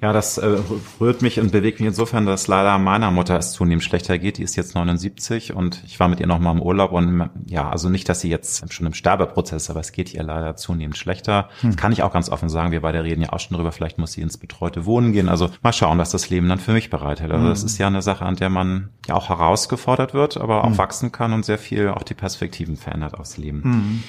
Ja, 0.00 0.12
das 0.12 0.38
äh, 0.38 0.56
rührt 1.00 1.20
mich 1.20 1.38
und 1.40 1.52
bewegt 1.52 1.78
mich 1.80 1.88
insofern, 1.88 2.24
dass 2.24 2.46
leider 2.46 2.78
meiner 2.78 3.10
Mutter 3.10 3.36
es 3.36 3.52
zunehmend 3.52 3.84
schlechter 3.84 4.18
geht. 4.18 4.38
Die 4.38 4.42
ist 4.42 4.56
jetzt 4.56 4.74
79 4.74 5.54
und 5.54 5.82
ich 5.84 6.00
war 6.00 6.08
mit 6.08 6.20
ihr 6.20 6.26
noch 6.26 6.38
mal 6.38 6.52
im 6.52 6.62
Urlaub 6.62 6.92
und 6.92 7.28
ja, 7.46 7.68
also 7.68 7.90
nicht, 7.90 8.08
dass 8.08 8.20
sie 8.20 8.30
jetzt 8.30 8.72
schon 8.72 8.86
im 8.86 8.94
Sterbeprozess, 8.94 9.68
aber 9.68 9.80
es 9.80 9.92
geht 9.92 10.14
ihr 10.14 10.22
leider 10.22 10.56
zunehmend 10.56 10.96
schlechter. 10.96 11.48
Hm. 11.60 11.70
Das 11.70 11.76
kann 11.76 11.92
ich 11.92 12.02
auch 12.02 12.12
ganz 12.12 12.30
offen 12.30 12.48
sagen. 12.48 12.72
Wir 12.72 12.80
beide 12.80 13.04
reden 13.04 13.22
ja 13.22 13.32
auch 13.32 13.40
schon 13.40 13.56
drüber. 13.56 13.72
Vielleicht 13.72 13.98
muss 13.98 14.12
sie 14.12 14.22
ins 14.22 14.38
betreute 14.38 14.86
Wohnen 14.86 15.12
gehen. 15.12 15.28
Also 15.28 15.50
mal 15.62 15.72
schauen, 15.72 15.98
was 15.98 16.10
das 16.10 16.30
Leben 16.30 16.48
dann 16.48 16.58
für 16.58 16.72
mich 16.72 16.88
bereithält. 16.88 17.30
Also 17.32 17.44
hm. 17.44 17.50
das 17.50 17.62
ist 17.62 17.76
ja 17.76 17.86
eine 17.86 18.02
Sache, 18.02 18.24
an 18.24 18.36
der 18.36 18.48
man 18.48 18.88
ja 19.06 19.14
auch 19.14 19.28
herausgefordert 19.28 20.14
wird, 20.14 20.38
aber 20.38 20.64
auch 20.64 20.70
hm. 20.70 20.78
wachsen 20.78 21.12
kann 21.12 21.32
und 21.34 21.44
sehr 21.44 21.58
viel 21.58 21.88
auch 21.88 22.04
die 22.04 22.14
Perspektiven 22.14 22.76
verändert 22.76 23.18
aufs 23.18 23.36
Leben. 23.36 23.64
Hm. 23.64 24.02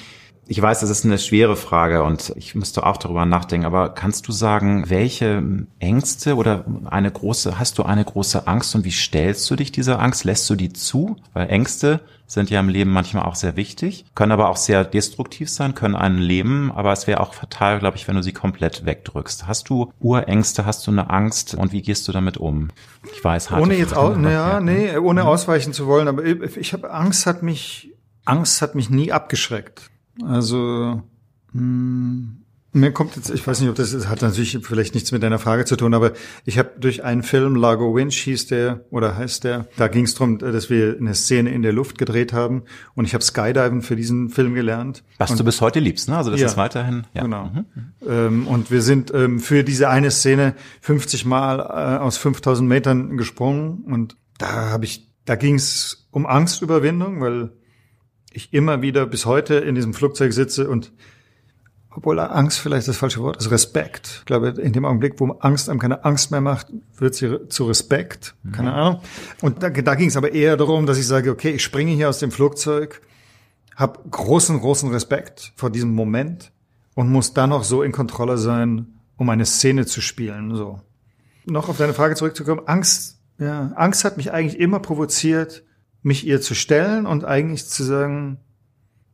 Ich 0.48 0.60
weiß, 0.60 0.80
das 0.80 0.90
ist 0.90 1.04
eine 1.04 1.18
schwere 1.18 1.56
Frage 1.56 2.02
und 2.02 2.32
ich 2.36 2.54
müsste 2.54 2.84
auch 2.84 2.96
darüber 2.96 3.24
nachdenken, 3.24 3.64
aber 3.64 3.90
kannst 3.90 4.26
du 4.26 4.32
sagen, 4.32 4.90
welche 4.90 5.42
Ängste 5.78 6.34
oder 6.34 6.64
eine 6.84 7.10
große, 7.12 7.58
hast 7.58 7.78
du 7.78 7.84
eine 7.84 8.04
große 8.04 8.46
Angst 8.48 8.74
und 8.74 8.84
wie 8.84 8.90
stellst 8.90 9.48
du 9.50 9.56
dich 9.56 9.70
dieser 9.70 10.00
Angst? 10.00 10.24
Lässt 10.24 10.50
du 10.50 10.56
die 10.56 10.72
zu? 10.72 11.16
Weil 11.32 11.48
Ängste 11.48 12.00
sind 12.26 12.50
ja 12.50 12.58
im 12.58 12.68
Leben 12.68 12.90
manchmal 12.90 13.24
auch 13.24 13.36
sehr 13.36 13.56
wichtig, 13.56 14.04
können 14.14 14.32
aber 14.32 14.48
auch 14.48 14.56
sehr 14.56 14.84
destruktiv 14.84 15.48
sein, 15.48 15.74
können 15.74 15.94
einen 15.94 16.18
leben, 16.18 16.72
aber 16.72 16.92
es 16.92 17.06
wäre 17.06 17.20
auch 17.20 17.34
fatal, 17.34 17.78
glaube 17.78 17.96
ich, 17.96 18.08
wenn 18.08 18.16
du 18.16 18.22
sie 18.22 18.32
komplett 18.32 18.84
wegdrückst. 18.84 19.46
Hast 19.46 19.68
du 19.68 19.92
Urängste, 20.00 20.66
hast 20.66 20.86
du 20.86 20.90
eine 20.90 21.08
Angst 21.10 21.54
und 21.54 21.72
wie 21.72 21.82
gehst 21.82 22.08
du 22.08 22.12
damit 22.12 22.36
um? 22.36 22.70
Ich 23.14 23.22
weiß, 23.22 23.50
harte 23.50 23.62
ohne 23.62 23.76
jetzt 23.76 23.96
auch, 23.96 24.16
naja, 24.16 24.60
nee, 24.60 24.96
ohne 24.96 25.24
ausweichen 25.24 25.72
zu 25.72 25.86
wollen, 25.86 26.08
aber 26.08 26.24
ich 26.24 26.72
habe 26.72 26.90
Angst 26.90 27.26
hat 27.26 27.42
mich 27.42 27.92
Angst 28.24 28.62
hat 28.62 28.74
mich 28.74 28.88
nie 28.88 29.12
abgeschreckt. 29.12 29.91
Also 30.20 31.02
mh, 31.52 31.60
hm, 31.60 32.42
Mir 32.74 32.90
kommt 32.90 33.16
jetzt, 33.16 33.28
ich 33.28 33.46
weiß 33.46 33.60
nicht, 33.60 33.68
ob 33.68 33.76
das 33.76 33.92
ist, 33.92 34.08
hat 34.08 34.22
natürlich 34.22 34.58
vielleicht 34.62 34.94
nichts 34.94 35.12
mit 35.12 35.22
deiner 35.22 35.38
Frage 35.38 35.66
zu 35.66 35.76
tun, 35.76 35.92
aber 35.92 36.12
ich 36.46 36.58
habe 36.58 36.70
durch 36.78 37.04
einen 37.04 37.22
Film, 37.22 37.54
Lago 37.54 37.94
Winch 37.94 38.16
hieß 38.22 38.46
der 38.46 38.86
oder 38.88 39.14
heißt 39.14 39.44
der, 39.44 39.66
da 39.76 39.88
ging 39.88 40.04
es 40.04 40.14
darum, 40.14 40.38
dass 40.38 40.70
wir 40.70 40.96
eine 40.98 41.14
Szene 41.14 41.50
in 41.50 41.60
der 41.60 41.74
Luft 41.74 41.98
gedreht 41.98 42.32
haben 42.32 42.62
und 42.94 43.04
ich 43.04 43.12
habe 43.12 43.22
Skydiven 43.22 43.82
für 43.82 43.94
diesen 43.94 44.30
Film 44.30 44.54
gelernt. 44.54 45.04
Was 45.18 45.30
und, 45.30 45.40
du 45.40 45.44
bis 45.44 45.60
heute 45.60 45.80
liebst, 45.80 46.08
ne? 46.08 46.16
Also 46.16 46.30
das 46.30 46.40
ja, 46.40 46.46
ist 46.46 46.56
weiterhin. 46.56 47.06
Ja. 47.12 47.22
Genau. 47.22 47.52
Mhm. 47.52 47.64
Ähm, 48.08 48.46
und 48.46 48.70
wir 48.70 48.80
sind 48.80 49.12
ähm, 49.12 49.38
für 49.38 49.64
diese 49.64 49.90
eine 49.90 50.10
Szene 50.10 50.54
50 50.80 51.26
Mal 51.26 51.60
äh, 51.60 51.98
aus 51.98 52.16
5000 52.16 52.66
Metern 52.66 53.18
gesprungen 53.18 53.84
und 53.84 54.16
da 54.38 54.70
habe 54.70 54.86
ich, 54.86 55.10
da 55.26 55.36
ging 55.36 55.56
es 55.56 56.08
um 56.10 56.24
Angstüberwindung, 56.24 57.20
weil 57.20 57.50
ich 58.34 58.52
immer 58.52 58.82
wieder 58.82 59.06
bis 59.06 59.26
heute 59.26 59.54
in 59.56 59.74
diesem 59.74 59.94
Flugzeug 59.94 60.32
sitze 60.32 60.68
und 60.68 60.92
obwohl 61.94 62.18
Angst 62.20 62.58
vielleicht 62.58 62.88
das 62.88 62.96
falsche 62.96 63.20
Wort 63.20 63.36
ist, 63.36 63.50
Respekt. 63.50 64.18
Ich 64.20 64.24
glaube, 64.24 64.48
in 64.48 64.72
dem 64.72 64.84
Augenblick, 64.84 65.14
wo 65.18 65.30
Angst 65.40 65.68
einem 65.68 65.78
keine 65.78 66.04
Angst 66.04 66.30
mehr 66.30 66.40
macht, 66.40 66.68
wird 66.96 67.14
sie 67.14 67.48
zu 67.48 67.66
Respekt. 67.66 68.34
Keine 68.50 68.70
mhm. 68.70 68.76
Ahnung. 68.76 69.00
Und 69.42 69.62
da, 69.62 69.68
da 69.68 69.94
ging 69.94 70.08
es 70.08 70.16
aber 70.16 70.32
eher 70.32 70.56
darum, 70.56 70.86
dass 70.86 70.98
ich 70.98 71.06
sage, 71.06 71.30
okay, 71.30 71.50
ich 71.50 71.62
springe 71.62 71.92
hier 71.92 72.08
aus 72.08 72.18
dem 72.18 72.30
Flugzeug, 72.30 73.02
habe 73.76 74.00
großen, 74.10 74.58
großen 74.58 74.90
Respekt 74.90 75.52
vor 75.56 75.70
diesem 75.70 75.94
Moment 75.94 76.50
und 76.94 77.10
muss 77.10 77.34
dann 77.34 77.50
noch 77.50 77.64
so 77.64 77.82
in 77.82 77.92
Kontrolle 77.92 78.38
sein, 78.38 78.86
um 79.16 79.28
eine 79.28 79.44
Szene 79.44 79.84
zu 79.86 80.00
spielen. 80.00 80.54
So. 80.54 80.80
Noch 81.44 81.68
auf 81.68 81.76
deine 81.76 81.94
Frage 81.94 82.14
zurückzukommen. 82.14 82.62
Angst, 82.66 83.18
ja, 83.38 83.72
Angst 83.74 84.04
hat 84.04 84.16
mich 84.16 84.32
eigentlich 84.32 84.58
immer 84.58 84.80
provoziert, 84.80 85.62
mich 86.02 86.26
ihr 86.26 86.40
zu 86.40 86.54
stellen 86.54 87.06
und 87.06 87.24
eigentlich 87.24 87.66
zu 87.66 87.84
sagen, 87.84 88.38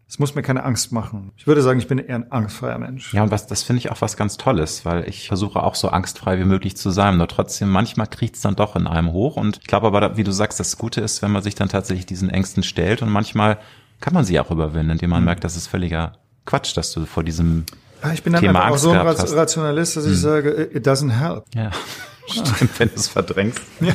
es 0.08 0.18
muss 0.18 0.34
mir 0.34 0.42
keine 0.42 0.64
Angst 0.64 0.90
machen. 0.90 1.32
Ich 1.36 1.46
würde 1.46 1.60
sagen, 1.60 1.78
ich 1.78 1.86
bin 1.86 1.98
eher 1.98 2.14
ein 2.14 2.32
angstfreier 2.32 2.78
Mensch. 2.78 3.12
Ja, 3.12 3.22
und 3.22 3.30
was, 3.30 3.46
das 3.46 3.62
finde 3.62 3.80
ich 3.80 3.90
auch 3.90 4.00
was 4.00 4.16
ganz 4.16 4.38
Tolles, 4.38 4.86
weil 4.86 5.06
ich 5.06 5.28
versuche 5.28 5.62
auch 5.62 5.74
so 5.74 5.88
angstfrei 5.88 6.38
wie 6.38 6.44
möglich 6.44 6.78
zu 6.78 6.90
sein. 6.90 7.18
Nur 7.18 7.28
trotzdem, 7.28 7.68
manchmal 7.68 8.06
kriegt 8.06 8.36
es 8.36 8.40
dann 8.40 8.56
doch 8.56 8.74
in 8.74 8.86
einem 8.86 9.12
hoch. 9.12 9.36
Und 9.36 9.58
ich 9.58 9.66
glaube 9.66 9.86
aber, 9.86 10.16
wie 10.16 10.24
du 10.24 10.32
sagst, 10.32 10.58
das 10.58 10.78
Gute 10.78 11.02
ist, 11.02 11.20
wenn 11.20 11.30
man 11.30 11.42
sich 11.42 11.56
dann 11.56 11.68
tatsächlich 11.68 12.06
diesen 12.06 12.30
Ängsten 12.30 12.62
stellt 12.62 13.02
und 13.02 13.10
manchmal 13.10 13.58
kann 14.00 14.14
man 14.14 14.24
sie 14.24 14.40
auch 14.40 14.50
überwinden, 14.50 14.92
indem 14.92 15.10
man 15.10 15.20
mhm. 15.20 15.26
merkt, 15.26 15.44
das 15.44 15.56
ist 15.56 15.66
völliger 15.66 16.14
Quatsch, 16.46 16.74
dass 16.74 16.92
du 16.92 17.04
vor 17.04 17.22
diesem 17.22 17.66
ja, 18.02 18.12
ich 18.12 18.22
bin 18.22 18.32
dann 18.32 18.40
Thema 18.40 18.70
auch 18.70 18.78
so 18.78 18.92
ein 18.92 19.00
Rationalist, 19.00 19.96
dass 19.96 20.04
ich 20.04 20.12
hm. 20.12 20.18
sage, 20.18 20.70
it 20.72 20.86
doesn't 20.86 21.10
help. 21.10 21.44
Ja, 21.52 21.70
stimmt, 22.28 22.78
wenn 22.78 22.88
du 22.88 22.94
es 22.94 23.08
verdrängst. 23.08 23.60
Ja. 23.80 23.92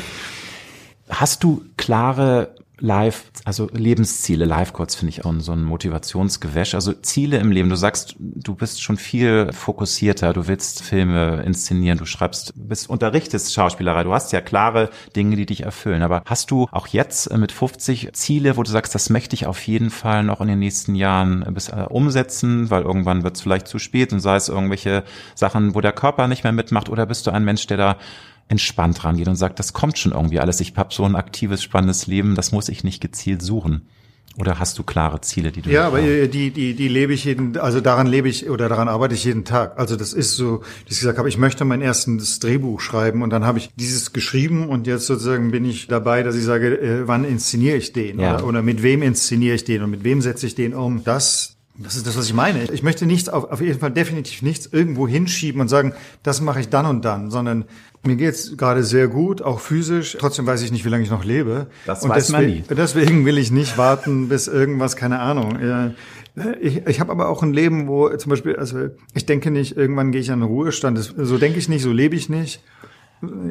Hast 1.09 1.43
du 1.43 1.63
klare 1.77 2.53
Live, 2.83 3.31
also 3.45 3.69
Lebensziele, 3.71 4.43
Live 4.43 4.73
Codes 4.73 4.95
finde 4.95 5.11
ich 5.11 5.23
auch 5.23 5.33
so 5.37 5.53
ein 5.53 5.63
Motivationsgewäsch. 5.63 6.75
Also 6.75 6.91
Ziele 6.91 7.37
im 7.37 7.49
Leben. 7.49 7.69
Du 7.69 7.77
sagst, 7.77 8.17
du 8.19 8.55
bist 8.55 8.83
schon 8.83 8.97
viel 8.97 9.53
fokussierter, 9.53 10.33
du 10.33 10.47
willst 10.49 10.83
Filme 10.83 11.43
inszenieren, 11.43 11.97
du 11.97 12.03
schreibst, 12.03 12.51
bist 12.57 12.89
unterrichtest 12.89 13.53
Schauspielerei. 13.53 14.03
Du 14.03 14.13
hast 14.13 14.33
ja 14.33 14.41
klare 14.41 14.89
Dinge, 15.15 15.37
die 15.37 15.45
dich 15.45 15.61
erfüllen. 15.63 16.01
Aber 16.01 16.23
hast 16.25 16.51
du 16.51 16.67
auch 16.73 16.87
jetzt 16.87 17.31
mit 17.37 17.53
50 17.53 18.11
Ziele, 18.11 18.57
wo 18.57 18.63
du 18.63 18.69
sagst, 18.69 18.93
das 18.93 19.09
möchte 19.09 19.33
ich 19.33 19.45
auf 19.45 19.65
jeden 19.65 19.89
Fall 19.89 20.25
noch 20.25 20.41
in 20.41 20.49
den 20.49 20.59
nächsten 20.59 20.95
Jahren 20.95 21.45
bis, 21.53 21.69
äh, 21.69 21.85
umsetzen, 21.89 22.69
weil 22.69 22.81
irgendwann 22.81 23.23
wird 23.23 23.37
es 23.37 23.41
vielleicht 23.41 23.69
zu 23.69 23.79
spät 23.79 24.11
und 24.11 24.19
sei 24.19 24.35
es 24.35 24.49
irgendwelche 24.49 25.05
Sachen, 25.35 25.73
wo 25.73 25.79
der 25.79 25.93
Körper 25.93 26.27
nicht 26.27 26.43
mehr 26.43 26.51
mitmacht 26.51 26.89
oder 26.89 27.05
bist 27.05 27.27
du 27.27 27.31
ein 27.31 27.45
Mensch, 27.45 27.65
der 27.65 27.77
da 27.77 27.97
entspannt 28.47 29.03
rangeht 29.03 29.27
und 29.27 29.35
sagt, 29.35 29.59
das 29.59 29.73
kommt 29.73 29.97
schon 29.97 30.11
irgendwie 30.11 30.39
alles. 30.39 30.59
Ich 30.59 30.75
habe 30.75 30.93
so 30.93 31.03
ein 31.03 31.15
aktives, 31.15 31.63
spannendes 31.63 32.07
Leben, 32.07 32.35
das 32.35 32.51
muss 32.51 32.69
ich 32.69 32.83
nicht 32.83 33.01
gezielt 33.01 33.41
suchen. 33.41 33.87
Oder 34.35 34.57
hast 34.57 34.79
du 34.79 34.83
klare 34.83 35.21
Ziele, 35.21 35.51
die 35.51 35.61
du 35.61 35.69
Ja, 35.69 35.85
aber 35.85 36.01
die, 36.01 36.49
die, 36.49 36.73
die 36.73 36.87
lebe 36.87 37.13
ich 37.13 37.23
jeden, 37.23 37.55
also 37.57 37.81
daran 37.81 38.07
lebe 38.07 38.27
ich 38.27 38.49
oder 38.49 38.67
daran 38.67 38.87
arbeite 38.87 39.13
ich 39.13 39.23
jeden 39.25 39.45
Tag. 39.45 39.77
Also 39.77 39.95
das 39.95 40.11
ist 40.11 40.35
so, 40.35 40.63
dass 40.85 40.93
ich 40.93 40.99
gesagt 41.01 41.19
habe, 41.19 41.29
ich 41.29 41.37
möchte 41.37 41.65
mein 41.65 41.81
erstes 41.81 42.39
Drehbuch 42.39 42.79
schreiben 42.79 43.21
und 43.21 43.29
dann 43.29 43.45
habe 43.45 43.59
ich 43.59 43.69
dieses 43.75 44.11
geschrieben 44.11 44.69
und 44.69 44.87
jetzt 44.87 45.05
sozusagen 45.05 45.51
bin 45.51 45.65
ich 45.65 45.85
dabei, 45.87 46.23
dass 46.23 46.35
ich 46.35 46.43
sage, 46.43 46.79
äh, 46.81 47.07
wann 47.07 47.25
inszeniere 47.25 47.77
ich 47.77 47.93
den 47.93 48.19
ja. 48.19 48.35
oder, 48.35 48.47
oder 48.47 48.61
mit 48.63 48.81
wem 48.81 49.03
inszeniere 49.03 49.53
ich 49.53 49.65
den 49.65 49.83
und 49.83 49.91
mit 49.91 50.03
wem 50.03 50.19
setze 50.19 50.47
ich 50.47 50.55
den 50.55 50.73
um. 50.73 51.03
Das 51.03 51.52
das 51.75 51.95
ist 51.95 52.05
das, 52.05 52.15
was 52.15 52.25
ich 52.25 52.33
meine. 52.33 52.71
Ich 52.71 52.83
möchte 52.83 53.05
nichts, 53.07 53.29
auf, 53.29 53.45
auf 53.45 53.59
jeden 53.59 53.79
Fall 53.79 53.91
definitiv 53.91 54.43
nichts 54.43 54.67
irgendwo 54.71 55.07
hinschieben 55.07 55.59
und 55.59 55.69
sagen, 55.69 55.93
das 56.21 56.39
mache 56.39 56.59
ich 56.59 56.69
dann 56.69 56.85
und 56.85 57.03
dann, 57.03 57.31
sondern 57.31 57.65
mir 58.03 58.15
geht's 58.15 58.57
gerade 58.57 58.83
sehr 58.83 59.07
gut, 59.07 59.41
auch 59.41 59.59
physisch. 59.59 60.15
Trotzdem 60.19 60.45
weiß 60.45 60.61
ich 60.61 60.71
nicht, 60.71 60.85
wie 60.85 60.89
lange 60.89 61.03
ich 61.03 61.09
noch 61.09 61.23
lebe. 61.23 61.67
Das 61.85 62.03
und 62.03 62.09
weiß 62.09 62.27
deswegen, 62.27 62.47
man 62.47 62.57
nie. 62.57 62.63
Deswegen 62.75 63.25
will 63.25 63.37
ich 63.37 63.49
nicht 63.49 63.77
warten, 63.77 64.29
bis 64.29 64.47
irgendwas, 64.47 64.95
keine 64.95 65.19
Ahnung. 65.19 65.57
Ich, 66.61 66.85
ich 66.85 66.99
habe 66.99 67.11
aber 67.11 67.29
auch 67.29 67.41
ein 67.41 67.53
Leben, 67.53 67.87
wo 67.87 68.09
zum 68.17 68.29
Beispiel, 68.29 68.55
also 68.55 68.89
ich 69.13 69.25
denke 69.25 69.49
nicht, 69.49 69.75
irgendwann 69.75 70.11
gehe 70.11 70.21
ich 70.21 70.31
an 70.31 70.41
den 70.41 70.49
Ruhestand. 70.49 70.97
Das, 70.97 71.13
so 71.15 71.37
denke 71.37 71.57
ich 71.57 71.69
nicht, 71.69 71.81
so 71.81 71.91
lebe 71.91 72.15
ich 72.15 72.29
nicht 72.29 72.61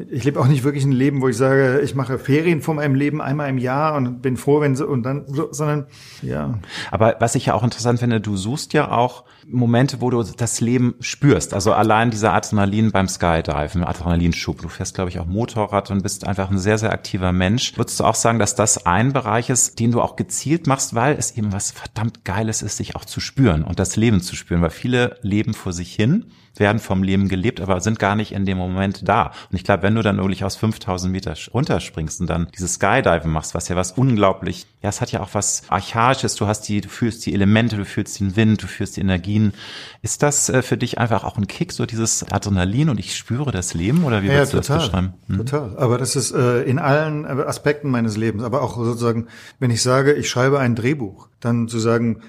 ich 0.09 0.23
lebe 0.23 0.39
auch 0.39 0.47
nicht 0.47 0.63
wirklich 0.63 0.83
ein 0.85 0.91
Leben, 0.91 1.21
wo 1.21 1.27
ich 1.27 1.37
sage, 1.37 1.81
ich 1.83 1.95
mache 1.95 2.19
Ferien 2.19 2.61
von 2.61 2.75
meinem 2.75 2.95
Leben 2.95 3.21
einmal 3.21 3.49
im 3.49 3.57
Jahr 3.57 3.95
und 3.95 4.21
bin 4.21 4.37
froh, 4.37 4.61
wenn 4.61 4.75
so 4.75 4.87
und 4.87 5.03
dann 5.03 5.25
so, 5.27 5.51
sondern 5.51 5.85
ja. 6.21 6.59
Aber 6.91 7.15
was 7.19 7.35
ich 7.35 7.47
ja 7.47 7.53
auch 7.53 7.63
interessant 7.63 7.99
finde, 7.99 8.21
du 8.21 8.37
suchst 8.37 8.73
ja 8.73 8.91
auch 8.91 9.23
Momente, 9.47 10.01
wo 10.01 10.09
du 10.09 10.23
das 10.23 10.61
Leben 10.61 10.95
spürst. 10.99 11.53
Also 11.53 11.73
allein 11.73 12.11
dieser 12.11 12.33
Adrenalin 12.33 12.91
beim 12.91 13.07
Skydiven, 13.07 13.83
Adrenalinschub. 13.83 14.61
Du 14.61 14.69
fährst, 14.69 14.95
glaube 14.95 15.09
ich, 15.09 15.19
auch 15.19 15.25
Motorrad 15.25 15.91
und 15.91 16.03
bist 16.03 16.27
einfach 16.27 16.49
ein 16.49 16.59
sehr, 16.59 16.77
sehr 16.77 16.91
aktiver 16.91 17.31
Mensch. 17.31 17.77
Würdest 17.77 17.99
du 17.99 18.03
auch 18.03 18.15
sagen, 18.15 18.39
dass 18.39 18.55
das 18.55 18.85
ein 18.85 19.13
Bereich 19.13 19.49
ist, 19.49 19.79
den 19.79 19.91
du 19.91 20.01
auch 20.01 20.15
gezielt 20.15 20.67
machst, 20.67 20.95
weil 20.95 21.15
es 21.15 21.31
eben 21.37 21.51
was 21.51 21.71
verdammt 21.71 22.25
Geiles 22.25 22.61
ist, 22.61 22.77
sich 22.77 22.95
auch 22.95 23.05
zu 23.05 23.19
spüren 23.19 23.63
und 23.63 23.79
das 23.79 23.95
Leben 23.95 24.21
zu 24.21 24.35
spüren, 24.35 24.61
weil 24.61 24.69
viele 24.69 25.17
leben 25.21 25.53
vor 25.53 25.73
sich 25.73 25.93
hin 25.93 26.25
werden 26.55 26.79
vom 26.79 27.03
Leben 27.03 27.29
gelebt, 27.29 27.61
aber 27.61 27.79
sind 27.81 27.99
gar 27.99 28.15
nicht 28.15 28.31
in 28.31 28.45
dem 28.45 28.57
Moment 28.57 29.07
da. 29.07 29.31
Und 29.51 29.57
ich 29.57 29.63
glaube, 29.63 29.83
wenn 29.83 29.95
du 29.95 30.01
dann 30.01 30.17
wirklich 30.17 30.43
aus 30.43 30.55
5000 30.55 31.11
Meter 31.11 31.33
runterspringst 31.53 32.21
und 32.21 32.29
dann 32.29 32.47
dieses 32.55 32.75
Skydiven 32.75 33.31
machst, 33.31 33.55
was 33.55 33.67
ja 33.69 33.75
was 33.75 33.91
unglaublich, 33.93 34.67
ja, 34.81 34.89
es 34.89 35.01
hat 35.01 35.11
ja 35.11 35.21
auch 35.21 35.29
was 35.33 35.63
Archaisches, 35.69 36.35
du 36.35 36.47
hast 36.47 36.63
die, 36.63 36.81
du 36.81 36.89
fühlst 36.89 37.25
die 37.25 37.33
Elemente, 37.33 37.77
du 37.77 37.85
fühlst 37.85 38.19
den 38.19 38.35
Wind, 38.35 38.61
du 38.61 38.67
fühlst 38.67 38.97
die 38.97 39.01
Energien. 39.01 39.53
Ist 40.01 40.21
das 40.21 40.49
äh, 40.49 40.61
für 40.61 40.77
dich 40.77 40.97
einfach 40.97 41.23
auch 41.23 41.37
ein 41.37 41.47
Kick, 41.47 41.71
so 41.71 41.85
dieses 41.85 42.31
Adrenalin 42.31 42.89
und 42.89 42.99
ich 42.99 43.15
spüre 43.15 43.51
das 43.51 43.73
Leben 43.73 44.03
oder 44.03 44.21
wie 44.23 44.27
ja, 44.27 44.33
würdest 44.33 44.53
ja, 44.53 44.59
total, 44.59 44.77
du 44.77 44.81
das 44.81 44.89
beschreiben? 44.91 45.13
Hm? 45.27 45.37
Total. 45.37 45.77
Aber 45.77 45.97
das 45.97 46.15
ist 46.15 46.31
äh, 46.31 46.63
in 46.63 46.79
allen 46.79 47.25
Aspekten 47.25 47.89
meines 47.89 48.17
Lebens, 48.17 48.43
aber 48.43 48.61
auch 48.61 48.75
sozusagen, 48.75 49.27
wenn 49.59 49.71
ich 49.71 49.81
sage, 49.81 50.13
ich 50.13 50.29
schreibe 50.29 50.59
ein 50.59 50.75
Drehbuch, 50.75 51.29
dann 51.43 51.67
zu 51.67 51.79
sagen, 51.79 52.21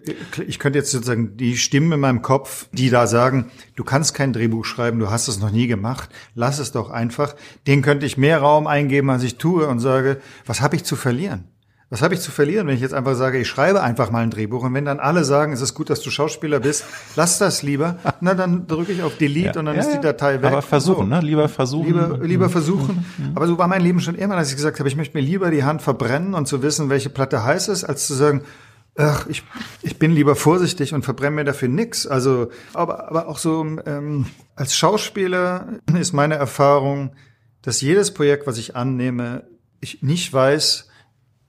ich 0.46 0.58
könnte 0.58 0.78
jetzt 0.78 0.90
sozusagen 0.90 1.36
die 1.36 1.56
Stimmen 1.56 1.92
in 1.92 2.00
meinem 2.00 2.22
Kopf, 2.22 2.66
die 2.72 2.90
da 2.90 3.06
sagen, 3.06 3.50
du 3.76 3.84
kannst 3.84 4.14
kein 4.14 4.32
Drehbuch 4.32 4.64
schreiben, 4.64 4.98
du 4.98 5.10
hast 5.10 5.28
es 5.28 5.40
noch 5.40 5.50
nie 5.50 5.66
gemacht, 5.66 6.10
lass 6.34 6.58
es 6.58 6.72
doch 6.72 6.90
einfach. 6.90 7.34
Den 7.66 7.82
könnte 7.82 8.06
ich 8.06 8.16
mehr 8.16 8.38
Raum 8.38 8.66
eingeben, 8.66 9.10
als 9.10 9.22
ich 9.22 9.36
tue 9.36 9.66
und 9.66 9.80
sage, 9.80 10.20
was 10.46 10.60
habe 10.60 10.76
ich 10.76 10.84
zu 10.84 10.96
verlieren? 10.96 11.44
Was 11.90 12.02
habe 12.02 12.14
ich 12.14 12.20
zu 12.20 12.32
verlieren, 12.32 12.66
wenn 12.66 12.74
ich 12.74 12.80
jetzt 12.80 12.94
einfach 12.94 13.14
sage, 13.14 13.38
ich 13.38 13.46
schreibe 13.46 13.80
einfach 13.80 14.10
mal 14.10 14.24
ein 14.24 14.30
Drehbuch 14.30 14.64
und 14.64 14.74
wenn 14.74 14.86
dann 14.86 14.98
alle 14.98 15.22
sagen, 15.22 15.52
es 15.52 15.60
ist 15.60 15.74
gut, 15.74 15.90
dass 15.90 16.00
du 16.00 16.10
Schauspieler 16.10 16.58
bist, 16.58 16.84
lass 17.14 17.38
das 17.38 17.62
lieber, 17.62 17.98
na 18.20 18.34
dann 18.34 18.66
drücke 18.66 18.90
ich 18.90 19.02
auf 19.02 19.16
Delete 19.16 19.52
ja. 19.54 19.60
und 19.60 19.66
dann 19.66 19.76
ja, 19.76 19.82
ist 19.82 19.92
die 19.92 20.00
Datei 20.00 20.42
weg. 20.42 20.50
Aber 20.50 20.62
versuchen, 20.62 21.08
so. 21.08 21.14
ne? 21.14 21.20
Lieber 21.20 21.48
versuchen. 21.48 21.86
Lieber, 21.86 22.18
lieber 22.20 22.48
versuchen. 22.48 23.04
Aber 23.36 23.46
so 23.46 23.58
war 23.58 23.68
mein 23.68 23.82
Leben 23.82 24.00
schon 24.00 24.16
immer, 24.16 24.34
dass 24.34 24.48
ich 24.48 24.56
gesagt 24.56 24.80
habe, 24.80 24.88
ich 24.88 24.96
möchte 24.96 25.16
mir 25.16 25.22
lieber 25.22 25.52
die 25.52 25.62
Hand 25.62 25.82
verbrennen 25.82 26.34
und 26.34 26.48
zu 26.48 26.62
wissen, 26.62 26.88
welche 26.88 27.10
Platte 27.10 27.44
heiß 27.44 27.68
ist, 27.68 27.84
als 27.84 28.08
zu 28.08 28.14
sagen, 28.14 28.42
ach, 28.96 29.26
ich, 29.26 29.42
ich 29.82 29.98
bin 29.98 30.12
lieber 30.12 30.36
vorsichtig 30.36 30.94
und 30.94 31.04
verbrenne 31.04 31.36
mir 31.36 31.44
dafür 31.44 31.68
nix. 31.68 32.06
Also, 32.06 32.50
aber, 32.72 33.08
aber 33.08 33.28
auch 33.28 33.38
so 33.38 33.64
ähm, 33.86 34.26
als 34.54 34.76
Schauspieler 34.76 35.80
ist 35.98 36.12
meine 36.12 36.34
Erfahrung, 36.34 37.14
dass 37.62 37.80
jedes 37.80 38.12
Projekt, 38.12 38.46
was 38.46 38.58
ich 38.58 38.76
annehme, 38.76 39.44
ich 39.80 40.02
nicht 40.02 40.32
weiß, 40.32 40.88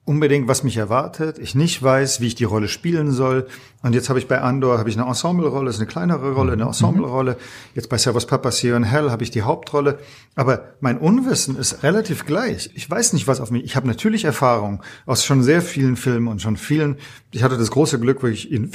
unbedingt, 0.06 0.46
was 0.46 0.62
mich 0.62 0.76
erwartet. 0.76 1.38
Ich 1.38 1.54
nicht 1.54 1.82
weiß, 1.82 2.20
wie 2.20 2.28
ich 2.28 2.36
die 2.36 2.44
Rolle 2.44 2.68
spielen 2.68 3.10
soll. 3.10 3.48
Und 3.82 3.92
jetzt 3.92 4.08
habe 4.08 4.20
ich 4.20 4.28
bei 4.28 4.40
Andor 4.40 4.78
habe 4.78 4.88
ich 4.88 4.96
eine 4.96 5.06
Ensemble-Rolle, 5.06 5.68
ist 5.68 5.78
eine 5.78 5.86
kleinere 5.86 6.32
Rolle, 6.32 6.52
eine 6.52 6.62
mhm. 6.62 6.68
Ensemble-Rolle. 6.68 7.36
Jetzt 7.74 7.88
bei 7.88 7.98
Servus 7.98 8.26
Here 8.62 8.76
in 8.76 8.84
Hell 8.84 9.10
habe 9.10 9.24
ich 9.24 9.32
die 9.32 9.42
Hauptrolle. 9.42 9.98
Aber 10.36 10.74
mein 10.80 10.98
Unwissen 10.98 11.56
ist 11.56 11.82
relativ 11.82 12.24
gleich. 12.24 12.70
Ich 12.74 12.88
weiß 12.88 13.14
nicht, 13.14 13.26
was 13.26 13.40
auf 13.40 13.50
mich. 13.50 13.64
Ich 13.64 13.74
habe 13.74 13.88
natürlich 13.88 14.24
Erfahrung 14.24 14.80
aus 15.06 15.24
schon 15.24 15.42
sehr 15.42 15.60
vielen 15.60 15.96
Filmen 15.96 16.28
und 16.28 16.40
schon 16.40 16.56
vielen. 16.56 16.98
Ich 17.36 17.42
hatte 17.42 17.58
das 17.58 17.70
große 17.70 18.00
Glück, 18.00 18.22
wirklich 18.22 18.50
in, 18.50 18.70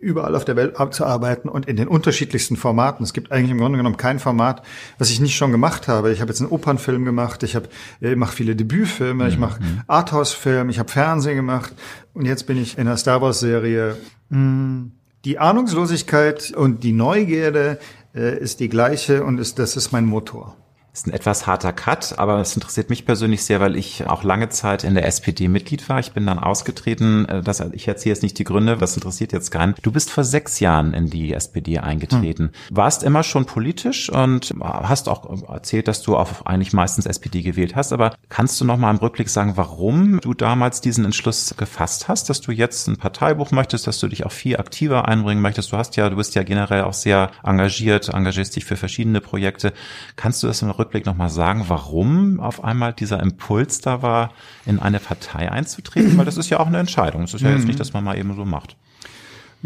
überall 0.00 0.36
auf 0.36 0.44
der 0.44 0.54
Welt 0.54 0.76
zu 0.92 1.04
arbeiten 1.04 1.48
und 1.48 1.66
in 1.66 1.74
den 1.74 1.88
unterschiedlichsten 1.88 2.56
Formaten. 2.56 3.02
Es 3.02 3.12
gibt 3.12 3.32
eigentlich 3.32 3.50
im 3.50 3.58
Grunde 3.58 3.78
genommen 3.78 3.96
kein 3.96 4.20
Format, 4.20 4.62
was 4.96 5.10
ich 5.10 5.18
nicht 5.18 5.34
schon 5.34 5.50
gemacht 5.50 5.88
habe. 5.88 6.12
Ich 6.12 6.20
habe 6.20 6.30
jetzt 6.30 6.40
einen 6.40 6.52
Opernfilm 6.52 7.04
gemacht. 7.04 7.42
Ich 7.42 7.56
habe, 7.56 7.68
ich 8.00 8.14
mache 8.14 8.32
viele 8.32 8.54
Debütfilme. 8.54 9.26
Ich 9.26 9.38
mache 9.38 9.60
mhm. 9.60 9.80
Arthouse 9.88 10.32
Film, 10.32 10.68
ich 10.68 10.78
habe 10.78 10.88
Fernsehen 10.88 11.34
gemacht 11.34 11.74
und 12.12 12.26
jetzt 12.26 12.46
bin 12.46 12.62
ich 12.62 12.78
in 12.78 12.86
der 12.86 12.96
Star 12.96 13.20
Wars 13.20 13.40
Serie. 13.40 13.96
Hm, 14.30 14.92
die 15.24 15.40
Ahnungslosigkeit 15.40 16.52
und 16.52 16.84
die 16.84 16.92
Neugierde 16.92 17.80
äh, 18.14 18.38
ist 18.38 18.60
die 18.60 18.68
gleiche 18.68 19.24
und 19.24 19.38
ist, 19.38 19.58
das 19.58 19.76
ist 19.76 19.90
mein 19.90 20.06
Motor. 20.06 20.56
Ist 20.94 21.08
ein 21.08 21.12
etwas 21.12 21.48
harter 21.48 21.72
Cut, 21.72 22.20
aber 22.20 22.38
es 22.38 22.54
interessiert 22.54 22.88
mich 22.88 23.04
persönlich 23.04 23.42
sehr, 23.42 23.58
weil 23.58 23.74
ich 23.74 24.06
auch 24.06 24.22
lange 24.22 24.48
Zeit 24.50 24.84
in 24.84 24.94
der 24.94 25.06
SPD 25.06 25.48
Mitglied 25.48 25.88
war. 25.88 25.98
Ich 25.98 26.12
bin 26.12 26.24
dann 26.24 26.38
ausgetreten. 26.38 27.28
Äh, 27.28 27.42
das, 27.42 27.58
ich 27.72 27.88
erzähle 27.88 28.14
jetzt 28.14 28.22
nicht 28.22 28.38
die 28.38 28.44
Gründe, 28.44 28.76
das 28.76 28.94
interessiert 28.94 29.32
jetzt 29.32 29.50
keinen. 29.50 29.74
Du 29.82 29.90
bist 29.90 30.12
vor 30.12 30.22
sechs 30.22 30.60
Jahren 30.60 30.94
in 30.94 31.10
die 31.10 31.34
SPD 31.34 31.80
eingetreten. 31.80 32.52
Hm. 32.68 32.76
Warst 32.76 33.02
immer 33.02 33.24
schon 33.24 33.44
politisch 33.44 34.08
und 34.08 34.54
hast 34.60 35.08
auch 35.08 35.48
erzählt, 35.48 35.88
dass 35.88 36.00
du 36.02 36.16
auch 36.16 36.46
eigentlich 36.46 36.72
meistens 36.72 37.06
SPD 37.06 37.42
gewählt 37.42 37.74
hast. 37.74 37.92
Aber 37.92 38.14
kannst 38.28 38.60
du 38.60 38.64
noch 38.64 38.76
mal 38.76 38.92
im 38.92 38.98
Rückblick 38.98 39.28
sagen, 39.28 39.56
warum 39.56 40.20
du 40.20 40.32
damals 40.32 40.80
diesen 40.80 41.04
Entschluss 41.04 41.56
gefasst 41.56 42.06
hast, 42.06 42.30
dass 42.30 42.40
du 42.40 42.52
jetzt 42.52 42.86
ein 42.86 42.98
Parteibuch 42.98 43.50
möchtest, 43.50 43.88
dass 43.88 43.98
du 43.98 44.06
dich 44.06 44.24
auch 44.24 44.32
viel 44.32 44.58
aktiver 44.58 45.08
einbringen 45.08 45.42
möchtest? 45.42 45.72
Du 45.72 45.76
hast 45.76 45.96
ja, 45.96 46.08
du 46.08 46.14
bist 46.14 46.36
ja 46.36 46.44
generell 46.44 46.82
auch 46.82 46.94
sehr 46.94 47.32
engagiert, 47.42 48.10
engagierst 48.10 48.54
dich 48.54 48.64
für 48.64 48.76
verschiedene 48.76 49.20
Projekte. 49.20 49.72
Kannst 50.14 50.40
du 50.44 50.46
das 50.46 50.62
im 50.62 50.70
Rückblick 50.70 50.83
Rückblick 50.84 51.06
nochmal 51.06 51.30
sagen, 51.30 51.64
warum 51.68 52.40
auf 52.40 52.62
einmal 52.62 52.92
dieser 52.92 53.20
Impuls 53.20 53.80
da 53.80 54.02
war, 54.02 54.32
in 54.66 54.78
eine 54.78 55.00
Partei 55.00 55.50
einzutreten? 55.50 56.16
Weil 56.18 56.24
das 56.24 56.36
ist 56.36 56.50
ja 56.50 56.60
auch 56.60 56.66
eine 56.66 56.78
Entscheidung. 56.78 57.22
Es 57.22 57.34
ist 57.34 57.40
ja 57.40 57.50
jetzt 57.50 57.62
mhm. 57.62 57.68
nicht, 57.68 57.80
dass 57.80 57.92
man 57.92 58.04
mal 58.04 58.16
eben 58.18 58.34
so 58.34 58.44
macht. 58.44 58.76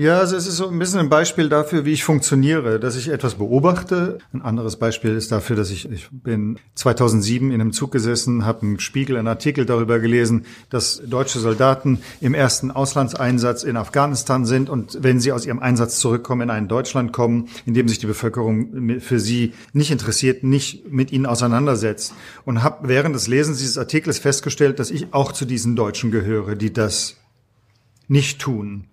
Ja, 0.01 0.21
also 0.21 0.37
es 0.37 0.47
ist 0.47 0.59
so 0.59 0.69
ein 0.69 0.79
bisschen 0.79 1.01
ein 1.01 1.09
Beispiel 1.09 1.49
dafür, 1.49 1.85
wie 1.85 1.91
ich 1.91 2.05
funktioniere, 2.05 2.79
dass 2.79 2.95
ich 2.95 3.09
etwas 3.09 3.35
beobachte. 3.35 4.19
Ein 4.33 4.43
anderes 4.43 4.77
Beispiel 4.77 5.17
ist 5.17 5.33
dafür, 5.33 5.57
dass 5.57 5.73
ich, 5.73 5.91
ich 5.91 6.09
bin 6.13 6.61
2007 6.77 7.51
in 7.51 7.61
einem 7.61 7.73
Zug 7.73 7.91
gesessen, 7.91 8.45
habe 8.45 8.65
im 8.65 8.79
Spiegel 8.79 9.17
einen 9.17 9.27
Artikel 9.27 9.67
darüber 9.67 9.99
gelesen, 9.99 10.47
dass 10.71 11.03
deutsche 11.05 11.41
Soldaten 11.41 11.99
im 12.21 12.35
ersten 12.35 12.71
Auslandseinsatz 12.71 13.65
in 13.65 13.77
Afghanistan 13.77 14.47
sind 14.47 14.71
und 14.71 15.03
wenn 15.03 15.19
sie 15.19 15.33
aus 15.33 15.45
ihrem 15.45 15.59
Einsatz 15.59 15.99
zurückkommen, 15.99 16.43
in 16.43 16.51
ein 16.51 16.69
Deutschland 16.69 17.13
kommen, 17.13 17.49
in 17.67 17.75
dem 17.75 17.89
sich 17.89 17.99
die 17.99 18.07
Bevölkerung 18.07 19.01
für 19.01 19.19
sie 19.19 19.53
nicht 19.73 19.91
interessiert, 19.91 20.45
nicht 20.45 20.93
mit 20.93 21.11
ihnen 21.11 21.27
auseinandersetzt. 21.27 22.15
Und 22.45 22.63
habe 22.63 22.87
während 22.87 23.17
des 23.17 23.27
Lesens 23.27 23.59
dieses 23.59 23.79
Artikels 23.79 24.21
festgestellt, 24.21 24.79
dass 24.79 24.93
ich 24.93 25.13
auch 25.13 25.33
zu 25.33 25.45
diesen 25.45 25.75
Deutschen 25.75 26.13
gehöre, 26.13 26.55
die 26.55 26.73
das 26.73 27.17
nicht 28.07 28.41
tun 28.41 28.87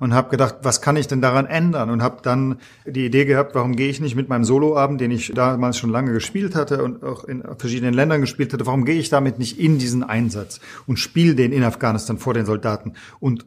und 0.00 0.14
habe 0.14 0.30
gedacht, 0.30 0.56
was 0.62 0.80
kann 0.80 0.96
ich 0.96 1.06
denn 1.06 1.20
daran 1.20 1.46
ändern? 1.46 1.90
Und 1.90 2.02
habe 2.02 2.18
dann 2.22 2.58
die 2.86 3.06
Idee 3.06 3.24
gehabt, 3.24 3.54
warum 3.54 3.74
gehe 3.74 3.88
ich 3.88 4.00
nicht 4.00 4.14
mit 4.14 4.28
meinem 4.28 4.44
Soloabend, 4.44 5.00
den 5.00 5.10
ich 5.10 5.32
damals 5.34 5.78
schon 5.78 5.90
lange 5.90 6.12
gespielt 6.12 6.54
hatte 6.54 6.82
und 6.82 7.02
auch 7.02 7.24
in 7.24 7.42
verschiedenen 7.58 7.94
Ländern 7.94 8.20
gespielt 8.20 8.52
hatte, 8.52 8.66
warum 8.66 8.84
gehe 8.84 8.98
ich 8.98 9.08
damit 9.08 9.38
nicht 9.38 9.58
in 9.58 9.78
diesen 9.78 10.04
Einsatz 10.04 10.60
und 10.86 10.98
spiele 10.98 11.34
den 11.34 11.52
in 11.52 11.64
Afghanistan 11.64 12.18
vor 12.18 12.34
den 12.34 12.46
Soldaten 12.46 12.94
und 13.20 13.46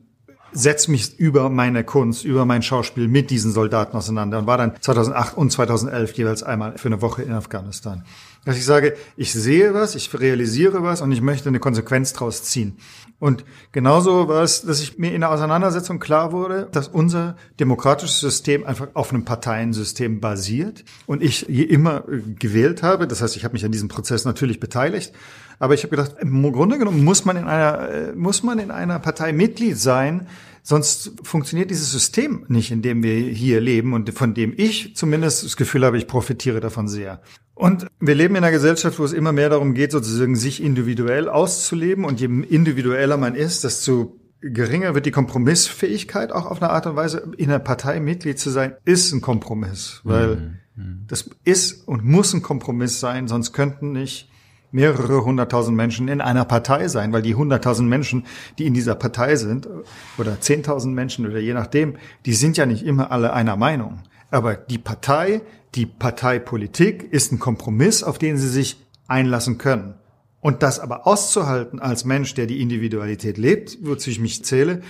setze 0.54 0.92
mich 0.92 1.18
über 1.18 1.50
meine 1.50 1.84
Kunst, 1.84 2.26
über 2.26 2.46
mein 2.46 2.62
Schauspiel 2.62 3.08
mit 3.08 3.30
diesen 3.30 3.52
Soldaten 3.52 3.96
auseinander 3.96 4.40
und 4.40 4.48
war 4.48 4.58
dann 4.58 4.74
2008 4.80 5.38
und 5.38 5.52
2011 5.52 6.14
jeweils 6.14 6.44
einmal 6.44 6.78
für 6.78 6.90
eine 6.90 7.02
Woche 7.02 7.24
in 7.24 7.32
Afghanistan. 7.32 8.04
Dass 8.44 8.58
ich 8.58 8.66
sage, 8.66 8.96
ich 9.16 9.32
sehe 9.32 9.74
was, 9.74 9.96
ich 9.96 10.20
realisiere 10.20 10.84
was 10.84 11.02
und 11.02 11.12
ich 11.12 11.22
möchte 11.22 11.50
eine 11.50 11.60
Konsequenz 11.60 12.14
draus 12.14 12.44
ziehen. 12.44 12.78
Und 13.22 13.46
genauso 13.72 14.28
war 14.30 14.42
es, 14.42 14.64
dass 14.64 14.82
ich 14.82 14.98
mir 14.98 15.14
in 15.14 15.22
der 15.22 15.30
Auseinandersetzung 15.30 16.00
klar 16.00 16.32
wurde, 16.32 16.68
dass 16.72 16.88
unser 16.88 17.38
demokratisches 17.60 18.20
System 18.20 18.66
einfach 18.66 18.88
auf 18.96 19.14
einem 19.14 19.26
Parteiensystem 19.26 20.20
basiert 20.20 20.84
und 21.06 21.22
ich 21.22 21.46
je 21.48 21.62
immer 21.62 22.04
äh, 22.10 22.22
gewählt 22.40 22.82
habe. 22.82 23.08
Das 23.08 23.22
heißt, 23.22 23.36
ich 23.36 23.44
habe 23.44 23.54
mich 23.54 23.64
an 23.64 23.72
diesem 23.72 23.90
Prozess 23.90 24.26
natürlich 24.26 24.60
beteiligt. 24.60 25.14
Aber 25.60 25.76
ich 25.76 25.84
habe 25.84 25.96
gedacht, 25.96 26.16
im 26.20 26.52
Grunde 26.52 26.80
genommen 26.80 27.04
muss 27.04 27.24
man 27.24 27.38
in 27.38 27.44
einer, 27.44 27.90
äh, 27.90 28.12
muss 28.14 28.42
man 28.42 28.58
in 28.58 28.72
einer 28.72 28.98
Partei 28.98 29.34
Mitglied 29.34 29.78
sein, 29.78 30.28
Sonst 30.64 31.14
funktioniert 31.24 31.72
dieses 31.72 31.92
System 31.92 32.46
nicht, 32.48 32.72
in 32.72 32.82
dem 32.82 33.02
wir 33.04 33.16
hier 33.16 33.60
leben 33.62 33.94
und 33.94 34.12
von 34.14 34.34
dem 34.34 34.54
ich 34.56 34.96
zumindest 34.96 35.44
das 35.44 35.58
Gefühl 35.58 35.86
habe, 35.86 35.98
ich 35.98 36.08
profitiere 36.08 36.60
davon 36.60 36.88
sehr. 36.88 37.22
Und 37.56 37.88
wir 38.00 38.16
leben 38.16 38.36
in 38.36 38.44
einer 38.44 38.52
Gesellschaft, 38.52 38.98
wo 39.00 39.04
es 39.04 39.14
immer 39.14 39.32
mehr 39.32 39.50
darum 39.50 39.74
geht, 39.74 39.92
sozusagen 39.92 40.36
sich 40.36 40.64
individuell 40.64 41.30
auszuleben. 41.30 42.06
Und 42.06 42.20
je 42.20 42.26
individueller 42.26 43.18
man 43.18 43.36
ist, 43.36 43.64
desto 43.64 44.20
geringer 44.42 44.96
wird 44.96 45.06
die 45.06 45.12
Kompromissfähigkeit 45.12 46.32
auch 46.32 46.48
auf 46.48 46.62
eine 46.62 46.72
Art 46.72 46.88
und 46.88 46.96
Weise. 46.96 47.32
In 47.38 47.50
einer 47.50 47.60
Partei 47.60 48.00
Mitglied 48.00 48.40
zu 48.40 48.50
sein, 48.50 48.76
ist 48.86 49.12
ein 49.12 49.22
Kompromiss, 49.22 50.02
weil 50.04 50.60
mhm. 50.76 50.84
mhm. 50.84 51.06
das 51.08 51.30
ist 51.44 51.88
und 51.88 52.04
muss 52.04 52.34
ein 52.34 52.42
Kompromiss 52.42 53.00
sein, 53.00 53.28
sonst 53.28 53.54
könnten 53.54 53.92
nicht 53.92 54.31
mehrere 54.72 55.26
hunderttausend 55.26 55.76
Menschen 55.76 56.08
in 56.08 56.22
einer 56.22 56.46
Partei 56.46 56.88
sein, 56.88 57.12
weil 57.14 57.22
die 57.22 57.36
hunderttausend 57.36 57.90
Menschen, 57.90 58.26
die 58.58 58.66
in 58.66 58.74
dieser 58.74 58.96
Partei 58.96 59.36
sind, 59.36 59.68
oder 60.18 60.40
zehntausend 60.40 60.96
Menschen 60.96 61.28
oder 61.28 61.40
je 61.40 61.54
nachdem, 61.54 61.96
die 62.26 62.34
sind 62.34 62.58
ja 62.58 62.66
nicht 62.66 62.84
immer 62.84 63.12
alle 63.12 63.34
einer 63.34 63.58
Meinung. 63.58 64.00
Aber 64.30 64.56
die 64.56 64.78
Partei, 64.78 65.42
die 65.76 65.86
Parteipolitik 65.86 67.12
ist 67.12 67.32
ein 67.32 67.40
Kompromiss, 67.40 68.04
auf 68.04 68.18
den 68.18 68.38
sie 68.38 68.50
sich 68.50 68.78
einlassen 69.08 69.58
können. 69.58 69.96
Und 70.40 70.64
das 70.64 70.80
aber 70.80 71.06
auszuhalten 71.06 71.80
als 71.80 72.04
Mensch, 72.04 72.34
der 72.34 72.48
die 72.48 72.62
Individualität 72.62 73.38
lebt, 73.38 73.78
wozu 73.82 74.10
ich 74.10 74.20
mich 74.20 74.44
zähle, 74.44 74.82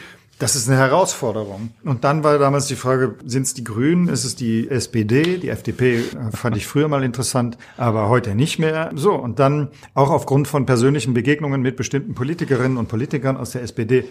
das 0.42 0.56
ist 0.56 0.68
eine 0.68 0.78
Herausforderung. 0.78 1.70
Und 1.84 2.04
dann 2.04 2.24
war 2.24 2.40
damals 2.40 2.66
die 2.66 2.76
Frage, 2.76 3.16
sind 3.24 3.44
es 3.44 3.54
die 3.54 3.64
Grünen, 3.64 4.08
ist 4.08 4.24
es 4.24 4.36
die 4.36 4.68
SPD? 4.70 5.38
Die 5.38 5.50
FDP 5.50 6.00
äh, 6.00 6.04
fand 6.32 6.58
ich 6.58 6.66
früher 6.66 6.88
mal 6.88 7.04
interessant, 7.04 7.60
aber 7.78 8.10
heute 8.10 8.34
nicht 8.34 8.58
mehr. 8.58 8.92
So, 8.96 9.14
und 9.14 9.38
dann 9.38 9.70
auch 9.94 10.10
aufgrund 10.10 10.48
von 10.48 10.66
persönlichen 10.66 11.14
Begegnungen 11.14 11.62
mit 11.62 11.76
bestimmten 11.76 12.16
Politikerinnen 12.16 12.78
und 12.78 12.88
Politikern 12.88 13.38
aus 13.38 13.52
der 13.52 13.62
SPD 13.62 14.06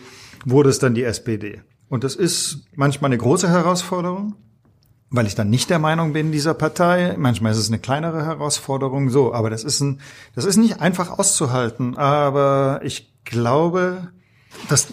wurde 0.44 0.70
es 0.70 0.78
dann 0.78 0.94
die 0.94 1.02
SPD. 1.02 1.62
Und 1.88 2.04
das 2.04 2.14
ist 2.14 2.64
manchmal 2.76 3.08
eine 3.08 3.18
große 3.18 3.48
Herausforderung, 3.48 4.36
weil 5.10 5.26
ich 5.26 5.34
dann 5.34 5.50
nicht 5.50 5.68
der 5.68 5.80
Meinung 5.80 6.12
bin 6.12 6.30
dieser 6.30 6.54
Partei. 6.54 7.16
Manchmal 7.18 7.50
ist 7.50 7.58
es 7.58 7.68
eine 7.68 7.80
kleinere 7.80 8.24
Herausforderung, 8.24 9.10
so. 9.10 9.34
Aber 9.34 9.50
das 9.50 9.64
ist 9.64 9.80
ein, 9.80 10.00
das 10.36 10.44
ist 10.44 10.58
nicht 10.58 10.80
einfach 10.80 11.18
auszuhalten. 11.18 11.98
Aber 11.98 12.82
ich 12.84 13.12
glaube, 13.24 14.12
dass 14.68 14.86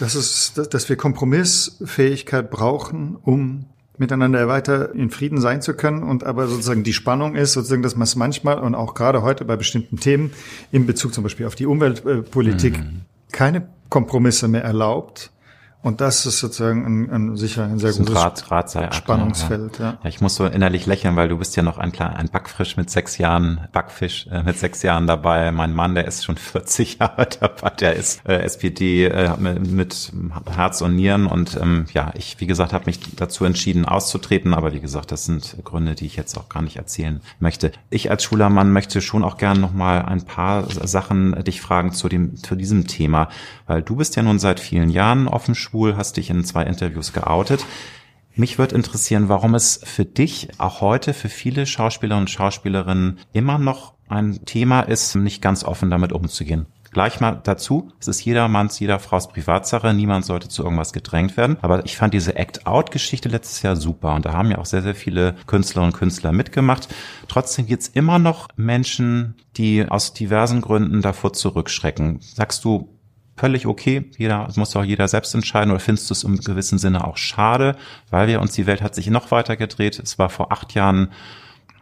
dass, 0.00 0.14
es, 0.14 0.52
dass 0.54 0.88
wir 0.88 0.96
Kompromissfähigkeit 0.96 2.50
brauchen, 2.50 3.16
um 3.22 3.66
miteinander 3.96 4.48
weiter 4.48 4.94
in 4.94 5.10
Frieden 5.10 5.40
sein 5.40 5.62
zu 5.62 5.74
können. 5.74 6.02
Und 6.02 6.24
aber 6.24 6.48
sozusagen 6.48 6.82
die 6.82 6.92
Spannung 6.92 7.36
ist 7.36 7.52
sozusagen, 7.52 7.82
dass 7.82 7.94
man 7.94 8.04
es 8.04 8.16
manchmal 8.16 8.58
und 8.58 8.74
auch 8.74 8.94
gerade 8.94 9.22
heute 9.22 9.44
bei 9.44 9.56
bestimmten 9.56 9.98
Themen 9.98 10.32
in 10.72 10.86
Bezug 10.86 11.14
zum 11.14 11.22
Beispiel 11.22 11.46
auf 11.46 11.54
die 11.54 11.66
Umweltpolitik 11.66 12.78
mhm. 12.78 13.02
keine 13.32 13.68
Kompromisse 13.90 14.48
mehr 14.48 14.64
erlaubt, 14.64 15.30
und 15.84 16.00
das 16.00 16.24
ist 16.24 16.38
sozusagen 16.38 16.86
ein, 16.86 17.10
ein 17.10 17.36
sicher 17.36 17.64
ein 17.64 17.78
sehr 17.78 17.92
gutes 17.92 18.14
Rat, 18.14 18.50
Rat 18.50 18.94
Spannungsfeld. 18.94 19.78
Ja. 19.78 19.84
Ja. 19.84 19.98
ja. 20.02 20.08
ich 20.08 20.22
muss 20.22 20.34
so 20.34 20.46
innerlich 20.46 20.86
lächeln, 20.86 21.14
weil 21.14 21.28
du 21.28 21.36
bist 21.36 21.56
ja 21.56 21.62
noch 21.62 21.76
ein, 21.76 21.92
kleiner, 21.92 22.16
ein 22.16 22.30
Backfisch 22.30 22.78
mit 22.78 22.88
sechs 22.88 23.18
Jahren, 23.18 23.68
Backfisch 23.70 24.26
äh, 24.28 24.42
mit 24.42 24.58
sechs 24.58 24.82
Jahren 24.82 25.06
dabei. 25.06 25.52
Mein 25.52 25.74
Mann, 25.74 25.94
der 25.94 26.06
ist 26.06 26.24
schon 26.24 26.36
40 26.38 27.00
Jahre 27.00 27.28
dabei, 27.38 27.68
der 27.68 27.96
ist 27.96 28.26
äh, 28.26 28.38
SPD 28.38 29.04
äh, 29.04 29.36
mit, 29.36 29.68
mit 29.68 30.12
Herz 30.50 30.80
und 30.80 30.96
Nieren. 30.96 31.26
Und 31.26 31.58
ähm, 31.60 31.84
ja, 31.92 32.12
ich, 32.14 32.40
wie 32.40 32.46
gesagt, 32.46 32.72
habe 32.72 32.86
mich 32.86 33.00
dazu 33.16 33.44
entschieden, 33.44 33.84
auszutreten. 33.84 34.54
Aber 34.54 34.72
wie 34.72 34.80
gesagt, 34.80 35.12
das 35.12 35.26
sind 35.26 35.54
Gründe, 35.64 35.94
die 35.94 36.06
ich 36.06 36.16
jetzt 36.16 36.38
auch 36.38 36.48
gar 36.48 36.62
nicht 36.62 36.76
erzählen 36.76 37.20
möchte. 37.40 37.72
Ich 37.90 38.10
als 38.10 38.24
Schulermann 38.24 38.72
möchte 38.72 39.02
schon 39.02 39.22
auch 39.22 39.36
gerne 39.36 39.60
noch 39.60 39.74
mal 39.74 40.00
ein 40.00 40.24
paar 40.24 40.64
Sachen 40.86 41.44
dich 41.44 41.60
fragen 41.60 41.92
zu 41.92 42.08
dem 42.08 42.36
zu 42.36 42.54
diesem 42.54 42.86
Thema, 42.86 43.28
weil 43.66 43.82
du 43.82 43.96
bist 43.96 44.16
ja 44.16 44.22
nun 44.22 44.38
seit 44.38 44.60
vielen 44.60 44.90
Jahren 44.90 45.28
offen 45.28 45.54
schwul, 45.54 45.96
hast 45.96 46.16
dich 46.16 46.30
in 46.30 46.44
zwei 46.44 46.64
Interviews 46.64 47.12
geoutet. 47.12 47.64
Mich 48.36 48.58
würde 48.58 48.74
interessieren, 48.74 49.28
warum 49.28 49.54
es 49.54 49.80
für 49.84 50.04
dich 50.04 50.48
auch 50.58 50.80
heute, 50.80 51.14
für 51.14 51.28
viele 51.28 51.66
Schauspieler 51.66 52.16
und 52.16 52.30
Schauspielerinnen 52.30 53.20
immer 53.32 53.58
noch 53.58 53.94
ein 54.08 54.44
Thema 54.44 54.80
ist, 54.80 55.14
nicht 55.14 55.40
ganz 55.40 55.64
offen 55.64 55.90
damit 55.90 56.12
umzugehen. 56.12 56.66
Gleich 56.94 57.18
mal 57.18 57.40
dazu, 57.42 57.90
es 57.98 58.06
ist 58.06 58.24
jedermanns, 58.24 58.78
jeder 58.78 59.00
Frau's 59.00 59.26
Privatsache, 59.26 59.92
niemand 59.92 60.24
sollte 60.24 60.48
zu 60.48 60.62
irgendwas 60.62 60.92
gedrängt 60.92 61.36
werden. 61.36 61.56
Aber 61.60 61.84
ich 61.84 61.96
fand 61.96 62.14
diese 62.14 62.36
Act-Out-Geschichte 62.36 63.28
letztes 63.28 63.62
Jahr 63.62 63.74
super 63.74 64.14
und 64.14 64.24
da 64.26 64.32
haben 64.32 64.52
ja 64.52 64.58
auch 64.58 64.64
sehr, 64.64 64.82
sehr 64.82 64.94
viele 64.94 65.34
Künstlerinnen 65.48 65.92
und 65.92 65.98
Künstler 65.98 66.30
mitgemacht. 66.30 66.86
Trotzdem 67.26 67.66
gibt 67.66 67.82
es 67.82 67.88
immer 67.88 68.20
noch 68.20 68.46
Menschen, 68.54 69.34
die 69.56 69.84
aus 69.88 70.12
diversen 70.12 70.60
Gründen 70.60 71.02
davor 71.02 71.32
zurückschrecken. 71.32 72.20
Sagst 72.20 72.64
du, 72.64 72.93
völlig 73.36 73.66
okay. 73.66 74.10
Jeder, 74.16 74.48
muss 74.56 74.76
auch 74.76 74.84
jeder 74.84 75.08
selbst 75.08 75.34
entscheiden. 75.34 75.70
Oder 75.70 75.80
findest 75.80 76.10
du 76.10 76.14
es 76.14 76.24
im 76.24 76.38
gewissen 76.38 76.78
Sinne 76.78 77.06
auch 77.06 77.16
schade, 77.16 77.76
weil 78.10 78.28
wir 78.28 78.40
uns, 78.40 78.52
die 78.52 78.66
Welt 78.66 78.82
hat 78.82 78.94
sich 78.94 79.08
noch 79.08 79.30
weiter 79.30 79.56
gedreht. 79.56 79.98
Es 79.98 80.18
war 80.18 80.30
vor 80.30 80.52
acht 80.52 80.74
Jahren 80.74 81.10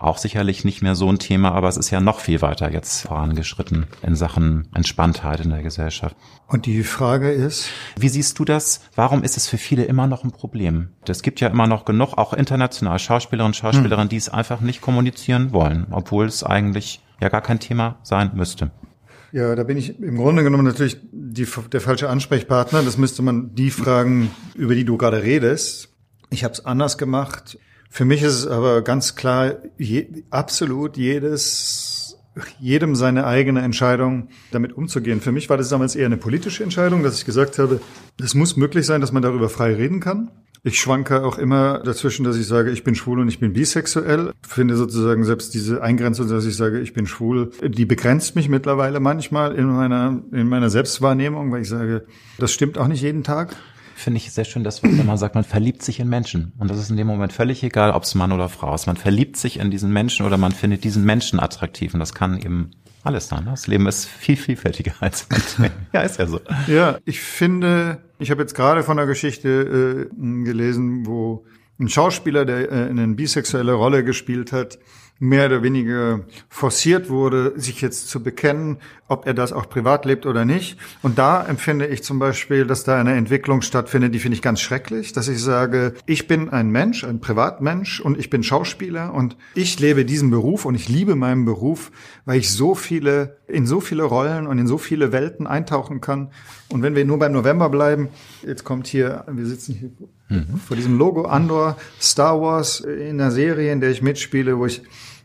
auch 0.02 0.18
sicherlich 0.18 0.64
nicht 0.64 0.82
mehr 0.82 0.96
so 0.96 1.08
ein 1.08 1.18
Thema, 1.18 1.52
aber 1.52 1.68
es 1.68 1.76
ist 1.76 1.90
ja 1.90 2.00
noch 2.00 2.18
viel 2.18 2.42
weiter 2.42 2.72
jetzt 2.72 3.02
vorangeschritten 3.06 3.86
in 4.02 4.16
Sachen 4.16 4.68
Entspanntheit 4.74 5.40
in 5.40 5.50
der 5.50 5.62
Gesellschaft. 5.62 6.16
Und 6.48 6.66
die 6.66 6.82
Frage 6.82 7.30
ist, 7.30 7.68
wie 7.96 8.08
siehst 8.08 8.38
du 8.38 8.44
das? 8.44 8.80
Warum 8.96 9.22
ist 9.22 9.36
es 9.36 9.48
für 9.48 9.58
viele 9.58 9.84
immer 9.84 10.08
noch 10.08 10.24
ein 10.24 10.32
Problem? 10.32 10.88
Es 11.06 11.22
gibt 11.22 11.40
ja 11.40 11.48
immer 11.48 11.68
noch 11.68 11.84
genug, 11.84 12.18
auch 12.18 12.32
international 12.32 12.98
Schauspielerinnen 12.98 13.50
und 13.50 13.56
Schauspielerinnen, 13.56 14.06
hm. 14.06 14.10
die 14.10 14.16
es 14.16 14.28
einfach 14.28 14.60
nicht 14.60 14.80
kommunizieren 14.80 15.52
wollen, 15.52 15.86
obwohl 15.92 16.26
es 16.26 16.42
eigentlich 16.42 17.00
ja 17.20 17.28
gar 17.28 17.40
kein 17.40 17.60
Thema 17.60 17.96
sein 18.02 18.32
müsste. 18.34 18.72
Ja, 19.32 19.54
da 19.54 19.62
bin 19.62 19.78
ich 19.78 19.98
im 19.98 20.16
Grunde 20.18 20.42
genommen 20.42 20.64
natürlich 20.64 20.98
die, 21.10 21.46
der 21.72 21.80
falsche 21.80 22.10
Ansprechpartner. 22.10 22.82
Das 22.82 22.98
müsste 22.98 23.22
man 23.22 23.54
die 23.54 23.70
fragen, 23.70 24.30
über 24.54 24.74
die 24.74 24.84
du 24.84 24.98
gerade 24.98 25.22
redest. 25.22 25.88
Ich 26.28 26.44
habe 26.44 26.52
es 26.52 26.64
anders 26.66 26.98
gemacht. 26.98 27.58
Für 27.88 28.04
mich 28.04 28.22
ist 28.22 28.34
es 28.34 28.46
aber 28.46 28.82
ganz 28.82 29.16
klar, 29.16 29.56
je, 29.78 30.06
absolut 30.30 30.98
jedes, 30.98 32.18
jedem 32.60 32.94
seine 32.94 33.26
eigene 33.26 33.62
Entscheidung, 33.62 34.28
damit 34.50 34.74
umzugehen. 34.74 35.22
Für 35.22 35.32
mich 35.32 35.48
war 35.48 35.56
das 35.56 35.70
damals 35.70 35.96
eher 35.96 36.06
eine 36.06 36.18
politische 36.18 36.62
Entscheidung, 36.62 37.02
dass 37.02 37.18
ich 37.18 37.24
gesagt 37.24 37.58
habe, 37.58 37.80
es 38.22 38.34
muss 38.34 38.56
möglich 38.56 38.84
sein, 38.84 39.00
dass 39.00 39.12
man 39.12 39.22
darüber 39.22 39.48
frei 39.48 39.74
reden 39.74 40.00
kann. 40.00 40.30
Ich 40.64 40.78
schwanke 40.78 41.24
auch 41.24 41.38
immer 41.38 41.80
dazwischen, 41.80 42.22
dass 42.24 42.36
ich 42.36 42.46
sage, 42.46 42.70
ich 42.70 42.84
bin 42.84 42.94
schwul 42.94 43.18
und 43.18 43.28
ich 43.28 43.40
bin 43.40 43.52
bisexuell. 43.52 44.32
Ich 44.44 44.48
finde 44.48 44.76
sozusagen 44.76 45.24
selbst 45.24 45.54
diese 45.54 45.82
Eingrenzung, 45.82 46.28
dass 46.28 46.46
ich 46.46 46.56
sage, 46.56 46.78
ich 46.80 46.92
bin 46.92 47.08
schwul, 47.08 47.50
die 47.66 47.84
begrenzt 47.84 48.36
mich 48.36 48.48
mittlerweile 48.48 49.00
manchmal 49.00 49.56
in 49.56 49.66
meiner, 49.66 50.22
in 50.30 50.48
meiner 50.48 50.70
Selbstwahrnehmung, 50.70 51.50
weil 51.50 51.62
ich 51.62 51.68
sage, 51.68 52.06
das 52.38 52.52
stimmt 52.52 52.78
auch 52.78 52.86
nicht 52.86 53.02
jeden 53.02 53.24
Tag 53.24 53.56
finde 53.94 54.18
ich 54.18 54.32
sehr 54.32 54.44
schön, 54.44 54.64
dass 54.64 54.82
man 54.82 55.16
sagt, 55.16 55.34
man 55.34 55.44
verliebt 55.44 55.82
sich 55.82 56.00
in 56.00 56.08
Menschen. 56.08 56.52
Und 56.58 56.70
das 56.70 56.78
ist 56.78 56.90
in 56.90 56.96
dem 56.96 57.06
Moment 57.06 57.32
völlig 57.32 57.62
egal, 57.62 57.92
ob 57.92 58.02
es 58.02 58.14
Mann 58.14 58.32
oder 58.32 58.48
Frau 58.48 58.74
ist. 58.74 58.86
Man 58.86 58.96
verliebt 58.96 59.36
sich 59.36 59.60
in 59.60 59.70
diesen 59.70 59.92
Menschen 59.92 60.26
oder 60.26 60.38
man 60.38 60.50
findet 60.50 60.82
diesen 60.82 61.04
Menschen 61.04 61.38
attraktiv. 61.38 61.94
Und 61.94 62.00
das 62.00 62.12
kann 62.12 62.38
eben 62.38 62.70
alles 63.04 63.28
sein. 63.28 63.44
Ne? 63.44 63.50
Das 63.50 63.66
Leben 63.66 63.86
ist 63.86 64.06
viel 64.06 64.36
vielfältiger 64.36 64.92
als 65.00 65.26
ja, 65.92 66.00
ist 66.02 66.18
ja 66.18 66.26
so. 66.26 66.40
Ja, 66.66 66.98
ich 67.04 67.20
finde, 67.20 67.98
ich 68.22 68.30
habe 68.30 68.40
jetzt 68.40 68.54
gerade 68.54 68.82
von 68.82 68.98
einer 68.98 69.06
Geschichte 69.06 70.08
äh, 70.08 70.44
gelesen, 70.44 71.06
wo 71.06 71.44
ein 71.82 71.88
Schauspieler, 71.88 72.44
der 72.44 72.70
äh, 72.70 72.88
eine 72.88 73.06
bisexuelle 73.08 73.72
Rolle 73.72 74.04
gespielt 74.04 74.52
hat, 74.52 74.78
mehr 75.18 75.46
oder 75.46 75.62
weniger 75.62 76.20
forciert 76.48 77.08
wurde, 77.08 77.52
sich 77.54 77.80
jetzt 77.80 78.08
zu 78.08 78.24
bekennen, 78.24 78.78
ob 79.06 79.24
er 79.24 79.34
das 79.34 79.52
auch 79.52 79.68
privat 79.68 80.04
lebt 80.04 80.26
oder 80.26 80.44
nicht. 80.44 80.78
Und 81.00 81.16
da 81.16 81.44
empfinde 81.46 81.86
ich 81.86 82.02
zum 82.02 82.18
Beispiel, 82.18 82.66
dass 82.66 82.82
da 82.82 82.98
eine 82.98 83.14
Entwicklung 83.14 83.62
stattfindet, 83.62 84.14
die 84.14 84.18
finde 84.18 84.34
ich 84.34 84.42
ganz 84.42 84.60
schrecklich, 84.60 85.12
dass 85.12 85.28
ich 85.28 85.40
sage, 85.40 85.94
ich 86.06 86.26
bin 86.26 86.48
ein 86.48 86.70
Mensch, 86.70 87.04
ein 87.04 87.20
Privatmensch 87.20 88.00
und 88.00 88.18
ich 88.18 88.30
bin 88.30 88.42
Schauspieler 88.42 89.14
und 89.14 89.36
ich 89.54 89.78
lebe 89.78 90.04
diesen 90.04 90.30
Beruf 90.30 90.64
und 90.64 90.74
ich 90.74 90.88
liebe 90.88 91.14
meinen 91.14 91.44
Beruf, 91.44 91.92
weil 92.24 92.40
ich 92.40 92.50
so 92.50 92.74
viele, 92.74 93.36
in 93.46 93.66
so 93.66 93.80
viele 93.80 94.02
Rollen 94.02 94.48
und 94.48 94.58
in 94.58 94.66
so 94.66 94.76
viele 94.76 95.12
Welten 95.12 95.46
eintauchen 95.46 96.00
kann. 96.00 96.32
Und 96.68 96.82
wenn 96.82 96.96
wir 96.96 97.04
nur 97.04 97.20
beim 97.20 97.32
November 97.32 97.68
bleiben, 97.68 98.08
jetzt 98.44 98.64
kommt 98.64 98.88
hier, 98.88 99.24
wir 99.30 99.46
sitzen 99.46 99.74
hier 99.74 99.90
mhm. 100.32 100.58
vor 100.58 100.76
diesem 100.76 100.98
Logo 100.98 101.24
Andor, 101.24 101.76
Star 102.00 102.40
Wars 102.40 102.80
in 102.80 103.20
einer 103.20 103.30
Serie, 103.30 103.72
in 103.72 103.80
der 103.80 103.90
ich 103.90 104.02
mitspiele, 104.02 104.58
wo 104.58 104.66
ich 104.66 104.82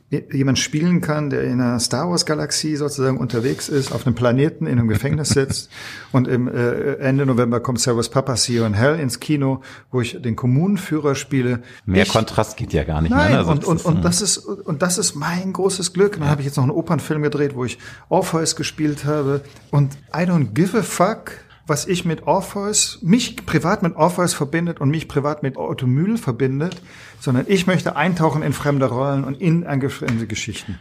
jemand 0.10 0.58
spielen 0.58 1.02
kann, 1.02 1.30
der 1.30 1.44
in 1.44 1.60
einer 1.60 1.82
Star 1.82 2.10
Wars 2.10 2.26
Galaxie 2.26 2.78
sozusagen 2.78 3.18
unterwegs 3.18 3.68
ist, 3.68 3.92
auf 3.92 4.06
einem 4.06 4.16
Planeten 4.16 4.66
in 4.66 4.80
einem 4.80 4.88
Gefängnis 4.88 5.30
sitzt 5.30 5.70
und 6.14 6.30
im 6.30 6.48
äh, 6.48 6.94
Ende 6.94 7.26
November 7.26 7.60
kommt 7.60 7.82
Servus 7.82 8.10
Papa 8.10 8.38
See 8.38 8.58
in 8.58 8.74
Hell 8.74 8.98
ins 9.00 9.20
Kino, 9.20 9.62
wo 9.92 10.00
ich 10.00 10.22
den 10.22 10.38
Kommunenführer 10.38 11.14
spiele. 11.16 11.62
Mehr 11.86 12.04
ich, 12.04 12.10
Kontrast 12.10 12.56
geht 12.56 12.72
ja 12.72 12.86
gar 12.86 13.02
nicht 13.02 13.12
nein, 13.12 13.34
mehr. 13.34 13.44
Ne? 13.44 13.50
Also 13.50 13.52
und, 13.52 13.66
und, 13.66 13.86
und 13.86 14.06
das 14.06 14.22
ist 14.22 14.38
und 14.38 14.82
das 14.82 14.98
ist 14.98 15.16
mein 15.16 15.52
großes 15.52 15.92
Glück. 15.92 16.14
Und 16.14 16.20
dann 16.20 16.28
ja. 16.28 16.32
habe 16.32 16.42
ich 16.42 16.48
jetzt 16.48 16.56
noch 16.56 16.64
einen 16.64 16.72
Opernfilm 16.72 17.22
gedreht, 17.22 17.56
wo 17.56 17.66
ich 17.66 17.78
Orpheus 18.08 18.56
gespielt 18.56 19.04
habe 19.04 19.42
und 19.72 19.96
I 20.16 20.22
don't 20.22 20.54
give 20.54 20.78
a 20.78 20.84
fuck 20.84 21.32
was 21.68 21.86
ich 21.86 22.06
mit 22.06 22.24
Orpheus, 22.24 23.00
mich 23.02 23.46
privat 23.46 23.84
mit 23.84 23.96
Orpheus 23.96 24.34
verbindet 24.34 24.80
und 24.80 24.90
mich 24.90 25.08
privat 25.08 25.44
mit 25.44 25.58
Otto 25.58 25.86
Mühl 25.86 26.18
verbindet, 26.18 26.82
sondern 27.20 27.46
ich 27.48 27.68
möchte 27.68 27.96
eintauchen 27.96 28.42
in 28.42 28.54
fremde 28.54 28.86
Rollen 28.86 29.26
und 29.26 29.42
in 29.42 29.66
fremde 29.90 30.28
Geschichten. 30.28 30.80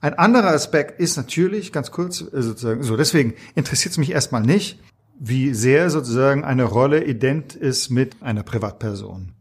Ein 0.00 0.14
anderer 0.14 0.50
Aspekt 0.50 1.00
ist 1.00 1.16
natürlich, 1.16 1.72
ganz 1.72 1.90
kurz, 1.90 2.20
äh, 2.20 2.42
sozusagen, 2.42 2.84
so, 2.84 2.96
deswegen 2.96 3.34
interessiert 3.56 3.92
es 3.92 3.98
mich 3.98 4.12
erstmal 4.12 4.42
nicht, 4.42 4.78
wie 5.18 5.52
sehr 5.52 5.90
sozusagen 5.90 6.44
eine 6.44 6.62
Rolle 6.62 7.04
ident 7.04 7.56
ist 7.56 7.90
mit 7.90 8.22
einer 8.22 8.44
Privatperson. 8.44 9.32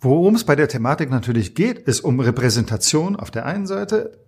Worum 0.00 0.34
es 0.34 0.42
bei 0.42 0.56
der 0.56 0.66
Thematik 0.66 1.10
natürlich 1.10 1.54
geht, 1.54 1.78
ist 1.78 2.00
um 2.00 2.18
Repräsentation 2.18 3.14
auf 3.14 3.30
der 3.30 3.46
einen 3.46 3.68
Seite, 3.68 4.18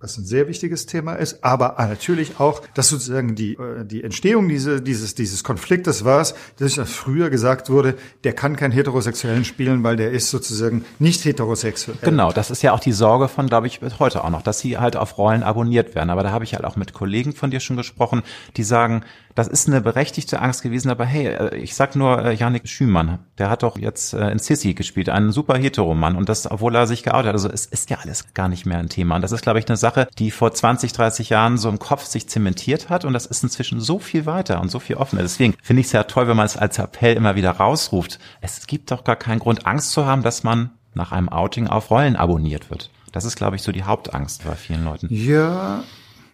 was 0.00 0.16
ein 0.16 0.24
sehr 0.24 0.48
wichtiges 0.48 0.86
Thema 0.86 1.14
ist, 1.14 1.44
aber 1.44 1.74
natürlich 1.78 2.40
auch, 2.40 2.62
dass 2.72 2.88
sozusagen 2.88 3.34
die, 3.34 3.54
äh, 3.54 3.84
die 3.84 4.02
Entstehung 4.02 4.48
diese, 4.48 4.80
dieses, 4.80 5.14
dieses 5.14 5.44
Konfliktes 5.44 6.06
war 6.06 6.22
es, 6.22 6.34
dass 6.58 6.74
früher 6.88 7.28
gesagt 7.28 7.68
wurde, 7.68 7.96
der 8.24 8.32
kann 8.32 8.56
keinen 8.56 8.72
Heterosexuellen 8.72 9.44
spielen, 9.44 9.82
weil 9.82 9.96
der 9.96 10.10
ist 10.10 10.30
sozusagen 10.30 10.86
nicht 10.98 11.24
heterosexuell. 11.26 11.98
Genau, 12.00 12.32
das 12.32 12.50
ist 12.50 12.62
ja 12.62 12.72
auch 12.72 12.80
die 12.80 12.92
Sorge 12.92 13.28
von, 13.28 13.46
glaube 13.46 13.66
ich, 13.66 13.80
heute 13.98 14.24
auch 14.24 14.30
noch, 14.30 14.42
dass 14.42 14.60
sie 14.60 14.78
halt 14.78 14.96
auf 14.96 15.18
Rollen 15.18 15.42
abonniert 15.42 15.94
werden. 15.94 16.08
Aber 16.08 16.22
da 16.22 16.30
habe 16.30 16.44
ich 16.44 16.54
halt 16.54 16.64
auch 16.64 16.76
mit 16.76 16.94
Kollegen 16.94 17.34
von 17.34 17.50
dir 17.50 17.60
schon 17.60 17.76
gesprochen, 17.76 18.22
die 18.56 18.62
sagen, 18.62 19.02
das 19.34 19.48
ist 19.48 19.68
eine 19.68 19.80
berechtigte 19.80 20.40
Angst 20.40 20.62
gewesen, 20.62 20.90
aber 20.90 21.04
hey, 21.04 21.26
äh, 21.26 21.56
ich 21.56 21.74
sag 21.74 21.94
nur 21.94 22.24
äh, 22.24 22.34
Janik 22.34 22.68
Schümann, 22.68 23.20
der 23.38 23.48
hat 23.48 23.62
doch 23.62 23.78
jetzt 23.78 24.12
in 24.12 24.38
Sissy 24.38 24.74
gespielt, 24.74 25.08
einen 25.08 25.30
super 25.32 25.56
Heteromann 25.56 26.16
und 26.16 26.28
das, 26.28 26.50
obwohl 26.50 26.74
er 26.74 26.86
sich 26.86 27.02
geoutet 27.02 27.28
hat. 27.28 27.34
Also 27.34 27.48
es 27.48 27.66
ist 27.66 27.90
ja 27.90 27.98
alles 27.98 28.34
gar 28.34 28.48
nicht 28.48 28.66
mehr 28.66 28.78
ein 28.78 28.88
Thema. 28.88 29.16
Und 29.16 29.22
das 29.22 29.32
ist, 29.32 29.42
glaube 29.42 29.58
ich, 29.58 29.68
eine 29.68 29.76
Sache, 29.76 29.89
die 30.18 30.30
vor 30.30 30.52
20, 30.52 30.92
30 30.92 31.30
Jahren 31.30 31.58
so 31.58 31.68
im 31.68 31.78
Kopf 31.78 32.04
sich 32.04 32.28
zementiert 32.28 32.88
hat 32.88 33.04
und 33.04 33.12
das 33.12 33.26
ist 33.26 33.42
inzwischen 33.42 33.80
so 33.80 33.98
viel 33.98 34.26
weiter 34.26 34.60
und 34.60 34.70
so 34.70 34.78
viel 34.78 34.96
offener. 34.96 35.22
Deswegen 35.22 35.54
finde 35.62 35.80
ich 35.80 35.86
es 35.86 35.92
ja 35.92 36.04
toll, 36.04 36.28
wenn 36.28 36.36
man 36.36 36.46
es 36.46 36.56
als 36.56 36.78
Appell 36.78 37.16
immer 37.16 37.36
wieder 37.36 37.52
rausruft. 37.52 38.18
Es 38.40 38.66
gibt 38.66 38.90
doch 38.90 39.04
gar 39.04 39.16
keinen 39.16 39.38
Grund, 39.38 39.66
Angst 39.66 39.92
zu 39.92 40.06
haben, 40.06 40.22
dass 40.22 40.42
man 40.42 40.70
nach 40.94 41.12
einem 41.12 41.28
Outing 41.28 41.66
auf 41.66 41.90
Rollen 41.90 42.16
abonniert 42.16 42.70
wird. 42.70 42.90
Das 43.12 43.24
ist, 43.24 43.36
glaube 43.36 43.56
ich, 43.56 43.62
so 43.62 43.72
die 43.72 43.84
Hauptangst 43.84 44.44
bei 44.44 44.54
vielen 44.54 44.84
Leuten. 44.84 45.08
Ja, 45.10 45.82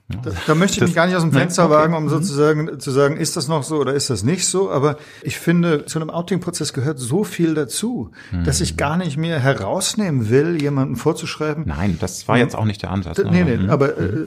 da, 0.08 0.30
da 0.46 0.54
möchte 0.54 0.74
ich 0.74 0.80
das, 0.80 0.88
mich 0.90 0.94
gar 0.94 1.06
nicht 1.06 1.16
aus 1.16 1.22
dem 1.22 1.32
Fenster 1.32 1.64
okay. 1.64 1.74
wagen, 1.74 1.94
um 1.94 2.04
mhm. 2.04 2.08
sozusagen 2.08 2.78
zu 2.78 2.92
sagen, 2.92 3.16
ist 3.16 3.36
das 3.36 3.48
noch 3.48 3.64
so 3.64 3.78
oder 3.78 3.92
ist 3.92 4.08
das 4.08 4.22
nicht 4.22 4.46
so. 4.46 4.70
Aber 4.70 4.98
ich 5.22 5.36
finde, 5.36 5.84
zu 5.84 5.98
einem 5.98 6.10
Outing-Prozess 6.10 6.72
gehört 6.72 7.00
so 7.00 7.24
viel 7.24 7.54
dazu, 7.54 8.12
mhm. 8.30 8.44
dass 8.44 8.60
ich 8.60 8.76
gar 8.76 8.96
nicht 8.96 9.16
mehr 9.16 9.40
herausnehmen 9.40 10.30
will, 10.30 10.62
jemanden 10.62 10.94
vorzuschreiben. 10.94 11.64
Nein, 11.66 11.96
das 12.00 12.28
war 12.28 12.38
jetzt 12.38 12.54
auch 12.54 12.66
nicht 12.66 12.82
der 12.82 12.92
Ansatz. 12.92 13.18
Nee, 13.18 13.42
nee, 13.42 13.56
mhm. 13.56 13.68
aber 13.68 13.98
äh, 13.98 14.26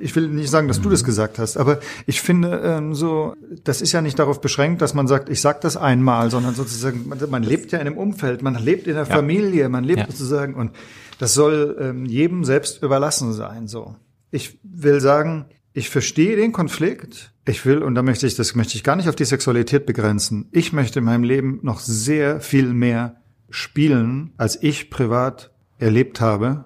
ich 0.00 0.16
will 0.16 0.28
nicht 0.28 0.48
sagen, 0.48 0.68
dass 0.68 0.80
du 0.80 0.88
das 0.88 1.02
mhm. 1.02 1.06
gesagt 1.06 1.38
hast. 1.38 1.58
Aber 1.58 1.80
ich 2.06 2.22
finde, 2.22 2.62
ähm, 2.64 2.94
so, 2.94 3.34
das 3.62 3.82
ist 3.82 3.92
ja 3.92 4.00
nicht 4.00 4.18
darauf 4.18 4.40
beschränkt, 4.40 4.80
dass 4.80 4.94
man 4.94 5.06
sagt, 5.06 5.28
ich 5.28 5.42
sag 5.42 5.60
das 5.60 5.76
einmal, 5.76 6.30
sondern 6.30 6.54
sozusagen, 6.54 7.08
man, 7.08 7.18
man 7.28 7.42
lebt 7.42 7.72
ja 7.72 7.78
in 7.78 7.86
einem 7.86 7.98
Umfeld, 7.98 8.40
man 8.40 8.54
lebt 8.54 8.86
in 8.86 8.94
der 8.94 9.06
ja. 9.06 9.14
Familie, 9.14 9.68
man 9.68 9.84
lebt 9.84 10.00
ja. 10.00 10.06
sozusagen 10.06 10.54
und 10.54 10.70
das 11.18 11.34
soll 11.34 11.76
ähm, 11.78 12.06
jedem 12.06 12.44
selbst 12.44 12.82
überlassen 12.82 13.34
sein, 13.34 13.68
so. 13.68 13.96
Ich 14.34 14.58
will 14.64 15.00
sagen, 15.00 15.46
ich 15.74 15.90
verstehe 15.90 16.34
den 16.34 16.50
Konflikt. 16.50 17.32
Ich 17.46 17.64
will, 17.64 17.82
und 17.84 17.94
da 17.94 18.02
möchte 18.02 18.26
ich, 18.26 18.34
das 18.34 18.56
möchte 18.56 18.74
ich 18.74 18.82
gar 18.82 18.96
nicht 18.96 19.08
auf 19.08 19.14
die 19.14 19.24
Sexualität 19.24 19.86
begrenzen. 19.86 20.48
Ich 20.50 20.72
möchte 20.72 20.98
in 20.98 21.04
meinem 21.04 21.22
Leben 21.22 21.60
noch 21.62 21.78
sehr 21.78 22.40
viel 22.40 22.72
mehr 22.72 23.20
spielen, 23.48 24.32
als 24.36 24.60
ich 24.60 24.90
privat 24.90 25.52
erlebt 25.78 26.20
habe 26.20 26.64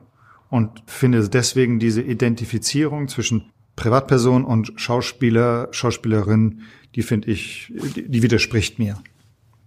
und 0.49 0.83
finde 0.87 1.29
deswegen 1.29 1.79
diese 1.79 2.01
Identifizierung 2.01 3.09
zwischen 3.09 3.51
Privatperson 3.77 4.45
und 4.45 4.73
Schauspieler, 4.77 5.69
Schauspielerin, 5.71 6.63
die 6.95 7.03
finde 7.03 7.31
ich, 7.31 7.71
die, 7.95 8.23
widerspricht 8.23 8.79
mir 8.79 8.99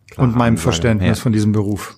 Klar, 0.10 0.28
und 0.28 0.36
meinem 0.36 0.58
Verständnis 0.58 1.20
ja. 1.20 1.22
von 1.22 1.34
diesem 1.34 1.52
Beruf. 1.52 1.98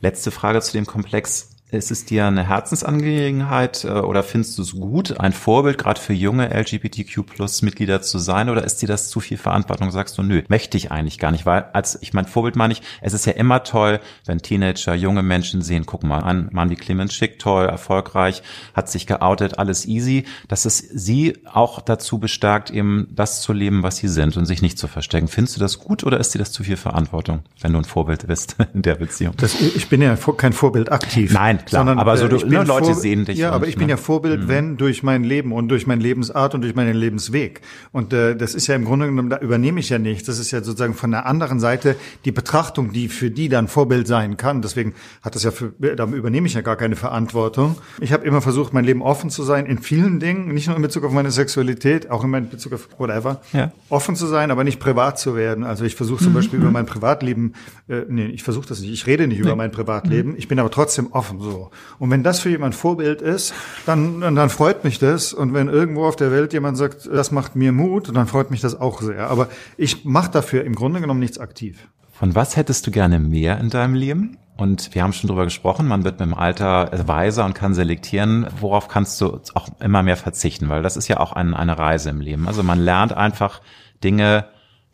Letzte 0.00 0.30
Frage 0.30 0.62
zu 0.62 0.72
dem 0.72 0.86
Komplex 0.86 1.53
ist 1.74 1.90
es 1.90 2.04
dir 2.04 2.26
eine 2.26 2.48
Herzensangelegenheit 2.48 3.84
äh, 3.84 3.88
oder 3.88 4.22
findest 4.22 4.58
du 4.58 4.62
es 4.62 4.72
gut, 4.72 5.18
ein 5.20 5.32
Vorbild 5.32 5.78
gerade 5.78 6.00
für 6.00 6.12
junge 6.12 6.48
LGBTQ-Plus-Mitglieder 6.48 8.02
zu 8.02 8.18
sein 8.18 8.48
oder 8.48 8.64
ist 8.64 8.82
dir 8.82 8.88
das 8.88 9.08
zu 9.08 9.20
viel 9.20 9.36
Verantwortung? 9.36 9.90
Sagst 9.90 10.16
du, 10.18 10.22
nö, 10.22 10.42
möchte 10.48 10.76
ich 10.76 10.90
eigentlich 10.90 11.18
gar 11.18 11.30
nicht, 11.30 11.46
weil 11.46 11.64
als 11.72 11.98
ich 12.00 12.12
mein 12.12 12.26
Vorbild 12.26 12.56
meine 12.56 12.72
ich, 12.72 12.82
es 13.00 13.12
ist 13.12 13.26
ja 13.26 13.32
immer 13.32 13.64
toll, 13.64 14.00
wenn 14.26 14.38
Teenager, 14.38 14.94
junge 14.94 15.22
Menschen 15.22 15.62
sehen, 15.62 15.86
guck 15.86 16.04
mal, 16.04 16.22
ein 16.22 16.48
Mann 16.52 16.70
wie 16.70 16.76
Clemens 16.76 17.14
Schick, 17.14 17.38
toll, 17.38 17.66
erfolgreich, 17.66 18.42
hat 18.74 18.88
sich 18.88 19.06
geoutet, 19.06 19.58
alles 19.58 19.86
easy, 19.86 20.24
dass 20.48 20.64
es 20.64 20.78
sie 20.78 21.38
auch 21.50 21.80
dazu 21.80 22.18
bestärkt, 22.18 22.70
eben 22.70 23.08
das 23.10 23.42
zu 23.42 23.52
leben, 23.52 23.82
was 23.82 23.96
sie 23.96 24.08
sind 24.08 24.36
und 24.36 24.46
sich 24.46 24.62
nicht 24.62 24.78
zu 24.78 24.88
verstecken. 24.88 25.28
Findest 25.28 25.56
du 25.56 25.60
das 25.60 25.78
gut 25.78 26.04
oder 26.04 26.18
ist 26.18 26.34
dir 26.34 26.38
das 26.38 26.52
zu 26.52 26.64
viel 26.64 26.76
Verantwortung, 26.76 27.42
wenn 27.60 27.72
du 27.72 27.78
ein 27.78 27.84
Vorbild 27.84 28.26
bist 28.26 28.56
in 28.74 28.82
der 28.82 28.96
Beziehung? 28.96 29.34
Das, 29.36 29.60
ich 29.60 29.88
bin 29.88 30.02
ja 30.02 30.16
kein 30.36 30.52
Vorbild 30.52 30.92
aktiv. 30.92 31.32
Nein, 31.32 31.58
klar. 31.64 31.80
Sondern, 31.80 31.98
aber 31.98 32.16
so, 32.16 32.26
äh, 32.26 32.28
du, 32.28 32.46
ne, 32.46 32.64
Leute 32.64 32.94
sehen 32.94 33.24
dich. 33.24 33.38
Ja, 33.38 33.50
und, 33.50 33.54
aber 33.54 33.68
ich 33.68 33.76
bin 33.76 33.88
ja 33.88 33.96
Vorbild, 33.96 34.42
mhm. 34.42 34.48
wenn 34.48 34.76
durch 34.76 35.02
mein 35.02 35.24
Leben 35.24 35.52
und 35.52 35.68
durch 35.68 35.86
meine 35.86 36.02
Lebensart 36.02 36.54
und 36.54 36.62
durch 36.62 36.74
meinen 36.74 36.94
Lebensweg. 36.94 37.60
Und 37.92 38.12
äh, 38.12 38.36
das 38.36 38.54
ist 38.54 38.66
ja 38.66 38.74
im 38.74 38.84
Grunde 38.84 39.06
genommen, 39.06 39.30
da 39.30 39.38
übernehme 39.38 39.80
ich 39.80 39.88
ja 39.88 39.98
nicht. 39.98 40.26
Das 40.28 40.38
ist 40.38 40.50
ja 40.50 40.62
sozusagen 40.62 40.94
von 40.94 41.10
der 41.10 41.26
anderen 41.26 41.60
Seite 41.60 41.96
die 42.24 42.32
Betrachtung, 42.32 42.92
die 42.92 43.08
für 43.08 43.30
die 43.30 43.48
dann 43.48 43.68
Vorbild 43.68 44.06
sein 44.06 44.36
kann. 44.36 44.62
Deswegen 44.62 44.94
hat 45.22 45.34
das 45.34 45.42
ja 45.42 45.50
für, 45.50 45.72
da 45.78 46.04
übernehme 46.06 46.46
ich 46.46 46.54
ja 46.54 46.60
gar 46.60 46.76
keine 46.76 46.96
Verantwortung. 46.96 47.76
Ich 48.00 48.12
habe 48.12 48.24
immer 48.24 48.40
versucht, 48.40 48.72
mein 48.72 48.84
Leben 48.84 49.02
offen 49.02 49.30
zu 49.30 49.42
sein 49.42 49.66
in 49.66 49.78
vielen 49.78 50.20
Dingen, 50.20 50.52
nicht 50.52 50.66
nur 50.66 50.76
in 50.76 50.82
Bezug 50.82 51.04
auf 51.04 51.12
meine 51.12 51.30
Sexualität, 51.30 52.10
auch 52.10 52.24
in 52.24 52.50
Bezug 52.50 52.74
auf 52.74 52.88
whatever. 52.98 53.40
Ja. 53.52 53.72
Offen 53.88 54.16
zu 54.16 54.26
sein, 54.26 54.50
aber 54.50 54.64
nicht 54.64 54.80
privat 54.80 55.18
zu 55.18 55.36
werden. 55.36 55.64
Also 55.64 55.84
ich 55.84 55.94
versuche 55.94 56.22
zum 56.22 56.32
mhm. 56.32 56.36
Beispiel 56.36 56.58
über 56.60 56.70
mein 56.70 56.86
Privatleben, 56.86 57.54
äh, 57.88 58.02
nee, 58.08 58.26
ich 58.26 58.42
versuche 58.42 58.66
das 58.66 58.80
nicht. 58.80 58.92
Ich 58.92 59.06
rede 59.06 59.26
nicht 59.26 59.38
nee. 59.38 59.46
über 59.46 59.56
mein 59.56 59.70
Privatleben. 59.70 60.32
Mhm. 60.32 60.36
Ich 60.36 60.48
bin 60.48 60.58
aber 60.58 60.70
trotzdem 60.70 61.12
offen 61.12 61.40
so. 61.40 61.53
Und 61.98 62.10
wenn 62.10 62.22
das 62.22 62.40
für 62.40 62.50
jemand 62.50 62.74
Vorbild 62.74 63.22
ist, 63.22 63.54
dann, 63.86 64.20
dann 64.20 64.48
freut 64.50 64.84
mich 64.84 64.98
das. 64.98 65.32
Und 65.32 65.54
wenn 65.54 65.68
irgendwo 65.68 66.04
auf 66.06 66.16
der 66.16 66.30
Welt 66.30 66.52
jemand 66.52 66.76
sagt, 66.76 67.06
das 67.06 67.30
macht 67.30 67.56
mir 67.56 67.72
Mut, 67.72 68.14
dann 68.14 68.26
freut 68.26 68.50
mich 68.50 68.60
das 68.60 68.78
auch 68.78 69.02
sehr. 69.02 69.30
Aber 69.30 69.48
ich 69.76 70.04
mache 70.04 70.30
dafür 70.30 70.64
im 70.64 70.74
Grunde 70.74 71.00
genommen 71.00 71.20
nichts 71.20 71.38
aktiv. 71.38 71.88
Von 72.12 72.34
was 72.34 72.56
hättest 72.56 72.86
du 72.86 72.90
gerne 72.90 73.18
mehr 73.18 73.58
in 73.58 73.70
deinem 73.70 73.94
Leben? 73.94 74.38
Und 74.56 74.94
wir 74.94 75.02
haben 75.02 75.12
schon 75.12 75.28
drüber 75.28 75.44
gesprochen, 75.44 75.88
man 75.88 76.04
wird 76.04 76.20
mit 76.20 76.28
dem 76.28 76.34
Alter 76.34 76.90
weiser 77.08 77.44
und 77.44 77.54
kann 77.54 77.74
selektieren, 77.74 78.46
worauf 78.60 78.86
kannst 78.86 79.20
du 79.20 79.40
auch 79.54 79.68
immer 79.80 80.04
mehr 80.04 80.16
verzichten, 80.16 80.68
weil 80.68 80.82
das 80.82 80.96
ist 80.96 81.08
ja 81.08 81.18
auch 81.18 81.32
ein, 81.32 81.54
eine 81.54 81.76
Reise 81.76 82.10
im 82.10 82.20
Leben. 82.20 82.46
Also 82.46 82.62
man 82.62 82.78
lernt 82.78 83.12
einfach 83.12 83.60
Dinge 84.04 84.44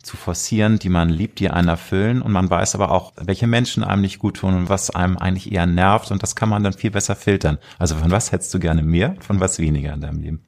zu 0.03 0.17
forcieren, 0.17 0.79
die 0.79 0.89
man 0.89 1.09
liebt, 1.09 1.39
die 1.39 1.49
einen 1.49 1.67
erfüllen 1.67 2.21
und 2.21 2.31
man 2.31 2.49
weiß 2.49 2.75
aber 2.75 2.91
auch, 2.91 3.13
welche 3.15 3.47
Menschen 3.47 3.83
einem 3.83 4.01
nicht 4.01 4.19
gut 4.19 4.37
tun 4.37 4.55
und 4.55 4.69
was 4.69 4.89
einem 4.89 5.17
eigentlich 5.17 5.51
eher 5.51 5.65
nervt 5.65 6.11
und 6.11 6.23
das 6.23 6.35
kann 6.35 6.49
man 6.49 6.63
dann 6.63 6.73
viel 6.73 6.91
besser 6.91 7.15
filtern. 7.15 7.57
Also 7.77 7.95
von 7.95 8.11
was 8.11 8.31
hättest 8.31 8.53
du 8.53 8.59
gerne 8.59 8.81
mehr, 8.81 9.15
von 9.19 9.39
was 9.39 9.59
weniger 9.59 9.93
in 9.93 10.01
deinem 10.01 10.21
Leben? 10.21 10.41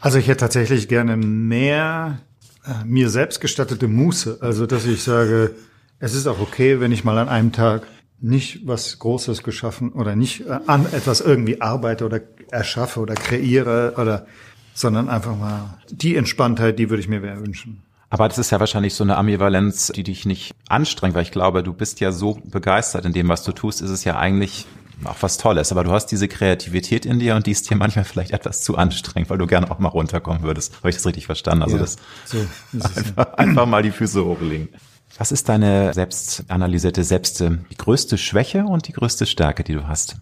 Also 0.00 0.18
ich 0.18 0.28
hätte 0.28 0.40
tatsächlich 0.40 0.88
gerne 0.88 1.16
mehr 1.16 2.18
äh, 2.64 2.84
mir 2.84 3.10
selbst 3.10 3.40
gestattete 3.40 3.88
Muße. 3.88 4.38
Also 4.40 4.66
dass 4.66 4.86
ich 4.86 5.02
sage, 5.02 5.54
es 5.98 6.14
ist 6.14 6.26
auch 6.26 6.40
okay, 6.40 6.80
wenn 6.80 6.92
ich 6.92 7.04
mal 7.04 7.18
an 7.18 7.28
einem 7.28 7.52
Tag 7.52 7.86
nicht 8.20 8.66
was 8.66 8.98
Großes 8.98 9.42
geschaffen 9.42 9.92
oder 9.92 10.16
nicht 10.16 10.46
äh, 10.46 10.58
an 10.66 10.86
etwas 10.92 11.20
irgendwie 11.20 11.60
arbeite 11.60 12.04
oder 12.04 12.20
erschaffe 12.50 13.00
oder 13.00 13.14
kreiere 13.14 13.94
oder 13.96 14.26
sondern 14.74 15.08
einfach 15.08 15.36
mal 15.36 15.78
die 15.90 16.16
Entspanntheit, 16.16 16.78
die 16.78 16.90
würde 16.90 17.00
ich 17.00 17.08
mir 17.08 17.22
wünschen. 17.22 17.82
Aber 18.16 18.28
das 18.28 18.38
ist 18.38 18.50
ja 18.50 18.58
wahrscheinlich 18.58 18.94
so 18.94 19.04
eine 19.04 19.18
Ambivalenz, 19.18 19.92
die 19.94 20.02
dich 20.02 20.24
nicht 20.24 20.54
anstrengt, 20.70 21.14
weil 21.14 21.24
ich 21.24 21.32
glaube, 21.32 21.62
du 21.62 21.74
bist 21.74 22.00
ja 22.00 22.12
so 22.12 22.40
begeistert 22.44 23.04
in 23.04 23.12
dem, 23.12 23.28
was 23.28 23.42
du 23.42 23.52
tust, 23.52 23.82
ist 23.82 23.90
es 23.90 24.04
ja 24.04 24.16
eigentlich 24.16 24.64
auch 25.04 25.16
was 25.20 25.36
Tolles. 25.36 25.70
Aber 25.70 25.84
du 25.84 25.92
hast 25.92 26.06
diese 26.06 26.26
Kreativität 26.26 27.04
in 27.04 27.18
dir 27.18 27.36
und 27.36 27.46
die 27.46 27.50
ist 27.50 27.68
dir 27.68 27.76
manchmal 27.76 28.06
vielleicht 28.06 28.30
etwas 28.30 28.62
zu 28.62 28.78
anstrengend, 28.78 29.28
weil 29.28 29.36
du 29.36 29.46
gerne 29.46 29.70
auch 29.70 29.78
mal 29.80 29.90
runterkommen 29.90 30.42
würdest. 30.44 30.78
Habe 30.78 30.88
ich 30.88 30.96
das 30.96 31.04
richtig 31.04 31.26
verstanden? 31.26 31.62
Also 31.62 31.76
ja, 31.76 31.82
das 31.82 31.98
so 32.24 32.38
einfach, 32.72 33.34
einfach 33.34 33.66
mal 33.66 33.82
die 33.82 33.90
Füße 33.90 34.24
hochlegen. 34.24 34.70
Was 35.18 35.30
ist 35.30 35.50
deine 35.50 35.92
selbstanalysierte 35.92 37.04
Selbste, 37.04 37.58
die 37.70 37.76
größte 37.76 38.16
Schwäche 38.16 38.64
und 38.64 38.88
die 38.88 38.92
größte 38.92 39.26
Stärke, 39.26 39.62
die 39.62 39.74
du 39.74 39.86
hast? 39.86 40.16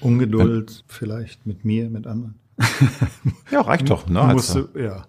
Ungeduld 0.00 0.68
Wenn, 0.68 0.84
vielleicht 0.86 1.46
mit 1.46 1.64
mir, 1.64 1.88
mit 1.88 2.06
anderen. 2.06 2.34
ja, 3.50 3.62
reicht 3.62 3.88
doch. 3.88 4.06
Ne? 4.06 4.20
Also. 4.20 4.68
ja. 4.78 5.06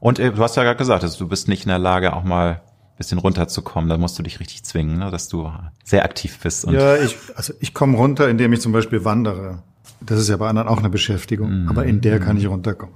Und 0.00 0.18
äh, 0.18 0.32
du 0.32 0.42
hast 0.42 0.56
ja 0.56 0.62
gerade 0.62 0.78
gesagt, 0.78 1.02
also 1.02 1.18
du 1.18 1.28
bist 1.28 1.48
nicht 1.48 1.64
in 1.64 1.68
der 1.68 1.78
Lage, 1.78 2.14
auch 2.14 2.24
mal 2.24 2.50
ein 2.50 2.96
bisschen 2.96 3.18
runterzukommen. 3.18 3.88
Da 3.88 3.98
musst 3.98 4.18
du 4.18 4.22
dich 4.22 4.40
richtig 4.40 4.64
zwingen, 4.64 4.98
ne? 4.98 5.10
dass 5.10 5.28
du 5.28 5.50
sehr 5.84 6.04
aktiv 6.04 6.38
bist. 6.42 6.64
Und 6.64 6.74
ja, 6.74 6.96
ich, 6.96 7.16
also 7.34 7.52
ich 7.60 7.74
komme 7.74 7.96
runter, 7.96 8.28
indem 8.28 8.52
ich 8.52 8.60
zum 8.60 8.72
Beispiel 8.72 9.04
wandere. 9.04 9.62
Das 10.00 10.20
ist 10.20 10.28
ja 10.28 10.36
bei 10.36 10.48
anderen 10.48 10.68
auch 10.68 10.78
eine 10.78 10.90
Beschäftigung, 10.90 11.62
mhm. 11.62 11.68
aber 11.68 11.84
in 11.84 12.00
der 12.00 12.20
kann 12.20 12.36
ich 12.36 12.46
runterkommen. 12.46 12.94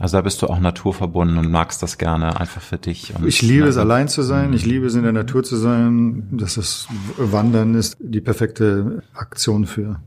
Also 0.00 0.16
da 0.16 0.22
bist 0.22 0.40
du 0.40 0.46
auch 0.46 0.58
naturverbunden 0.58 1.36
und 1.36 1.50
magst 1.50 1.82
das 1.82 1.98
gerne 1.98 2.40
einfach 2.40 2.62
für 2.62 2.78
dich. 2.78 3.12
ich 3.26 3.42
liebe 3.42 3.68
es, 3.68 3.76
allein 3.76 4.08
zu 4.08 4.22
sein. 4.22 4.54
Ich 4.54 4.64
liebe 4.64 4.86
es, 4.86 4.94
in 4.94 5.02
der 5.02 5.12
Natur 5.12 5.42
zu 5.42 5.56
sein. 5.56 6.26
Das 6.32 6.56
ist, 6.56 6.88
Wandern 7.18 7.74
ist 7.74 7.98
die 8.00 8.22
perfekte 8.22 9.02
Aktion 9.12 9.66
für. 9.66 10.00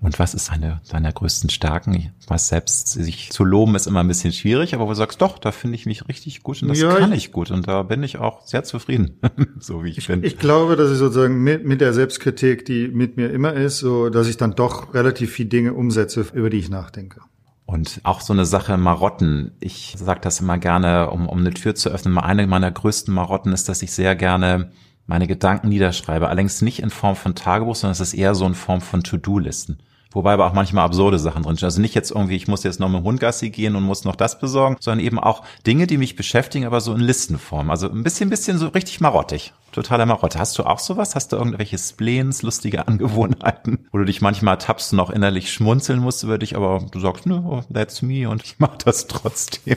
Und 0.00 0.18
was 0.18 0.34
ist 0.34 0.52
eine 0.52 0.80
deiner 0.90 1.12
größten 1.12 1.48
Stärken? 1.50 1.94
Ich 1.94 2.10
weiß 2.28 2.48
selbst, 2.48 2.88
sich 2.88 3.30
zu 3.30 3.44
loben 3.44 3.74
ist 3.74 3.86
immer 3.86 4.00
ein 4.00 4.08
bisschen 4.08 4.32
schwierig, 4.32 4.74
aber 4.74 4.84
wo 4.84 4.90
du 4.90 4.94
sagst, 4.94 5.22
doch, 5.22 5.38
da 5.38 5.52
finde 5.52 5.76
ich 5.76 5.86
mich 5.86 6.06
richtig 6.08 6.42
gut 6.42 6.62
und 6.62 6.68
das 6.68 6.80
ja, 6.80 6.94
kann 6.94 7.12
ich 7.12 7.32
gut 7.32 7.50
und 7.50 7.66
da 7.66 7.82
bin 7.82 8.02
ich 8.02 8.18
auch 8.18 8.46
sehr 8.46 8.62
zufrieden, 8.64 9.18
so 9.58 9.84
wie 9.84 9.90
ich, 9.90 9.98
ich 9.98 10.08
bin. 10.08 10.22
Ich 10.22 10.38
glaube, 10.38 10.76
dass 10.76 10.92
ich 10.92 10.98
sozusagen 10.98 11.42
mit, 11.42 11.64
mit 11.64 11.80
der 11.80 11.92
Selbstkritik, 11.92 12.64
die 12.66 12.88
mit 12.88 13.16
mir 13.16 13.30
immer 13.30 13.54
ist, 13.54 13.78
so, 13.78 14.10
dass 14.10 14.28
ich 14.28 14.36
dann 14.36 14.54
doch 14.54 14.92
relativ 14.92 15.32
viele 15.32 15.48
Dinge 15.48 15.72
umsetze, 15.72 16.26
über 16.34 16.50
die 16.50 16.58
ich 16.58 16.68
nachdenke. 16.68 17.20
Und 17.64 18.00
auch 18.04 18.20
so 18.20 18.32
eine 18.32 18.44
Sache 18.44 18.76
Marotten. 18.76 19.52
Ich 19.58 19.96
sage 19.98 20.20
das 20.22 20.40
immer 20.40 20.56
gerne, 20.56 21.10
um, 21.10 21.28
um 21.28 21.40
eine 21.40 21.52
Tür 21.52 21.74
zu 21.74 21.88
öffnen. 21.88 22.16
Eine 22.16 22.46
meiner 22.46 22.70
größten 22.70 23.12
Marotten 23.12 23.52
ist, 23.52 23.68
dass 23.68 23.82
ich 23.82 23.90
sehr 23.90 24.14
gerne 24.14 24.70
meine 25.06 25.26
Gedanken 25.26 25.68
niederschreibe. 25.68 26.28
Allerdings 26.28 26.62
nicht 26.62 26.80
in 26.80 26.90
Form 26.90 27.16
von 27.16 27.34
Tagebuch, 27.34 27.76
sondern 27.76 27.92
es 27.92 28.00
ist 28.00 28.14
eher 28.14 28.34
so 28.34 28.46
in 28.46 28.54
Form 28.54 28.80
von 28.80 29.02
To-Do-Listen. 29.02 29.78
Wobei 30.16 30.32
aber 30.32 30.46
auch 30.46 30.54
manchmal 30.54 30.86
absurde 30.86 31.18
Sachen 31.18 31.42
drinstehen. 31.42 31.66
Also 31.66 31.82
nicht 31.82 31.94
jetzt 31.94 32.10
irgendwie, 32.10 32.36
ich 32.36 32.48
muss 32.48 32.62
jetzt 32.62 32.80
noch 32.80 32.88
mit 32.88 33.00
dem 33.00 33.04
Hund 33.04 33.20
Gassi 33.20 33.50
gehen 33.50 33.76
und 33.76 33.82
muss 33.82 34.04
noch 34.04 34.16
das 34.16 34.38
besorgen, 34.38 34.78
sondern 34.80 35.04
eben 35.04 35.18
auch 35.18 35.42
Dinge, 35.66 35.86
die 35.86 35.98
mich 35.98 36.16
beschäftigen, 36.16 36.64
aber 36.64 36.80
so 36.80 36.94
in 36.94 37.00
Listenform. 37.00 37.70
Also 37.70 37.90
ein 37.90 38.02
bisschen, 38.02 38.30
bisschen 38.30 38.56
so 38.56 38.68
richtig 38.68 39.00
marottig. 39.00 39.52
Totaler 39.72 40.06
Marotte. 40.06 40.38
Hast 40.38 40.58
du 40.58 40.62
auch 40.62 40.78
sowas? 40.78 41.14
Hast 41.14 41.32
du 41.32 41.36
irgendwelche 41.36 41.76
Spleens, 41.76 42.40
lustige 42.40 42.88
Angewohnheiten, 42.88 43.86
wo 43.92 43.98
du 43.98 44.04
dich 44.04 44.22
manchmal 44.22 44.56
tappst 44.56 44.94
und 44.94 45.00
auch 45.00 45.10
innerlich 45.10 45.52
schmunzeln 45.52 46.00
musst 46.00 46.22
über 46.22 46.38
dich, 46.38 46.56
aber 46.56 46.82
du 46.90 46.98
sagst, 46.98 47.26
no, 47.26 47.62
that's 47.70 48.00
me 48.00 48.26
und 48.26 48.42
ich 48.42 48.54
mach 48.58 48.76
das 48.78 49.08
trotzdem. 49.08 49.76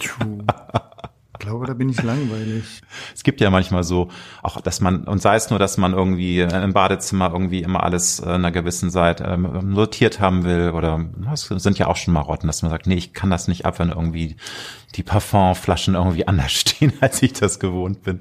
Ich 0.00 0.10
glaube, 1.42 1.66
da 1.66 1.74
bin 1.74 1.88
ich 1.88 2.02
langweilig. 2.02 2.64
Es 3.14 3.22
gibt 3.22 3.40
ja 3.40 3.50
manchmal 3.50 3.84
so, 3.84 4.08
auch 4.42 4.60
dass 4.60 4.80
man, 4.80 5.04
und 5.04 5.20
sei 5.20 5.36
es 5.36 5.50
nur, 5.50 5.58
dass 5.58 5.76
man 5.76 5.92
irgendwie 5.92 6.40
im 6.40 6.72
Badezimmer 6.72 7.30
irgendwie 7.32 7.62
immer 7.62 7.82
alles 7.82 8.20
in 8.20 8.28
einer 8.28 8.52
gewissen 8.52 8.90
Seite 8.90 9.24
ähm, 9.24 9.72
notiert 9.72 10.20
haben 10.20 10.44
will 10.44 10.70
oder 10.70 11.04
es 11.32 11.42
sind 11.48 11.78
ja 11.78 11.88
auch 11.88 11.96
schon 11.96 12.14
Marotten, 12.14 12.46
dass 12.46 12.62
man 12.62 12.70
sagt, 12.70 12.86
nee, 12.86 12.94
ich 12.94 13.12
kann 13.12 13.30
das 13.30 13.48
nicht 13.48 13.66
ab, 13.66 13.78
wenn 13.78 13.90
irgendwie 13.90 14.36
die 14.94 15.02
Parfumflaschen 15.02 15.94
irgendwie 15.94 16.26
anders 16.26 16.52
stehen, 16.60 16.92
als 17.00 17.22
ich 17.22 17.32
das 17.34 17.58
gewohnt 17.58 18.02
bin. 18.02 18.20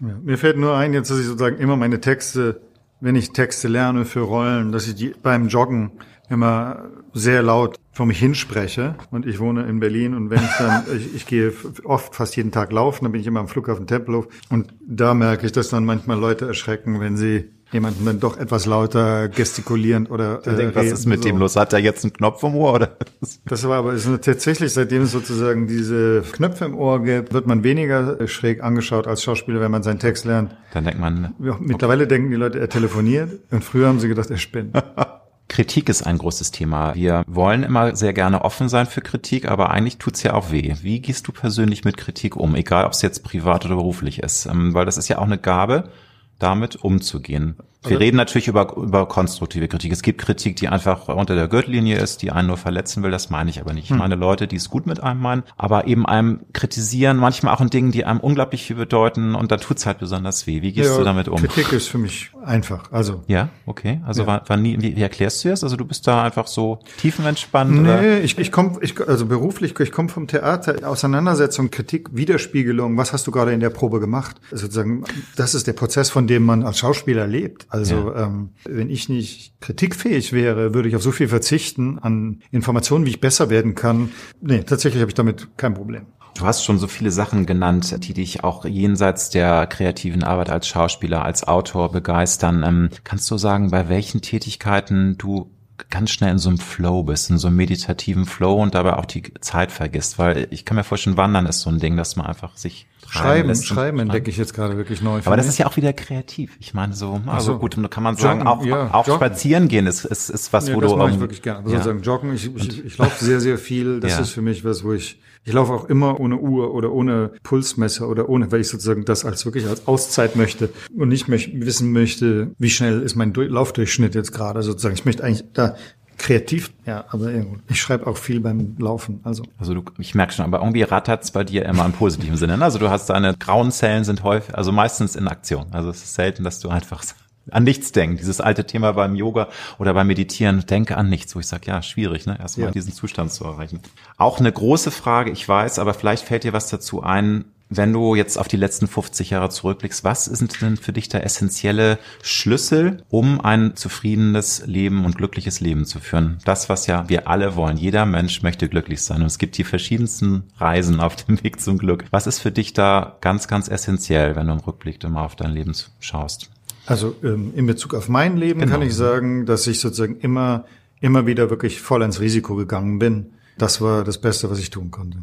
Ja, 0.00 0.16
mir 0.22 0.38
fällt 0.38 0.58
nur 0.58 0.76
ein, 0.76 0.92
jetzt, 0.92 1.10
dass 1.10 1.18
ich 1.18 1.26
sozusagen 1.26 1.58
immer 1.58 1.76
meine 1.76 2.00
Texte, 2.00 2.60
wenn 3.00 3.14
ich 3.14 3.32
Texte 3.32 3.68
lerne 3.68 4.04
für 4.04 4.20
Rollen, 4.20 4.72
dass 4.72 4.88
ich 4.88 4.94
die 4.94 5.14
beim 5.22 5.48
Joggen 5.48 5.92
immer 6.28 6.84
sehr 7.12 7.42
laut 7.42 7.78
vor 7.92 8.06
mich 8.06 8.18
hinspreche. 8.18 8.94
Und 9.10 9.26
ich 9.26 9.38
wohne 9.38 9.64
in 9.66 9.80
Berlin 9.80 10.14
und 10.14 10.30
wenn 10.30 10.40
ich 10.40 10.56
dann, 10.58 10.84
ich, 10.96 11.14
ich 11.14 11.26
gehe 11.26 11.52
oft 11.84 12.14
fast 12.14 12.36
jeden 12.36 12.52
Tag 12.52 12.72
laufen, 12.72 13.04
dann 13.04 13.12
bin 13.12 13.20
ich 13.20 13.26
immer 13.26 13.40
am 13.40 13.48
Flughafen 13.48 13.86
Tempelhof 13.86 14.28
und 14.50 14.74
da 14.86 15.14
merke 15.14 15.46
ich, 15.46 15.52
dass 15.52 15.68
dann 15.70 15.84
manchmal 15.84 16.18
Leute 16.18 16.46
erschrecken, 16.46 17.00
wenn 17.00 17.16
sie 17.16 17.50
jemanden 17.72 18.04
dann 18.04 18.20
doch 18.20 18.38
etwas 18.38 18.64
lauter 18.66 19.28
gestikulierend 19.28 20.10
oder 20.10 20.46
äh, 20.46 20.54
denkt, 20.54 20.76
was 20.76 20.86
ist 20.86 21.06
mit 21.06 21.22
so. 21.22 21.28
dem 21.28 21.38
los? 21.38 21.56
Hat 21.56 21.72
er 21.72 21.80
jetzt 21.80 22.04
einen 22.04 22.12
Knopf 22.12 22.42
im 22.44 22.54
Ohr 22.54 22.74
oder? 22.74 22.96
Das 23.44 23.66
war 23.66 23.78
aber 23.78 23.92
ist 23.92 24.08
tatsächlich 24.22 24.72
seitdem 24.72 25.02
es 25.02 25.12
sozusagen 25.12 25.66
diese 25.66 26.22
Knöpfe 26.32 26.64
im 26.64 26.76
Ohr 26.76 27.02
gibt, 27.02 27.32
wird 27.32 27.46
man 27.46 27.64
weniger 27.64 28.28
schräg 28.28 28.62
angeschaut 28.62 29.08
als 29.08 29.22
Schauspieler, 29.22 29.60
wenn 29.60 29.72
man 29.72 29.82
seinen 29.82 29.98
Text 29.98 30.24
lernt. 30.24 30.56
Dann 30.74 30.84
denkt 30.84 31.00
man. 31.00 31.34
Ja, 31.40 31.56
mittlerweile 31.58 32.04
okay. 32.04 32.14
denken 32.14 32.30
die 32.30 32.36
Leute, 32.36 32.60
er 32.60 32.68
telefoniert 32.68 33.40
und 33.50 33.64
früher 33.64 33.88
haben 33.88 33.98
sie 33.98 34.08
gedacht, 34.08 34.30
er 34.30 34.38
spinnt. 34.38 34.76
Kritik 35.48 35.88
ist 35.88 36.02
ein 36.02 36.18
großes 36.18 36.50
Thema. 36.50 36.94
Wir 36.94 37.22
wollen 37.26 37.62
immer 37.62 37.94
sehr 37.94 38.12
gerne 38.12 38.44
offen 38.44 38.68
sein 38.68 38.86
für 38.86 39.00
Kritik, 39.00 39.48
aber 39.48 39.70
eigentlich 39.70 39.98
tut's 39.98 40.22
ja 40.22 40.34
auch 40.34 40.50
weh. 40.50 40.74
Wie 40.82 41.00
gehst 41.00 41.28
du 41.28 41.32
persönlich 41.32 41.84
mit 41.84 41.96
Kritik 41.96 42.36
um, 42.36 42.54
egal 42.54 42.84
ob 42.84 42.92
es 42.92 43.02
jetzt 43.02 43.22
privat 43.22 43.64
oder 43.64 43.76
beruflich 43.76 44.20
ist? 44.20 44.46
Ähm, 44.46 44.74
weil 44.74 44.86
das 44.86 44.98
ist 44.98 45.08
ja 45.08 45.18
auch 45.18 45.22
eine 45.26 45.38
Gabe, 45.38 45.90
damit 46.38 46.76
umzugehen. 46.76 47.56
Wir 47.88 48.00
reden 48.00 48.16
natürlich 48.16 48.48
über, 48.48 48.76
über 48.76 49.06
konstruktive 49.06 49.68
Kritik. 49.68 49.92
Es 49.92 50.02
gibt 50.02 50.20
Kritik, 50.20 50.56
die 50.56 50.68
einfach 50.68 51.08
unter 51.08 51.34
der 51.34 51.48
Gürtellinie 51.48 51.98
ist, 51.98 52.22
die 52.22 52.30
einen 52.30 52.48
nur 52.48 52.56
verletzen 52.56 53.02
will. 53.02 53.10
Das 53.10 53.30
meine 53.30 53.50
ich 53.50 53.60
aber 53.60 53.72
nicht. 53.72 53.84
Ich 53.84 53.90
hm. 53.90 53.98
meine 53.98 54.16
Leute, 54.16 54.46
die 54.46 54.56
es 54.56 54.70
gut 54.70 54.86
mit 54.86 55.02
einem 55.02 55.20
meinen, 55.20 55.42
aber 55.56 55.86
eben 55.86 56.06
einem 56.06 56.40
kritisieren, 56.52 57.16
manchmal 57.16 57.54
auch 57.54 57.60
in 57.60 57.70
Dingen, 57.70 57.92
die 57.92 58.04
einem 58.04 58.20
unglaublich 58.20 58.64
viel 58.64 58.76
bedeuten 58.76 59.34
und 59.34 59.50
dann 59.50 59.60
tut's 59.60 59.86
halt 59.86 59.98
besonders 59.98 60.46
weh. 60.46 60.62
Wie 60.62 60.72
gehst 60.72 60.90
ja, 60.90 60.98
du 60.98 61.04
damit 61.04 61.28
um? 61.28 61.36
Kritik 61.36 61.72
ist 61.72 61.88
für 61.88 61.98
mich 61.98 62.30
einfach. 62.44 62.90
Also 62.92 63.22
ja, 63.26 63.48
okay. 63.66 64.00
Also 64.06 64.22
ja. 64.22 64.26
War, 64.26 64.48
war 64.48 64.56
nie, 64.56 64.76
wie, 64.80 64.96
wie 64.96 65.02
erklärst 65.02 65.44
du 65.44 65.48
das? 65.48 65.62
Also 65.62 65.76
du 65.76 65.84
bist 65.84 66.06
da 66.06 66.24
einfach 66.24 66.46
so 66.46 66.80
tiefenentspannt? 66.98 67.70
Nee, 67.70 67.88
oder? 67.88 68.20
ich, 68.20 68.38
ich 68.38 68.52
komme, 68.52 68.78
ich, 68.80 69.00
also 69.06 69.26
beruflich, 69.26 69.78
ich 69.78 69.92
komme 69.92 70.08
vom 70.08 70.26
Theater, 70.26 70.88
Auseinandersetzung, 70.88 71.70
Kritik, 71.70 72.08
Widerspiegelung. 72.12 72.96
Was 72.96 73.12
hast 73.12 73.26
du 73.26 73.30
gerade 73.30 73.52
in 73.52 73.60
der 73.60 73.70
Probe 73.70 74.00
gemacht? 74.00 74.36
Sozusagen, 74.50 75.04
das 75.36 75.54
ist 75.54 75.66
der 75.66 75.72
Prozess, 75.72 76.10
von 76.10 76.26
dem 76.26 76.44
man 76.44 76.64
als 76.64 76.78
Schauspieler 76.78 77.26
lebt. 77.26 77.66
Also 77.76 78.12
ja. 78.12 78.24
ähm, 78.24 78.50
wenn 78.64 78.90
ich 78.90 79.08
nicht 79.08 79.60
kritikfähig 79.60 80.32
wäre, 80.32 80.74
würde 80.74 80.88
ich 80.88 80.96
auf 80.96 81.02
so 81.02 81.12
viel 81.12 81.28
verzichten 81.28 81.98
an 81.98 82.40
Informationen, 82.50 83.06
wie 83.06 83.10
ich 83.10 83.20
besser 83.20 83.50
werden 83.50 83.74
kann. 83.74 84.10
Nee, 84.40 84.62
tatsächlich 84.62 85.00
habe 85.00 85.10
ich 85.10 85.14
damit 85.14 85.56
kein 85.56 85.74
Problem. 85.74 86.06
Du 86.36 86.44
hast 86.44 86.64
schon 86.64 86.78
so 86.78 86.86
viele 86.86 87.10
Sachen 87.10 87.46
genannt, 87.46 88.04
die 88.04 88.12
dich 88.12 88.44
auch 88.44 88.66
jenseits 88.66 89.30
der 89.30 89.66
kreativen 89.66 90.22
Arbeit 90.22 90.50
als 90.50 90.68
Schauspieler, 90.68 91.24
als 91.24 91.48
Autor 91.48 91.90
begeistern. 91.92 92.62
Ähm, 92.66 92.90
kannst 93.04 93.30
du 93.30 93.38
sagen, 93.38 93.70
bei 93.70 93.88
welchen 93.88 94.20
Tätigkeiten 94.20 95.16
du 95.16 95.50
ganz 95.90 96.10
schnell 96.10 96.32
in 96.32 96.38
so 96.38 96.48
einem 96.48 96.58
Flow 96.58 97.02
bist, 97.02 97.30
in 97.30 97.38
so 97.38 97.48
einem 97.48 97.56
meditativen 97.56 98.26
Flow 98.26 98.62
und 98.62 98.74
dabei 98.74 98.96
auch 98.96 99.04
die 99.04 99.22
Zeit 99.40 99.72
vergisst? 99.72 100.18
Weil 100.18 100.48
ich 100.50 100.64
kann 100.64 100.76
mir 100.76 100.84
vorstellen, 100.84 101.16
Wandern 101.16 101.46
ist 101.46 101.60
so 101.60 101.70
ein 101.70 101.78
Ding, 101.78 101.96
dass 101.96 102.16
man 102.16 102.26
einfach 102.26 102.56
sich 102.56 102.86
Schreiben, 103.08 103.54
Schreiben 103.54 104.00
entdecke 104.00 104.30
ich 104.30 104.36
jetzt 104.36 104.52
gerade 104.52 104.76
wirklich 104.76 105.00
neu. 105.00 105.20
Aber 105.24 105.36
das 105.36 105.46
ist 105.46 105.58
ja 105.58 105.66
auch 105.66 105.76
wieder 105.76 105.92
kreativ. 105.92 106.56
Ich 106.60 106.74
meine 106.74 106.92
so, 106.92 107.20
also 107.26 107.52
so. 107.52 107.58
gut, 107.58 107.76
kann 107.90 108.02
man 108.02 108.16
sagen, 108.16 108.40
joggen, 108.40 108.48
auch, 108.48 108.64
ja, 108.64 108.92
auch 108.92 109.06
spazieren 109.06 109.68
gehen 109.68 109.86
ist, 109.86 110.04
ist, 110.04 110.28
ist 110.28 110.52
was, 110.52 110.68
ja, 110.68 110.74
wo 110.74 110.80
das 110.80 110.90
du. 110.90 110.96
Das 110.96 111.04
mache 111.04 111.14
ich 111.14 111.20
wirklich 111.20 111.42
gerne. 111.42 111.64
Also 111.64 111.76
ja. 111.76 111.82
sagen, 111.82 112.02
joggen, 112.02 112.34
ich, 112.34 112.54
ich, 112.54 112.84
ich 112.84 112.98
laufe 112.98 113.24
sehr, 113.24 113.40
sehr 113.40 113.58
viel. 113.58 114.00
Das 114.00 114.12
ja. 114.12 114.20
ist 114.20 114.30
für 114.30 114.42
mich 114.42 114.64
was, 114.64 114.82
wo 114.82 114.92
ich, 114.92 115.20
ich 115.46 115.52
laufe 115.52 115.72
auch 115.72 115.84
immer 115.84 116.18
ohne 116.18 116.36
Uhr 116.38 116.74
oder 116.74 116.92
ohne 116.92 117.30
Pulsmesser 117.44 118.08
oder 118.08 118.28
ohne, 118.28 118.50
weil 118.50 118.60
ich 118.60 118.68
sozusagen 118.68 119.04
das 119.04 119.24
als 119.24 119.44
wirklich 119.44 119.66
als 119.68 119.86
Auszeit 119.86 120.34
möchte 120.34 120.70
und 120.96 121.08
nicht 121.08 121.28
möchte, 121.28 121.52
wissen 121.64 121.92
möchte, 121.92 122.50
wie 122.58 122.68
schnell 122.68 123.00
ist 123.00 123.14
mein 123.14 123.32
Laufdurchschnitt 123.32 124.16
jetzt 124.16 124.32
gerade 124.32 124.62
sozusagen. 124.62 124.96
Ich 124.96 125.04
möchte 125.04 125.22
eigentlich 125.22 125.44
da 125.52 125.76
kreativ, 126.18 126.72
ja, 126.84 127.04
aber 127.10 127.30
ich 127.68 127.80
schreibe 127.80 128.08
auch 128.08 128.16
viel 128.16 128.40
beim 128.40 128.74
Laufen. 128.78 129.20
Also, 129.22 129.44
also 129.56 129.74
du, 129.74 129.84
ich 129.98 130.16
merke 130.16 130.32
schon, 130.32 130.44
aber 130.44 130.58
irgendwie 130.58 130.82
rattert's 130.82 131.30
bei 131.30 131.44
dir 131.44 131.64
immer 131.64 131.84
im 131.84 131.92
positiven 131.92 132.36
Sinne. 132.36 132.56
Ne? 132.58 132.64
Also 132.64 132.78
du 132.78 132.90
hast 132.90 133.08
deine 133.08 133.34
grauen 133.36 133.70
Zellen 133.70 134.02
sind 134.02 134.24
häufig, 134.24 134.52
also 134.56 134.72
meistens 134.72 135.14
in 135.14 135.28
Aktion. 135.28 135.66
Also 135.70 135.90
es 135.90 136.02
ist 136.02 136.14
selten, 136.14 136.42
dass 136.42 136.58
du 136.58 136.70
einfach 136.70 137.04
an 137.50 137.64
nichts 137.64 137.92
denken. 137.92 138.16
Dieses 138.16 138.40
alte 138.40 138.66
Thema 138.66 138.92
beim 138.92 139.14
Yoga 139.14 139.48
oder 139.78 139.94
beim 139.94 140.06
Meditieren, 140.06 140.64
denke 140.66 140.96
an 140.96 141.08
nichts, 141.08 141.34
wo 141.34 141.40
ich 141.40 141.46
sage, 141.46 141.66
ja, 141.66 141.82
schwierig, 141.82 142.26
ne? 142.26 142.38
erstmal 142.38 142.68
ja. 142.68 142.72
diesen 142.72 142.92
Zustand 142.92 143.32
zu 143.32 143.44
erreichen. 143.44 143.80
Auch 144.16 144.40
eine 144.40 144.52
große 144.52 144.90
Frage, 144.90 145.30
ich 145.30 145.48
weiß, 145.48 145.78
aber 145.78 145.94
vielleicht 145.94 146.24
fällt 146.24 146.44
dir 146.44 146.52
was 146.52 146.68
dazu 146.68 147.02
ein, 147.02 147.44
wenn 147.68 147.92
du 147.92 148.14
jetzt 148.14 148.38
auf 148.38 148.48
die 148.48 148.56
letzten 148.56 148.86
50 148.86 149.30
Jahre 149.30 149.50
zurückblickst, 149.50 150.04
was 150.04 150.26
sind 150.26 150.60
denn 150.60 150.76
für 150.76 150.92
dich 150.92 151.08
der 151.08 151.24
essentielle 151.24 151.98
Schlüssel, 152.22 153.02
um 153.08 153.40
ein 153.40 153.74
zufriedenes 153.74 154.64
Leben 154.66 155.04
und 155.04 155.16
glückliches 155.16 155.60
Leben 155.60 155.84
zu 155.84 155.98
führen? 155.98 156.38
Das, 156.44 156.68
was 156.68 156.86
ja 156.86 157.08
wir 157.08 157.28
alle 157.28 157.56
wollen. 157.56 157.76
Jeder 157.76 158.06
Mensch 158.06 158.42
möchte 158.42 158.68
glücklich 158.68 159.02
sein. 159.02 159.20
Und 159.20 159.26
es 159.26 159.38
gibt 159.38 159.58
die 159.58 159.64
verschiedensten 159.64 160.44
Reisen 160.58 161.00
auf 161.00 161.16
dem 161.16 161.42
Weg 161.42 161.60
zum 161.60 161.78
Glück. 161.78 162.04
Was 162.10 162.26
ist 162.26 162.38
für 162.38 162.52
dich 162.52 162.72
da 162.72 163.16
ganz, 163.20 163.48
ganz 163.48 163.68
essentiell, 163.68 164.36
wenn 164.36 164.46
du 164.46 164.52
im 164.52 164.60
Rückblick 164.60 165.02
immer 165.02 165.22
auf 165.22 165.34
dein 165.34 165.52
Leben 165.52 165.74
schaust? 165.98 166.50
Also 166.86 167.14
ähm, 167.22 167.52
in 167.54 167.66
Bezug 167.66 167.94
auf 167.94 168.08
mein 168.08 168.36
Leben 168.36 168.60
genau. 168.60 168.72
kann 168.72 168.82
ich 168.82 168.94
sagen, 168.94 169.44
dass 169.44 169.66
ich 169.66 169.80
sozusagen 169.80 170.16
immer, 170.20 170.64
immer 171.00 171.26
wieder 171.26 171.50
wirklich 171.50 171.80
voll 171.80 172.02
ins 172.02 172.20
Risiko 172.20 172.54
gegangen 172.54 172.98
bin. 172.98 173.32
Das 173.58 173.80
war 173.80 174.04
das 174.04 174.20
Beste, 174.20 174.50
was 174.50 174.58
ich 174.58 174.70
tun 174.70 174.90
konnte. 174.90 175.18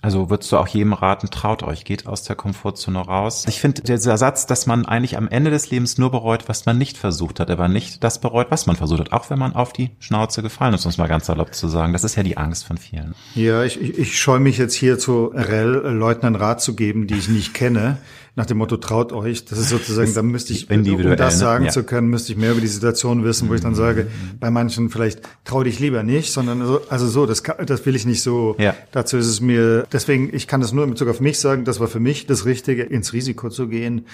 Also 0.00 0.30
würdest 0.30 0.52
du 0.52 0.58
auch 0.58 0.68
jedem 0.68 0.92
raten, 0.92 1.28
traut 1.30 1.64
euch, 1.64 1.84
geht 1.84 2.06
aus 2.06 2.22
der 2.22 2.36
Komfortzone 2.36 3.00
raus. 3.00 3.44
Ich 3.48 3.60
finde 3.60 3.82
dieser 3.82 4.16
Satz, 4.16 4.46
dass 4.46 4.66
man 4.66 4.86
eigentlich 4.86 5.16
am 5.16 5.26
Ende 5.26 5.50
des 5.50 5.70
Lebens 5.70 5.98
nur 5.98 6.12
bereut, 6.12 6.48
was 6.48 6.66
man 6.66 6.78
nicht 6.78 6.96
versucht 6.96 7.40
hat, 7.40 7.50
aber 7.50 7.66
nicht 7.66 8.04
das 8.04 8.20
bereut, 8.20 8.46
was 8.50 8.66
man 8.66 8.76
versucht 8.76 9.00
hat, 9.00 9.12
auch 9.12 9.28
wenn 9.28 9.40
man 9.40 9.56
auf 9.56 9.72
die 9.72 9.90
Schnauze 9.98 10.42
gefallen 10.42 10.74
ist, 10.74 10.84
um 10.84 10.90
es 10.90 10.98
mal 10.98 11.08
ganz 11.08 11.26
salopp 11.26 11.52
zu 11.52 11.66
sagen. 11.66 11.92
Das 11.92 12.04
ist 12.04 12.14
ja 12.14 12.22
die 12.22 12.36
Angst 12.36 12.64
von 12.64 12.78
vielen. 12.78 13.16
Ja, 13.34 13.64
ich, 13.64 13.80
ich, 13.80 13.98
ich 13.98 14.18
scheue 14.18 14.38
mich 14.38 14.56
jetzt 14.56 14.74
hier 14.74 15.00
zu 15.00 15.32
RL 15.34 15.92
Leuten 15.92 16.26
einen 16.26 16.36
Rat 16.36 16.62
zu 16.62 16.76
geben, 16.76 17.08
die 17.08 17.16
ich 17.16 17.28
nicht 17.28 17.52
kenne 17.52 17.98
nach 18.38 18.46
dem 18.46 18.58
Motto 18.58 18.76
traut 18.76 19.12
euch. 19.12 19.44
Das 19.46 19.58
ist 19.58 19.68
sozusagen, 19.68 20.14
da 20.14 20.22
müsste 20.22 20.52
ich, 20.52 20.70
um 20.70 21.16
das 21.16 21.40
sagen 21.40 21.64
ja. 21.64 21.70
zu 21.72 21.82
können, 21.82 22.06
müsste 22.06 22.30
ich 22.32 22.38
mehr 22.38 22.52
über 22.52 22.60
die 22.60 22.68
Situation 22.68 23.24
wissen, 23.24 23.48
wo 23.48 23.54
ich 23.54 23.60
dann 23.60 23.74
sage, 23.74 24.06
bei 24.38 24.48
manchen 24.48 24.90
vielleicht 24.90 25.22
trau 25.44 25.64
dich 25.64 25.80
lieber 25.80 26.04
nicht, 26.04 26.32
sondern 26.32 26.64
so, 26.64 26.80
also 26.88 27.08
so, 27.08 27.26
das, 27.26 27.42
kann, 27.42 27.66
das 27.66 27.84
will 27.84 27.96
ich 27.96 28.06
nicht 28.06 28.22
so. 28.22 28.54
Ja. 28.58 28.76
Dazu 28.92 29.16
ist 29.16 29.26
es 29.26 29.40
mir, 29.40 29.88
deswegen, 29.92 30.32
ich 30.32 30.46
kann 30.46 30.60
das 30.60 30.72
nur 30.72 30.84
in 30.84 30.90
Bezug 30.90 31.08
auf 31.08 31.20
mich 31.20 31.40
sagen, 31.40 31.64
das 31.64 31.80
war 31.80 31.88
für 31.88 31.98
mich 31.98 32.26
das 32.26 32.44
Richtige, 32.44 32.84
ins 32.84 33.12
Risiko 33.12 33.50
zu 33.50 33.66
gehen. 33.66 34.06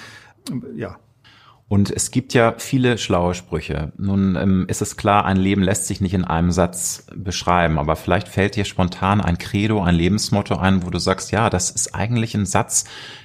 Ja, 0.75 0.97
und 1.67 1.91
es 1.91 2.11
gibt 2.11 2.35
ja 2.35 2.55
viele 2.59 2.99
schlaue 2.99 3.35
Sprüche. 3.35 3.93
Nun 3.97 4.37
ähm, 4.37 4.67
ist 4.69 4.83
es 4.83 4.97
klar, 4.97 5.25
ein 5.25 5.39
Leben 5.39 5.62
lässt 5.62 5.87
sich 5.87 6.01
nicht 6.01 6.12
in 6.12 6.25
einem 6.25 6.51
Satz 6.51 7.07
beschreiben, 7.15 7.79
aber 7.79 7.97
vielleicht 7.97 8.29
fällt 8.29 8.57
dir 8.57 8.65
spontan 8.65 9.21
ein 9.21 9.39
Credo, 9.39 9.83
ein 9.83 9.95
Lebensmotto 9.95 10.57
ein, 10.57 10.85
wo 10.85 10.91
du 10.91 10.99
sagst, 10.99 11.33
ja, 11.33 11.49
das 11.49 11.71
ist 11.71 11.95
eigentlich 11.95 12.35
ein 12.35 12.45
Satz, 12.45 12.85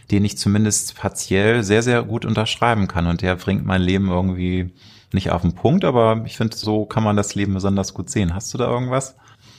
den 0.10 0.24
ich 0.24 0.38
zumindest 0.38 0.96
partiell 0.96 1.64
sehr, 1.64 1.84
sehr 1.84 2.04
gut 2.04 2.26
unterschreiben 2.26 2.88
kann 2.88 3.08
und 3.08 3.22
der 3.22 3.36
bringt 3.36 3.66
mein 3.66 3.82
Leben 3.82 4.10
irgendwie 4.10 4.72
nicht 5.12 5.32
auf 5.32 5.42
den 5.42 5.54
Punkt, 5.54 5.84
aber 5.84 6.24
ich 6.26 6.38
finde, 6.38 6.56
so 6.56 6.86
kann 6.86 7.04
man 7.04 7.18
das 7.18 7.36
Leben 7.36 7.54
besonders 7.54 7.94
gut 7.94 8.10
sehen. 8.10 8.34
Hast 8.34 8.54
du 8.54 8.58
da 8.58 8.72
irgendwas? 8.72 9.16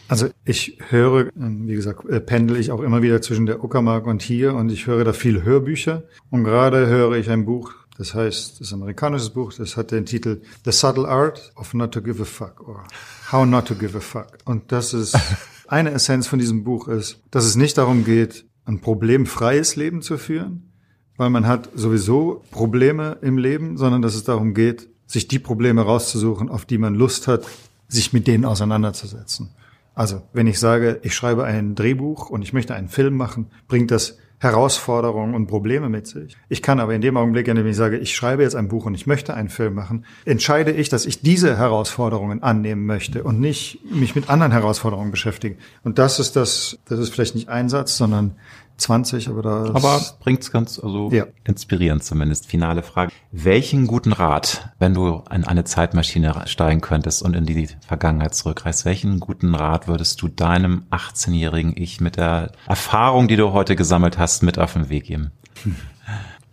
Also 0.08 0.28
ich 0.44 0.78
höre, 0.88 1.30
wie 1.34 1.74
gesagt, 1.74 2.08
äh, 2.08 2.20
pendel 2.20 2.56
ich 2.56 2.72
auch 2.72 2.80
immer 2.80 3.02
wieder 3.02 3.22
zwischen 3.22 3.46
der 3.46 3.62
Uckermark 3.62 4.06
und 4.06 4.22
hier 4.22 4.54
und 4.54 4.72
ich 4.72 4.86
höre 4.86 5.04
da 5.04 5.12
viele 5.12 5.44
Hörbücher 5.44 6.02
und 6.30 6.44
gerade 6.44 6.86
höre 6.86 7.12
ich 7.12 7.30
ein 7.30 7.44
Buch 7.44 7.72
das 8.00 8.14
heißt, 8.14 8.52
das 8.52 8.60
ist 8.62 8.72
ein 8.72 8.80
amerikanisches 8.80 9.28
Buch, 9.28 9.52
das 9.52 9.76
hat 9.76 9.90
den 9.90 10.06
Titel 10.06 10.40
The 10.64 10.72
Subtle 10.72 11.06
Art 11.06 11.52
of 11.54 11.74
Not 11.74 11.92
to 11.92 12.00
Give 12.00 12.22
a 12.22 12.24
Fuck 12.24 12.66
or 12.66 12.84
How 13.30 13.44
Not 13.44 13.66
to 13.66 13.74
Give 13.74 13.94
a 13.94 14.00
Fuck. 14.00 14.38
Und 14.46 14.72
das 14.72 14.94
ist 14.94 15.18
eine 15.68 15.90
Essenz 15.90 16.26
von 16.26 16.38
diesem 16.38 16.64
Buch 16.64 16.88
ist, 16.88 17.20
dass 17.30 17.44
es 17.44 17.56
nicht 17.56 17.76
darum 17.76 18.06
geht, 18.06 18.46
ein 18.64 18.80
problemfreies 18.80 19.76
Leben 19.76 20.00
zu 20.00 20.16
führen, 20.16 20.72
weil 21.18 21.28
man 21.28 21.46
hat 21.46 21.68
sowieso 21.74 22.42
Probleme 22.50 23.18
im 23.20 23.36
Leben, 23.36 23.76
sondern 23.76 24.00
dass 24.00 24.14
es 24.14 24.24
darum 24.24 24.54
geht, 24.54 24.88
sich 25.06 25.28
die 25.28 25.38
Probleme 25.38 25.82
rauszusuchen, 25.82 26.48
auf 26.48 26.64
die 26.64 26.78
man 26.78 26.94
Lust 26.94 27.28
hat, 27.28 27.46
sich 27.86 28.14
mit 28.14 28.26
denen 28.26 28.46
auseinanderzusetzen. 28.46 29.50
Also, 29.94 30.22
wenn 30.32 30.46
ich 30.46 30.58
sage, 30.58 31.00
ich 31.02 31.14
schreibe 31.14 31.44
ein 31.44 31.74
Drehbuch 31.74 32.30
und 32.30 32.40
ich 32.40 32.54
möchte 32.54 32.74
einen 32.74 32.88
Film 32.88 33.18
machen, 33.18 33.50
bringt 33.68 33.90
das 33.90 34.16
Herausforderungen 34.40 35.34
und 35.34 35.48
Probleme 35.48 35.90
mit 35.90 36.06
sich. 36.06 36.34
Ich 36.48 36.62
kann 36.62 36.80
aber 36.80 36.94
in 36.94 37.02
dem 37.02 37.18
Augenblick, 37.18 37.46
in 37.46 37.56
dem 37.56 37.66
ich 37.66 37.76
sage, 37.76 37.98
ich 37.98 38.14
schreibe 38.16 38.42
jetzt 38.42 38.56
ein 38.56 38.68
Buch 38.68 38.86
und 38.86 38.94
ich 38.94 39.06
möchte 39.06 39.34
einen 39.34 39.50
Film 39.50 39.74
machen, 39.74 40.06
entscheide 40.24 40.70
ich, 40.70 40.88
dass 40.88 41.04
ich 41.04 41.20
diese 41.20 41.58
Herausforderungen 41.58 42.42
annehmen 42.42 42.86
möchte 42.86 43.22
und 43.22 43.38
nicht 43.38 43.80
mich 43.84 44.14
mit 44.14 44.30
anderen 44.30 44.52
Herausforderungen 44.52 45.10
beschäftigen. 45.10 45.58
Und 45.84 45.98
das 45.98 46.18
ist 46.18 46.36
das, 46.36 46.78
das 46.88 46.98
ist 46.98 47.10
vielleicht 47.12 47.34
nicht 47.34 47.50
Einsatz, 47.50 47.98
sondern 47.98 48.36
20, 48.80 49.28
aber 49.28 49.42
da 49.42 49.64
Aber 49.74 50.00
bringt's 50.20 50.50
ganz, 50.50 50.78
also 50.78 51.10
ja. 51.10 51.26
inspirierend 51.44 52.02
zumindest. 52.02 52.46
Finale 52.46 52.82
Frage. 52.82 53.12
Welchen 53.32 53.86
guten 53.86 54.12
Rat, 54.12 54.70
wenn 54.78 54.94
du 54.94 55.22
in 55.30 55.44
eine 55.44 55.64
Zeitmaschine 55.64 56.42
steigen 56.46 56.80
könntest 56.80 57.22
und 57.22 57.34
in 57.34 57.46
die 57.46 57.68
Vergangenheit 57.86 58.34
zurückreist, 58.34 58.84
welchen 58.84 59.20
guten 59.20 59.54
Rat 59.54 59.88
würdest 59.88 60.20
du 60.22 60.28
deinem 60.28 60.84
18-jährigen 60.90 61.74
Ich 61.76 62.00
mit 62.00 62.16
der 62.16 62.52
Erfahrung, 62.66 63.28
die 63.28 63.36
du 63.36 63.52
heute 63.52 63.76
gesammelt 63.76 64.18
hast, 64.18 64.42
mit 64.42 64.58
auf 64.58 64.74
den 64.74 64.88
Weg 64.88 65.04
geben? 65.04 65.30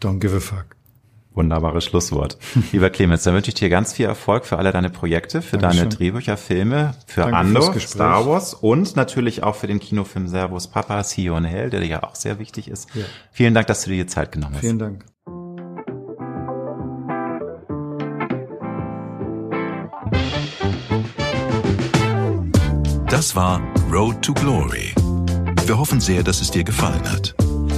Don't 0.02 0.20
give 0.20 0.36
a 0.36 0.40
fuck. 0.40 0.77
Wunderbares 1.38 1.86
Schlusswort. 1.86 2.38
Lieber 2.72 2.90
Clemens, 2.90 3.24
dann 3.24 3.36
wünsche 3.36 3.50
ich 3.50 3.54
dir 3.54 3.70
ganz 3.70 3.94
viel 3.94 4.08
Erfolg 4.08 4.46
für 4.46 4.58
alle 4.58 4.72
deine 4.72 4.90
Projekte, 4.90 5.42
für 5.42 5.58
Dankeschön. 5.58 5.90
deine 5.90 5.96
Drehbücher, 5.96 6.36
Filme, 6.36 6.96
für 7.06 7.22
Danke 7.22 7.38
Ando, 7.38 7.80
Star 7.80 8.26
Wars 8.26 8.54
und 8.56 8.96
natürlich 8.96 9.44
auch 9.44 9.56
für 9.56 9.68
den 9.68 9.80
Kinofilm 9.80 10.28
Servus 10.28 10.68
Papa, 10.68 11.04
See 11.04 11.22
You 11.22 11.36
on 11.36 11.46
Hell, 11.46 11.70
der 11.70 11.80
dir 11.80 11.88
ja 11.88 12.04
auch 12.04 12.16
sehr 12.16 12.40
wichtig 12.40 12.68
ist. 12.68 12.90
Ja. 12.96 13.06
Vielen 13.32 13.54
Dank, 13.54 13.68
dass 13.68 13.84
du 13.84 13.92
dir 13.92 14.04
die 14.04 14.08
Zeit 14.08 14.32
genommen 14.32 14.56
hast. 14.56 14.62
Vielen 14.62 14.80
Dank. 14.80 15.06
Das 23.10 23.36
war 23.36 23.62
Road 23.92 24.22
to 24.22 24.34
Glory. 24.34 24.94
Wir 25.66 25.78
hoffen 25.78 26.00
sehr, 26.00 26.24
dass 26.24 26.42
es 26.42 26.52
dir 26.52 26.64
gefallen 26.64 27.10
hat. 27.12 27.36